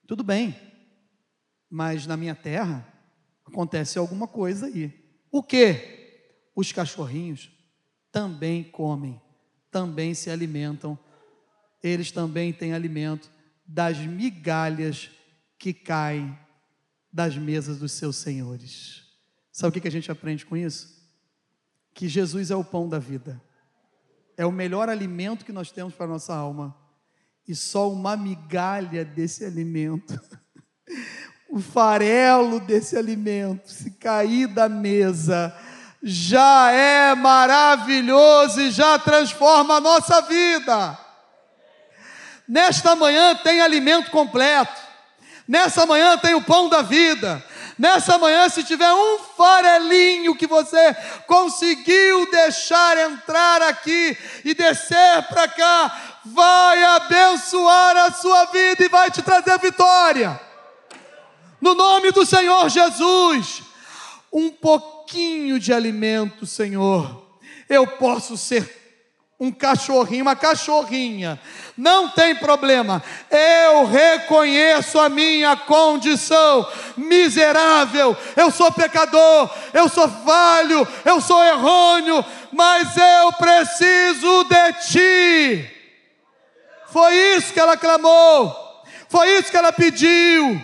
Tudo 0.07 0.23
bem 0.23 0.71
mas 1.71 2.05
na 2.05 2.17
minha 2.17 2.35
terra 2.35 2.85
acontece 3.45 3.97
alguma 3.97 4.27
coisa 4.27 4.65
aí. 4.65 4.93
O 5.31 5.41
que? 5.41 6.49
Os 6.53 6.73
cachorrinhos 6.73 7.49
também 8.11 8.61
comem, 8.61 9.19
também 9.71 10.13
se 10.13 10.29
alimentam, 10.29 10.99
eles 11.81 12.11
também 12.11 12.51
têm 12.51 12.73
alimento 12.73 13.31
das 13.65 13.97
migalhas 13.99 15.09
que 15.57 15.73
caem 15.73 16.37
das 17.11 17.37
mesas 17.37 17.79
dos 17.79 17.93
seus 17.93 18.17
senhores. 18.17 19.03
Sabe 19.49 19.77
o 19.77 19.81
que 19.81 19.87
a 19.87 19.91
gente 19.91 20.11
aprende 20.11 20.45
com 20.45 20.57
isso? 20.57 21.01
Que 21.93 22.09
Jesus 22.09 22.51
é 22.51 22.55
o 22.55 22.65
pão 22.65 22.89
da 22.89 22.99
vida, 22.99 23.41
é 24.37 24.45
o 24.45 24.51
melhor 24.51 24.89
alimento 24.89 25.45
que 25.45 25.51
nós 25.51 25.71
temos 25.71 25.93
para 25.93 26.05
a 26.05 26.09
nossa 26.09 26.33
alma, 26.33 26.75
e 27.47 27.55
só 27.55 27.91
uma 27.91 28.15
migalha 28.15 29.03
desse 29.03 29.43
alimento, 29.45 30.19
o 31.49 31.59
farelo 31.59 32.59
desse 32.59 32.97
alimento, 32.97 33.69
se 33.69 33.91
cair 33.91 34.47
da 34.47 34.69
mesa, 34.69 35.55
já 36.01 36.71
é 36.71 37.13
maravilhoso 37.13 38.61
e 38.61 38.71
já 38.71 38.97
transforma 38.97 39.75
a 39.75 39.81
nossa 39.81 40.21
vida. 40.21 40.97
Nesta 42.47 42.95
manhã 42.95 43.35
tem 43.35 43.61
alimento 43.61 44.09
completo. 44.11 44.81
Nessa 45.47 45.85
manhã 45.85 46.17
tem 46.17 46.33
o 46.33 46.41
pão 46.41 46.69
da 46.69 46.81
vida. 46.81 47.43
Nessa 47.81 48.15
manhã, 48.19 48.47
se 48.47 48.63
tiver 48.63 48.93
um 48.93 49.17
farelinho 49.35 50.35
que 50.35 50.45
você 50.45 50.95
conseguiu 51.25 52.29
deixar 52.29 52.95
entrar 52.95 53.59
aqui 53.63 54.15
e 54.45 54.53
descer 54.53 55.23
para 55.27 55.47
cá, 55.47 56.19
vai 56.23 56.83
abençoar 56.83 57.97
a 57.97 58.11
sua 58.11 58.45
vida 58.45 58.85
e 58.85 58.87
vai 58.87 59.09
te 59.09 59.23
trazer 59.23 59.57
vitória. 59.57 60.39
No 61.59 61.73
nome 61.73 62.11
do 62.11 62.23
Senhor 62.23 62.69
Jesus, 62.69 63.63
um 64.31 64.51
pouquinho 64.51 65.59
de 65.59 65.73
alimento, 65.73 66.45
Senhor. 66.45 67.25
Eu 67.67 67.87
posso 67.87 68.37
ser 68.37 68.80
um 69.41 69.51
cachorrinho, 69.51 70.21
uma 70.21 70.35
cachorrinha, 70.35 71.41
não 71.75 72.09
tem 72.09 72.35
problema, 72.35 73.03
eu 73.31 73.87
reconheço 73.87 74.99
a 74.99 75.09
minha 75.09 75.55
condição. 75.55 76.71
Miserável, 76.95 78.15
eu 78.35 78.51
sou 78.51 78.71
pecador, 78.71 79.49
eu 79.73 79.89
sou 79.89 80.07
falho, 80.07 80.87
eu 81.03 81.19
sou 81.19 81.43
errôneo, 81.43 82.23
mas 82.51 82.95
eu 82.95 83.33
preciso 83.33 84.43
de 84.43 84.73
Ti. 84.91 85.77
Foi 86.89 87.15
isso 87.35 87.51
que 87.51 87.59
ela 87.59 87.75
clamou, 87.75 88.55
foi 89.09 89.39
isso 89.39 89.49
que 89.49 89.57
ela 89.57 89.73
pediu, 89.73 90.61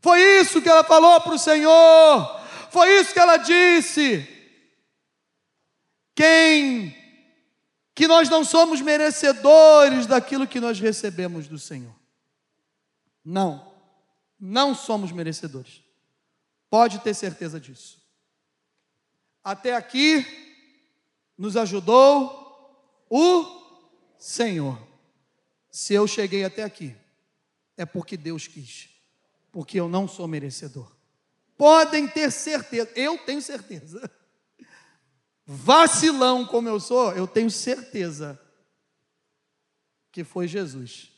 foi 0.00 0.20
isso 0.40 0.60
que 0.60 0.68
ela 0.68 0.82
falou 0.82 1.20
para 1.20 1.34
o 1.34 1.38
Senhor, 1.38 2.40
foi 2.68 2.98
isso 2.98 3.12
que 3.12 3.20
ela 3.20 3.36
disse. 3.36 4.26
Quem 6.16 6.97
que 7.98 8.06
nós 8.06 8.28
não 8.28 8.44
somos 8.44 8.80
merecedores 8.80 10.06
daquilo 10.06 10.46
que 10.46 10.60
nós 10.60 10.78
recebemos 10.78 11.48
do 11.48 11.58
Senhor. 11.58 11.92
Não, 13.24 13.74
não 14.38 14.72
somos 14.72 15.10
merecedores. 15.10 15.82
Pode 16.70 17.00
ter 17.00 17.12
certeza 17.12 17.58
disso. 17.58 18.00
Até 19.42 19.74
aqui 19.74 20.24
nos 21.36 21.56
ajudou 21.56 23.04
o 23.10 23.44
Senhor. 24.16 24.80
Se 25.68 25.92
eu 25.92 26.06
cheguei 26.06 26.44
até 26.44 26.62
aqui, 26.62 26.94
é 27.76 27.84
porque 27.84 28.16
Deus 28.16 28.46
quis, 28.46 28.90
porque 29.50 29.80
eu 29.80 29.88
não 29.88 30.06
sou 30.06 30.28
merecedor. 30.28 30.88
Podem 31.56 32.06
ter 32.06 32.30
certeza, 32.30 32.92
eu 32.94 33.18
tenho 33.18 33.42
certeza 33.42 34.08
vacilão 35.50 36.44
como 36.44 36.68
eu 36.68 36.78
sou, 36.78 37.10
eu 37.12 37.26
tenho 37.26 37.50
certeza 37.50 38.38
que 40.12 40.22
foi 40.22 40.46
Jesus 40.46 41.10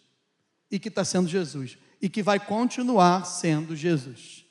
e 0.71 0.79
que 0.79 0.87
está 0.87 1.05
sendo 1.05 1.29
Jesus 1.29 1.77
e 2.01 2.09
que 2.09 2.23
vai 2.23 2.39
continuar 2.39 3.25
sendo 3.27 3.75
Jesus. 3.75 4.45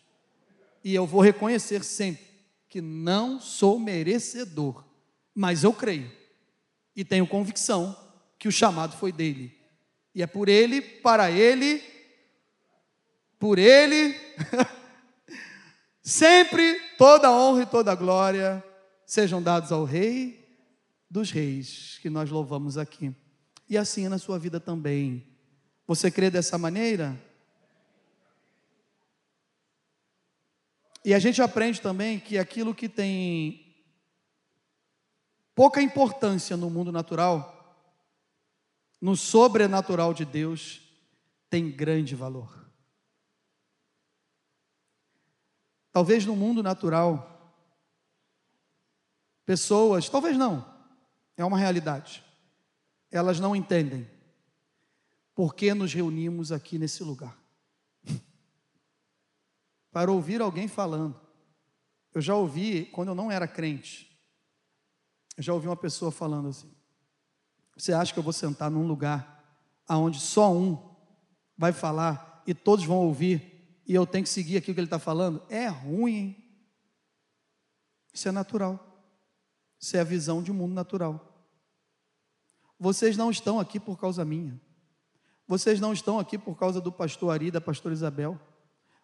E 0.84 0.94
eu 0.94 1.08
vou 1.08 1.22
reconhecer 1.22 1.86
sempre 1.86 2.28
que 2.68 2.82
não 2.82 3.40
sou 3.40 3.80
merecedor, 3.80 4.84
mas 5.34 5.64
eu 5.64 5.72
creio 5.72 6.12
e 6.94 7.06
tenho 7.06 7.26
convicção 7.26 7.98
que 8.38 8.50
o 8.50 8.52
chamado 8.52 8.98
foi 8.98 9.14
dele. 9.14 9.58
E 10.14 10.22
é 10.22 10.28
por 10.28 10.50
ele, 10.50 10.82
para 10.82 11.32
ele, 11.32 11.82
por 13.40 13.58
ele, 13.58 14.14
sempre 16.04 16.82
toda 16.98 17.32
honra 17.32 17.62
e 17.62 17.66
toda 17.66 17.96
glória 17.96 18.62
sejam 19.10 19.42
dados 19.42 19.72
ao 19.72 19.86
Rei 19.86 20.48
dos 21.10 21.32
Reis, 21.32 21.98
que 22.00 22.12
nós 22.12 22.30
louvamos 22.30 22.78
aqui. 22.78 23.12
E 23.68 23.76
assim 23.76 24.06
é 24.06 24.10
na 24.10 24.20
sua 24.20 24.38
vida 24.38 24.60
também. 24.60 25.36
Você 25.88 26.12
crê 26.12 26.30
dessa 26.30 26.60
maneira? 26.60 27.20
E 31.04 31.12
a 31.12 31.18
gente 31.18 31.42
aprende 31.42 31.82
também 31.82 32.20
que 32.20 32.38
aquilo 32.38 32.76
que 32.76 32.88
tem 32.88 33.84
pouca 35.56 35.82
importância 35.82 36.56
no 36.56 36.70
mundo 36.70 36.92
natural, 36.92 37.84
no 39.02 39.18
sobrenatural 39.18 40.14
de 40.14 40.24
Deus, 40.24 40.82
tem 41.50 41.72
grande 41.72 42.14
valor. 42.14 42.72
Talvez 45.92 46.28
no 46.28 46.36
mundo 46.36 46.62
natural, 46.62 47.39
Pessoas, 49.50 50.08
talvez 50.08 50.38
não, 50.38 50.64
é 51.36 51.44
uma 51.44 51.58
realidade. 51.58 52.24
Elas 53.10 53.40
não 53.40 53.56
entendem 53.56 54.08
por 55.34 55.56
que 55.56 55.74
nos 55.74 55.92
reunimos 55.92 56.52
aqui 56.52 56.78
nesse 56.78 57.04
lugar. 57.04 57.36
Para 59.92 60.12
ouvir 60.12 60.40
alguém 60.40 60.68
falando. 60.68 61.20
Eu 62.14 62.22
já 62.22 62.36
ouvi, 62.36 62.86
quando 62.92 63.08
eu 63.08 63.16
não 63.16 63.32
era 63.32 63.48
crente, 63.48 64.16
eu 65.36 65.42
já 65.42 65.52
ouvi 65.52 65.66
uma 65.66 65.76
pessoa 65.76 66.12
falando 66.12 66.50
assim: 66.50 66.72
Você 67.76 67.92
acha 67.92 68.14
que 68.14 68.20
eu 68.20 68.24
vou 68.24 68.34
sentar 68.34 68.70
num 68.70 68.86
lugar 68.86 69.64
onde 69.90 70.20
só 70.20 70.54
um 70.54 70.96
vai 71.58 71.74
falar 71.74 72.44
e 72.46 72.54
todos 72.54 72.86
vão 72.86 72.98
ouvir 72.98 73.82
e 73.88 73.96
eu 73.96 74.06
tenho 74.06 74.26
que 74.26 74.30
seguir 74.30 74.58
aquilo 74.58 74.76
que 74.76 74.80
ele 74.82 74.86
está 74.86 75.00
falando? 75.00 75.42
É 75.50 75.66
ruim, 75.66 76.16
hein? 76.16 76.62
Isso 78.14 78.30
é 78.30 78.32
natural. 78.32 78.89
Isso 79.80 79.96
é 79.96 80.02
a 80.02 80.04
visão 80.04 80.44
de 80.44 80.52
um 80.52 80.56
mundo 80.56 80.74
natural. 80.74 81.26
Vocês 82.80 83.16
não 83.16 83.32
estão 83.32 83.60
aqui 83.60 83.80
por 83.80 83.98
causa 83.98 84.26
minha. 84.26 84.60
Vocês 85.48 85.80
não 85.80 85.94
estão 85.94 86.20
aqui 86.20 86.38
por 86.38 86.58
causa 86.58 86.80
do 86.80 86.92
pastor 86.92 87.32
Ari, 87.32 87.50
da 87.50 87.62
pastora 87.62 87.94
Isabel. 87.94 88.40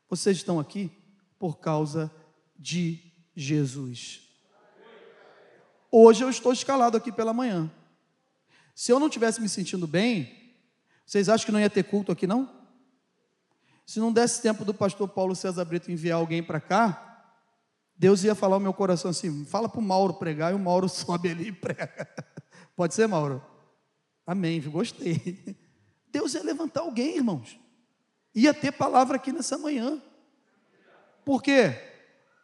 Vocês 0.10 0.38
estão 0.38 0.60
aqui 0.60 0.92
por 1.40 1.58
causa 1.58 2.12
de 2.58 3.00
Jesus. 3.36 4.22
Hoje 5.92 6.24
eu 6.24 6.30
estou 6.30 6.52
escalado 6.52 6.98
aqui 6.98 7.12
pela 7.12 7.34
manhã. 7.34 7.72
Se 8.74 8.92
eu 8.92 9.00
não 9.00 9.10
tivesse 9.10 9.42
me 9.42 9.48
sentindo 9.48 9.88
bem, 9.88 10.54
vocês 11.06 11.30
acham 11.30 11.46
que 11.46 11.52
não 11.52 11.60
ia 11.60 11.70
ter 11.70 11.84
culto 11.84 12.12
aqui 12.12 12.28
não? 12.28 12.54
Se 13.86 14.00
não 14.00 14.12
desse 14.12 14.42
tempo 14.42 14.66
do 14.66 14.74
pastor 14.74 15.08
Paulo 15.08 15.36
César 15.36 15.64
Brito 15.64 15.92
enviar 15.92 16.18
alguém 16.20 16.44
para 16.44 16.60
cá, 16.60 17.15
Deus 17.98 18.24
ia 18.24 18.36
falar 18.36 18.56
ao 18.56 18.60
meu 18.60 18.74
coração 18.74 19.12
assim: 19.12 19.46
fala 19.46 19.70
para 19.70 19.80
o 19.80 19.84
Mauro 19.84 20.16
pregar, 20.16 20.52
e 20.52 20.56
o 20.56 20.60
Mauro 20.60 20.88
sobe 20.90 21.30
ali 21.30 21.48
e 21.48 21.52
prega. 21.52 22.08
Pode 22.76 22.94
ser, 22.94 23.08
Mauro? 23.08 23.42
Amém, 24.28 24.62
gostei. 24.62 25.56
Deus 26.12 26.34
ia 26.34 26.44
levantar 26.44 26.82
alguém, 26.82 27.18
irmãos. 27.18 27.60
Ia 28.34 28.54
ter 28.54 28.72
palavra 28.72 29.16
aqui 29.16 29.32
nessa 29.32 29.58
manhã. 29.58 30.02
Por 31.24 31.42
quê? 31.42 31.74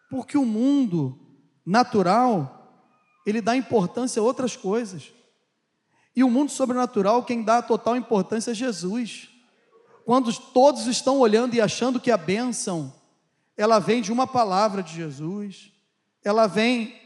Porque 0.09 0.37
o 0.37 0.45
mundo 0.45 1.19
natural, 1.65 2.85
ele 3.25 3.41
dá 3.41 3.55
importância 3.55 4.19
a 4.19 4.23
outras 4.23 4.55
coisas. 4.55 5.11
E 6.15 6.23
o 6.23 6.29
mundo 6.29 6.51
sobrenatural, 6.51 7.23
quem 7.23 7.43
dá 7.43 7.59
a 7.59 7.61
total 7.61 7.95
importância 7.95 8.51
é 8.51 8.55
Jesus. 8.55 9.29
Quando 10.05 10.33
todos 10.33 10.87
estão 10.87 11.19
olhando 11.19 11.55
e 11.55 11.61
achando 11.61 11.99
que 11.99 12.11
a 12.11 12.17
bênção 12.17 12.93
ela 13.61 13.79
vem 13.79 14.01
de 14.01 14.11
uma 14.11 14.25
palavra 14.25 14.81
de 14.81 14.93
Jesus, 14.93 15.71
ela 16.23 16.47
vem. 16.47 16.99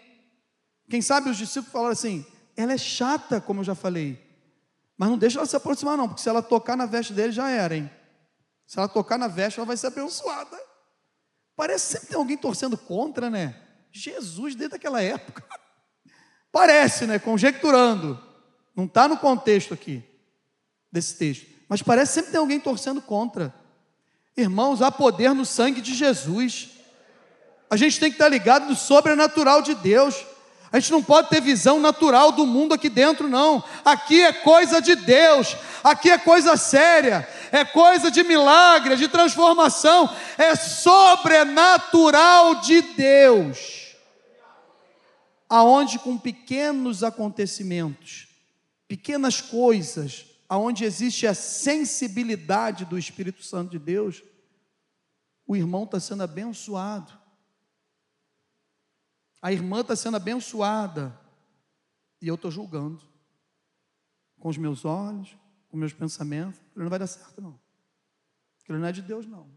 Quem 0.90 1.02
sabe 1.02 1.30
os 1.30 1.38
discípulos 1.38 1.72
falaram 1.72 1.92
assim: 1.92 2.26
ela 2.56 2.74
é 2.74 2.78
chata, 2.78 3.42
como 3.42 3.62
eu 3.62 3.64
já 3.64 3.76
falei, 3.76 4.20
mas 4.98 5.10
não 5.10 5.18
deixa 5.18 5.40
ela 5.40 5.46
se 5.46 5.56
aproximar, 5.56 5.98
não, 5.98 6.08
porque 6.08 6.22
se 6.22 6.30
ela 6.30 6.42
tocar 6.42 6.78
na 6.78 6.86
veste 6.86 7.14
dele 7.14 7.32
já 7.32 7.50
era, 7.50 7.76
hein? 7.76 7.90
Se 8.66 8.80
ela 8.80 8.88
tocar 8.88 9.18
na 9.18 9.28
veste, 9.28 9.60
ela 9.60 9.66
vai 9.68 9.78
ser 9.78 9.88
abençoada. 9.88 10.58
Parece 11.56 11.94
sempre 11.94 12.08
tem 12.08 12.18
alguém 12.18 12.38
torcendo 12.38 12.78
contra, 12.78 13.30
né? 13.30 13.56
Jesus 13.92 14.56
desde 14.56 14.76
aquela 14.76 15.02
época. 15.02 15.44
Parece, 16.52 17.06
né? 17.06 17.20
Conjecturando. 17.20 18.22
Não 18.76 18.86
está 18.86 19.08
no 19.08 19.18
contexto 19.18 19.74
aqui 19.74 20.04
desse 20.92 21.18
texto. 21.18 21.48
Mas 21.68 21.82
parece 21.82 22.14
sempre 22.14 22.32
tem 22.32 22.40
alguém 22.40 22.60
torcendo 22.60 23.02
contra. 23.02 23.54
Irmãos, 24.38 24.82
há 24.82 24.92
poder 24.92 25.34
no 25.34 25.46
sangue 25.46 25.80
de 25.80 25.94
Jesus. 25.94 26.70
A 27.70 27.78
gente 27.78 28.00
tem 28.00 28.10
que 28.10 28.16
estar 28.16 28.28
ligado 28.28 28.68
no 28.68 28.76
sobrenatural 28.76 29.62
de 29.62 29.74
Deus. 29.76 30.26
A 30.72 30.80
gente 30.80 30.92
não 30.92 31.02
pode 31.02 31.30
ter 31.30 31.40
visão 31.40 31.80
natural 31.80 32.34
do 32.34 32.46
mundo 32.46 32.74
aqui 32.74 32.90
dentro, 32.90 33.30
não. 33.30 33.64
Aqui 33.84 34.22
é 34.22 34.34
coisa 34.34 34.82
de 34.82 34.96
Deus, 34.96 35.56
aqui 35.84 36.10
é 36.10 36.18
coisa 36.18 36.58
séria. 36.58 37.28
é 37.52 37.64
coisa 37.64 38.12
de 38.12 38.24
milagre, 38.24 38.98
de 38.98 39.08
transformação, 39.08 40.14
é 40.38 40.56
sobrenatural 40.56 42.56
de 42.56 42.82
Deus. 42.82 43.96
Aonde 45.48 46.00
com 46.00 46.18
pequenos 46.18 47.04
acontecimentos, 47.04 48.28
pequenas 48.88 49.40
coisas, 49.40 50.26
aonde 50.48 50.84
existe 50.84 51.26
a 51.26 51.34
sensibilidade 51.34 52.86
do 52.86 52.98
Espírito 52.98 53.44
Santo 53.44 53.72
de 53.72 53.80
Deus, 53.80 54.24
o 55.46 55.56
irmão 55.56 55.84
está 55.84 56.00
sendo 56.00 56.24
abençoado. 56.24 57.12
A 59.42 59.52
irmã 59.52 59.82
está 59.82 59.96
sendo 59.96 60.18
abençoada. 60.18 61.20
E 62.22 62.28
eu 62.28 62.36
estou 62.36 62.50
julgando. 62.50 63.04
Com 64.40 64.50
os 64.50 64.58
meus 64.58 64.86
olhos, 64.86 65.38
com 65.70 65.78
meus 65.78 65.94
pensamentos. 65.94 66.60
Não 66.76 66.90
vai 66.90 67.00
dar 67.00 67.08
certo, 67.08 67.42
não. 67.42 67.60
Aquilo 68.62 68.80
não 68.80 68.88
é 68.88 68.92
de 68.92 69.02
Deus, 69.02 69.26
não. 69.26 69.48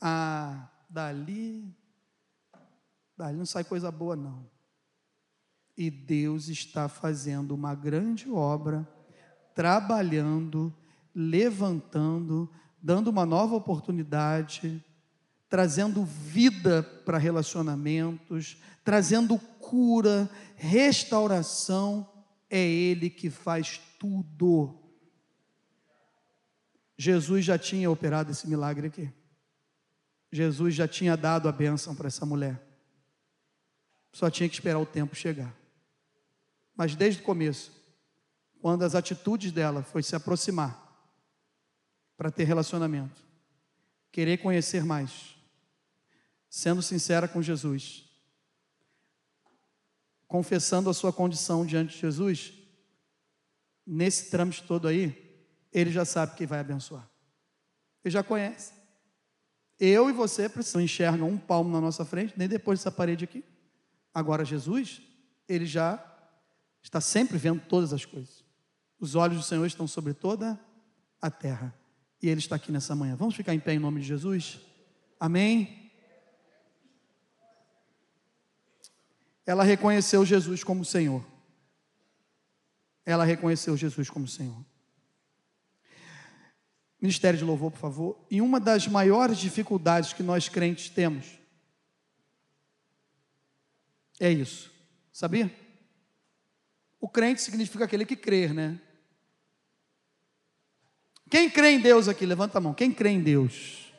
Ah, 0.00 0.68
dali. 0.90 1.74
Dali 3.16 3.38
não 3.38 3.46
sai 3.46 3.64
coisa 3.64 3.90
boa, 3.90 4.14
não. 4.14 4.50
E 5.76 5.90
Deus 5.90 6.48
está 6.48 6.88
fazendo 6.88 7.54
uma 7.54 7.74
grande 7.74 8.30
obra, 8.30 8.86
trabalhando, 9.54 10.72
levantando, 11.14 12.48
dando 12.82 13.08
uma 13.08 13.24
nova 13.24 13.54
oportunidade, 13.54 14.82
trazendo 15.48 16.04
vida 16.04 16.82
para 16.82 17.18
relacionamentos, 17.18 18.56
trazendo 18.84 19.38
cura, 19.38 20.28
restauração. 20.56 22.08
É 22.48 22.58
Ele 22.58 23.08
que 23.08 23.30
faz 23.30 23.80
tudo. 23.98 24.78
Jesus 26.96 27.44
já 27.44 27.58
tinha 27.58 27.90
operado 27.90 28.30
esse 28.30 28.48
milagre 28.48 28.86
aqui. 28.88 29.10
Jesus 30.30 30.74
já 30.74 30.88
tinha 30.88 31.16
dado 31.16 31.48
a 31.48 31.52
bênção 31.52 31.94
para 31.94 32.06
essa 32.06 32.24
mulher. 32.24 32.60
Só 34.12 34.30
tinha 34.30 34.48
que 34.48 34.54
esperar 34.54 34.78
o 34.78 34.86
tempo 34.86 35.14
chegar. 35.14 35.54
Mas 36.76 36.94
desde 36.94 37.20
o 37.20 37.24
começo, 37.24 37.72
quando 38.62 38.84
as 38.84 38.94
atitudes 38.94 39.50
dela 39.50 39.82
foi 39.82 40.04
se 40.04 40.14
aproximar 40.14 40.80
para 42.16 42.30
ter 42.30 42.44
relacionamento, 42.44 43.20
querer 44.12 44.38
conhecer 44.38 44.84
mais, 44.84 45.34
sendo 46.48 46.80
sincera 46.80 47.26
com 47.26 47.42
Jesus, 47.42 48.04
confessando 50.28 50.88
a 50.88 50.94
sua 50.94 51.12
condição 51.12 51.66
diante 51.66 51.94
de 51.94 52.00
Jesus, 52.02 52.52
nesse 53.84 54.30
trâmite 54.30 54.62
todo 54.62 54.86
aí, 54.86 55.44
ele 55.72 55.90
já 55.90 56.04
sabe 56.04 56.36
que 56.36 56.46
vai 56.46 56.60
abençoar. 56.60 57.10
Ele 58.04 58.12
já 58.12 58.22
conhece. 58.22 58.72
Eu 59.76 60.08
e 60.08 60.12
você 60.12 60.48
precisamos 60.48 60.84
enxergar 60.84 61.24
um 61.24 61.36
palmo 61.36 61.68
na 61.68 61.80
nossa 61.80 62.04
frente, 62.04 62.34
nem 62.36 62.46
depois 62.46 62.78
dessa 62.78 62.92
parede 62.92 63.24
aqui. 63.24 63.44
Agora 64.14 64.44
Jesus, 64.44 65.02
ele 65.48 65.66
já 65.66 66.00
está 66.80 67.00
sempre 67.00 67.36
vendo 67.38 67.60
todas 67.66 67.92
as 67.92 68.04
coisas. 68.04 68.41
Os 69.02 69.14
olhos 69.16 69.36
do 69.36 69.42
Senhor 69.42 69.66
estão 69.66 69.86
sobre 69.86 70.14
toda 70.14 70.58
a 71.20 71.30
terra. 71.30 71.74
E 72.22 72.28
ele 72.28 72.38
está 72.38 72.56
aqui 72.56 72.72
nessa 72.72 72.94
manhã. 72.94 73.16
Vamos 73.16 73.34
ficar 73.34 73.52
em 73.52 73.60
pé 73.60 73.74
em 73.74 73.78
nome 73.78 74.00
de 74.00 74.06
Jesus? 74.06 74.60
Amém. 75.18 75.82
ela 79.44 79.64
reconheceu 79.64 80.24
Jesus 80.24 80.62
como 80.62 80.84
Senhor. 80.84 81.26
Ela 83.04 83.24
reconheceu 83.24 83.76
Jesus 83.76 84.08
como 84.08 84.28
Senhor. 84.28 84.64
Ministério 87.00 87.36
de 87.36 87.44
louvor, 87.44 87.72
por 87.72 87.78
favor. 87.78 88.24
E 88.30 88.40
uma 88.40 88.60
das 88.60 88.86
maiores 88.86 89.38
dificuldades 89.38 90.12
que 90.12 90.22
nós 90.22 90.48
crentes 90.48 90.88
temos 90.90 91.26
é 94.20 94.30
isso. 94.30 94.70
Sabia? 95.12 95.52
O 97.00 97.08
crente 97.08 97.42
significa 97.42 97.84
aquele 97.84 98.06
que 98.06 98.14
crê, 98.14 98.46
né? 98.52 98.80
Quem 101.32 101.48
crê 101.48 101.70
em 101.70 101.80
Deus 101.80 102.08
aqui? 102.08 102.26
Levanta 102.26 102.58
a 102.58 102.60
mão. 102.60 102.74
Quem 102.74 102.92
crê 102.92 103.08
em 103.08 103.22
Deus? 103.22 103.90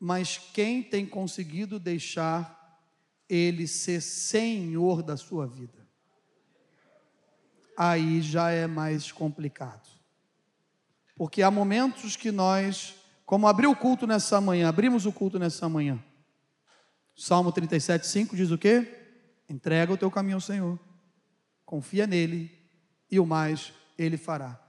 Mas 0.00 0.38
quem 0.38 0.82
tem 0.82 1.04
conseguido 1.04 1.78
deixar 1.78 2.80
ele 3.28 3.68
ser 3.68 4.00
senhor 4.00 5.02
da 5.02 5.14
sua 5.14 5.46
vida. 5.46 5.86
Aí 7.76 8.22
já 8.22 8.50
é 8.50 8.66
mais 8.66 9.12
complicado. 9.12 9.86
Porque 11.16 11.42
há 11.42 11.50
momentos 11.50 12.16
que 12.16 12.32
nós, 12.32 12.94
como 13.26 13.46
abriu 13.46 13.72
o 13.72 13.76
culto 13.76 14.06
nessa 14.06 14.40
manhã, 14.40 14.70
abrimos 14.70 15.04
o 15.04 15.12
culto 15.12 15.38
nessa 15.38 15.68
manhã. 15.68 16.02
Salmo 17.14 17.52
37, 17.52 18.06
5 18.06 18.34
diz 18.34 18.50
o 18.50 18.56
quê? 18.56 18.90
Entrega 19.50 19.92
o 19.92 19.98
teu 19.98 20.10
caminho 20.10 20.36
ao 20.36 20.40
Senhor, 20.40 20.80
confia 21.62 22.06
nele 22.06 22.50
e 23.10 23.20
o 23.20 23.26
mais 23.26 23.74
ele 23.98 24.16
fará. 24.16 24.61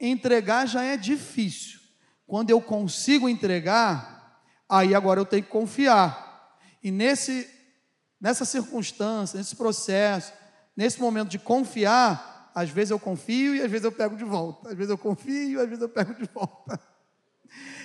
Entregar 0.00 0.66
já 0.66 0.82
é 0.82 0.96
difícil. 0.96 1.80
Quando 2.26 2.50
eu 2.50 2.60
consigo 2.60 3.28
entregar, 3.28 4.42
aí 4.68 4.94
agora 4.94 5.20
eu 5.20 5.26
tenho 5.26 5.42
que 5.42 5.50
confiar. 5.50 6.58
E 6.82 6.90
nesse 6.90 7.48
nessa 8.20 8.46
circunstância, 8.46 9.36
nesse 9.36 9.54
processo, 9.54 10.32
nesse 10.74 10.98
momento 10.98 11.28
de 11.28 11.38
confiar, 11.38 12.50
às 12.54 12.70
vezes 12.70 12.90
eu 12.90 12.98
confio 12.98 13.54
e 13.54 13.60
às 13.60 13.70
vezes 13.70 13.84
eu 13.84 13.92
pego 13.92 14.16
de 14.16 14.24
volta. 14.24 14.70
Às 14.70 14.74
vezes 14.74 14.90
eu 14.90 14.96
confio 14.96 15.60
e 15.60 15.62
às 15.62 15.68
vezes 15.68 15.82
eu 15.82 15.88
pego 15.90 16.14
de 16.14 16.24
volta. 16.32 16.80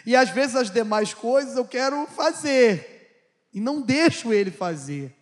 E 0.05 0.15
às 0.15 0.29
vezes 0.29 0.55
as 0.55 0.71
demais 0.71 1.13
coisas 1.13 1.57
eu 1.57 1.65
quero 1.65 2.07
fazer 2.07 3.27
e 3.53 3.59
não 3.59 3.81
deixo 3.81 4.31
ele 4.31 4.49
fazer. 4.49 5.13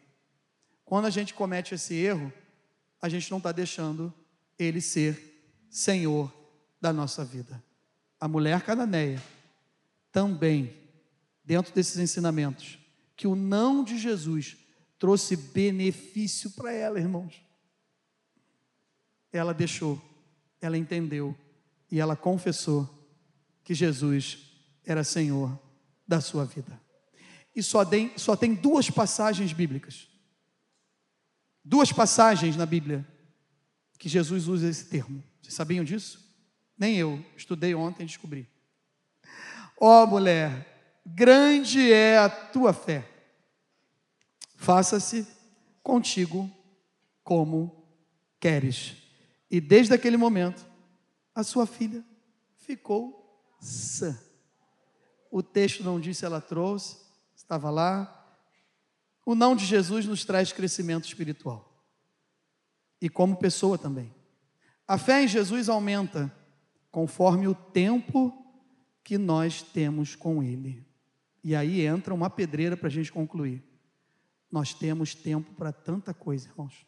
Quando 0.85 1.05
a 1.05 1.09
gente 1.09 1.33
comete 1.33 1.73
esse 1.73 1.95
erro, 1.95 2.31
a 3.01 3.09
gente 3.09 3.29
não 3.31 3.39
está 3.39 3.51
deixando 3.51 4.13
ele 4.59 4.81
ser 4.81 5.65
Senhor 5.69 6.31
da 6.79 6.93
nossa 6.93 7.23
vida. 7.23 7.63
A 8.19 8.27
mulher 8.27 8.61
cananeia 8.61 9.21
também, 10.11 10.73
dentro 11.43 11.73
desses 11.73 11.97
ensinamentos, 11.97 12.79
que 13.15 13.27
o 13.27 13.35
não 13.35 13.83
de 13.83 13.97
Jesus 13.97 14.57
trouxe 14.97 15.35
benefício 15.35 16.51
para 16.51 16.71
ela, 16.71 16.99
irmãos. 16.99 17.41
Ela 19.31 19.53
deixou, 19.53 20.01
ela 20.61 20.77
entendeu 20.77 21.35
e 21.91 21.99
ela 21.99 22.15
confessou 22.15 22.89
que 23.63 23.73
Jesus 23.73 24.39
era 24.85 25.03
Senhor 25.03 25.59
da 26.07 26.21
sua 26.21 26.45
vida. 26.45 26.79
E 27.55 27.61
só 27.61 27.83
tem, 27.83 28.17
só 28.17 28.35
tem 28.35 28.53
duas 28.53 28.89
passagens 28.89 29.51
bíblicas, 29.51 30.07
duas 31.63 31.91
passagens 31.91 32.55
na 32.55 32.65
Bíblia 32.65 33.05
que 33.97 34.07
Jesus 34.07 34.47
usa 34.47 34.69
esse 34.69 34.85
termo. 34.85 35.23
Vocês 35.41 35.55
sabiam 35.55 35.83
disso? 35.83 36.26
Nem 36.77 36.95
eu, 36.95 37.23
estudei 37.35 37.73
ontem 37.73 38.03
e 38.03 38.07
descobri. 38.07 38.47
Ó 39.79 40.03
oh, 40.03 40.07
mulher, 40.07 41.01
grande 41.05 41.91
é 41.91 42.17
a 42.17 42.29
tua 42.29 42.73
fé 42.73 43.17
faça-se 44.57 45.25
contigo 45.81 46.51
como 47.23 47.87
queres. 48.39 48.97
E 49.49 49.61
desde 49.61 49.93
aquele 49.93 50.17
momento, 50.17 50.65
a 51.33 51.43
sua 51.43 51.65
filha 51.65 52.03
ficou 52.57 53.55
sã. 53.61 54.19
O 55.31 55.41
texto 55.43 55.83
não 55.83 55.99
disse 55.99 56.25
ela 56.25 56.41
trouxe, 56.41 56.97
estava 57.35 57.69
lá. 57.69 58.13
O 59.25 59.35
não 59.35 59.55
de 59.55 59.65
Jesus 59.65 60.05
nos 60.05 60.25
traz 60.25 60.51
crescimento 60.51 61.05
espiritual. 61.05 61.73
E 62.99 63.07
como 63.07 63.37
pessoa 63.37 63.77
também. 63.77 64.13
A 64.87 64.97
fé 64.97 65.23
em 65.23 65.27
Jesus 65.27 65.69
aumenta 65.69 66.33
conforme 66.97 67.47
o 67.47 67.53
tempo 67.53 68.33
que 69.03 69.19
nós 69.19 69.61
temos 69.61 70.15
com 70.15 70.41
Ele. 70.41 70.83
E 71.43 71.55
aí 71.55 71.85
entra 71.85 72.11
uma 72.11 72.27
pedreira 72.27 72.75
para 72.75 72.87
a 72.87 72.89
gente 72.89 73.11
concluir. 73.11 73.63
Nós 74.51 74.73
temos 74.73 75.13
tempo 75.13 75.53
para 75.53 75.71
tanta 75.71 76.11
coisa, 76.11 76.49
irmãos. 76.49 76.87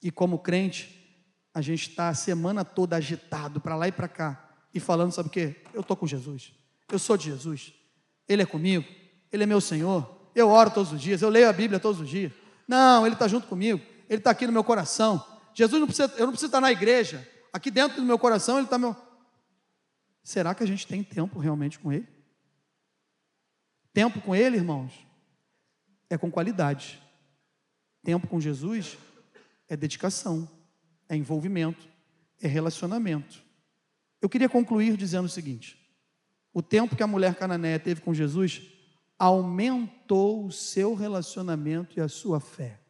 E 0.00 0.12
como 0.12 0.38
crente, 0.38 1.20
a 1.52 1.60
gente 1.60 1.90
está 1.90 2.10
a 2.10 2.14
semana 2.14 2.64
toda 2.64 2.94
agitado 2.94 3.60
para 3.60 3.74
lá 3.74 3.88
e 3.88 3.92
para 3.92 4.06
cá 4.06 4.54
e 4.72 4.78
falando, 4.78 5.10
sabe 5.10 5.28
o 5.28 5.32
quê? 5.32 5.64
Eu 5.74 5.80
estou 5.80 5.96
com 5.96 6.06
Jesus, 6.06 6.54
eu 6.88 6.98
sou 7.00 7.16
de 7.16 7.24
Jesus, 7.24 7.74
Ele 8.28 8.42
é 8.42 8.46
comigo, 8.46 8.86
Ele 9.32 9.42
é 9.42 9.46
meu 9.46 9.60
Senhor, 9.60 10.30
eu 10.32 10.48
oro 10.48 10.70
todos 10.70 10.92
os 10.92 11.00
dias, 11.00 11.22
eu 11.22 11.28
leio 11.28 11.48
a 11.48 11.52
Bíblia 11.52 11.80
todos 11.80 12.00
os 12.00 12.08
dias. 12.08 12.32
Não, 12.68 13.04
Ele 13.04 13.16
está 13.16 13.26
junto 13.26 13.48
comigo, 13.48 13.84
Ele 14.08 14.20
está 14.20 14.30
aqui 14.30 14.46
no 14.46 14.52
meu 14.52 14.62
coração. 14.62 15.26
Jesus 15.52 15.80
não 15.80 15.88
precisa, 15.88 16.14
eu 16.16 16.26
não 16.26 16.32
preciso 16.32 16.46
estar 16.46 16.60
na 16.60 16.70
igreja, 16.70 17.28
aqui 17.52 17.68
dentro 17.68 17.96
do 17.96 18.06
meu 18.06 18.16
coração 18.16 18.58
Ele 18.58 18.66
está 18.66 18.78
meu. 18.78 19.07
Será 20.28 20.54
que 20.54 20.62
a 20.62 20.66
gente 20.66 20.86
tem 20.86 21.02
tempo 21.02 21.38
realmente 21.38 21.78
com 21.78 21.90
Ele? 21.90 22.06
Tempo 23.94 24.20
com 24.20 24.36
Ele, 24.36 24.58
irmãos? 24.58 25.08
é 26.10 26.16
com 26.16 26.30
qualidade. 26.30 27.00
Tempo 28.02 28.26
com 28.26 28.40
Jesus 28.40 28.96
é 29.68 29.76
dedicação, 29.76 30.48
é 31.08 31.16
envolvimento, 31.16 31.88
é 32.40 32.48
relacionamento. 32.48 33.42
Eu 34.20 34.28
queria 34.28 34.48
concluir 34.48 34.96
dizendo 34.96 35.26
o 35.26 35.30
seguinte: 35.30 35.78
o 36.52 36.62
tempo 36.62 36.96
que 36.96 37.02
a 37.02 37.06
mulher 37.06 37.34
cananeia 37.34 37.78
teve 37.78 38.00
com 38.00 38.14
Jesus 38.14 38.62
aumentou 39.18 40.46
o 40.46 40.52
seu 40.52 40.94
relacionamento 40.94 41.98
e 41.98 42.02
a 42.02 42.08
sua 42.08 42.40
fé. 42.40 42.80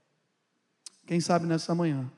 Quem 1.06 1.20
sabe 1.20 1.46
nessa 1.46 1.74
manhã 1.74 2.10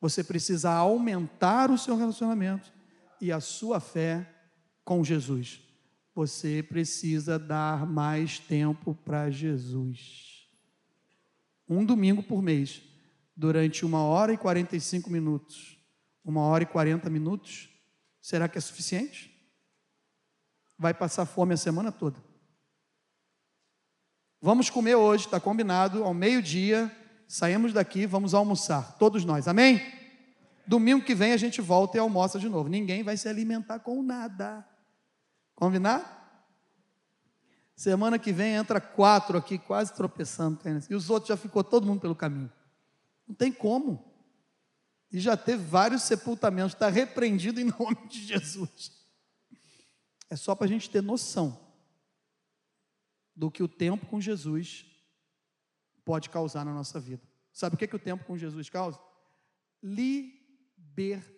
você 0.00 0.24
precisa 0.24 0.72
aumentar 0.72 1.70
o 1.70 1.78
seu 1.78 1.96
relacionamento 1.96 2.72
e 3.20 3.30
a 3.30 3.38
sua 3.38 3.78
fé 3.78 4.28
com 4.84 5.02
Jesus. 5.04 5.60
Você 6.14 6.62
precisa 6.62 7.38
dar 7.38 7.86
mais 7.86 8.38
tempo 8.38 8.94
para 8.94 9.30
Jesus. 9.30 10.46
Um 11.68 11.84
domingo 11.84 12.22
por 12.22 12.42
mês, 12.42 12.82
durante 13.34 13.84
uma 13.84 14.02
hora 14.02 14.32
e 14.32 14.36
45 14.36 15.08
minutos, 15.10 15.78
uma 16.24 16.42
hora 16.42 16.64
e 16.64 16.66
40 16.66 17.08
minutos, 17.08 17.70
será 18.20 18.48
que 18.48 18.58
é 18.58 18.60
suficiente? 18.60 19.32
Vai 20.78 20.92
passar 20.92 21.24
fome 21.24 21.54
a 21.54 21.56
semana 21.56 21.90
toda. 21.90 22.22
Vamos 24.40 24.68
comer 24.68 24.96
hoje, 24.96 25.26
está 25.26 25.38
combinado, 25.38 26.04
ao 26.04 26.12
meio-dia, 26.12 26.90
saímos 27.28 27.72
daqui, 27.72 28.06
vamos 28.06 28.34
almoçar, 28.34 28.98
todos 28.98 29.24
nós, 29.24 29.48
amém? 29.48 29.80
Domingo 30.66 31.04
que 31.04 31.14
vem 31.14 31.32
a 31.32 31.36
gente 31.36 31.60
volta 31.60 31.96
e 31.96 32.00
almoça 32.00 32.38
de 32.38 32.48
novo. 32.48 32.68
Ninguém 32.68 33.02
vai 33.02 33.16
se 33.16 33.28
alimentar 33.28 33.78
com 33.78 34.02
nada. 34.02 34.66
Combinar? 35.62 36.02
Semana 37.76 38.18
que 38.18 38.32
vem 38.32 38.54
entra 38.54 38.80
quatro 38.80 39.38
aqui, 39.38 39.58
quase 39.58 39.94
tropeçando. 39.94 40.58
E 40.90 40.94
os 40.96 41.08
outros 41.08 41.28
já 41.28 41.36
ficou 41.36 41.62
todo 41.62 41.86
mundo 41.86 42.00
pelo 42.00 42.16
caminho. 42.16 42.52
Não 43.28 43.32
tem 43.32 43.52
como. 43.52 44.12
E 45.12 45.20
já 45.20 45.36
teve 45.36 45.62
vários 45.62 46.02
sepultamentos. 46.02 46.72
Está 46.74 46.88
repreendido 46.88 47.60
em 47.60 47.66
nome 47.78 48.08
de 48.08 48.26
Jesus. 48.26 48.90
É 50.28 50.34
só 50.34 50.56
para 50.56 50.64
a 50.64 50.68
gente 50.68 50.90
ter 50.90 51.00
noção 51.00 51.56
do 53.32 53.48
que 53.48 53.62
o 53.62 53.68
tempo 53.68 54.04
com 54.06 54.20
Jesus 54.20 54.84
pode 56.04 56.28
causar 56.28 56.64
na 56.64 56.74
nossa 56.74 56.98
vida. 56.98 57.22
Sabe 57.52 57.76
o 57.76 57.78
que, 57.78 57.86
que 57.86 57.94
o 57.94 58.00
tempo 58.00 58.24
com 58.24 58.36
Jesus 58.36 58.68
causa? 58.68 58.98
Libertação. 59.80 61.30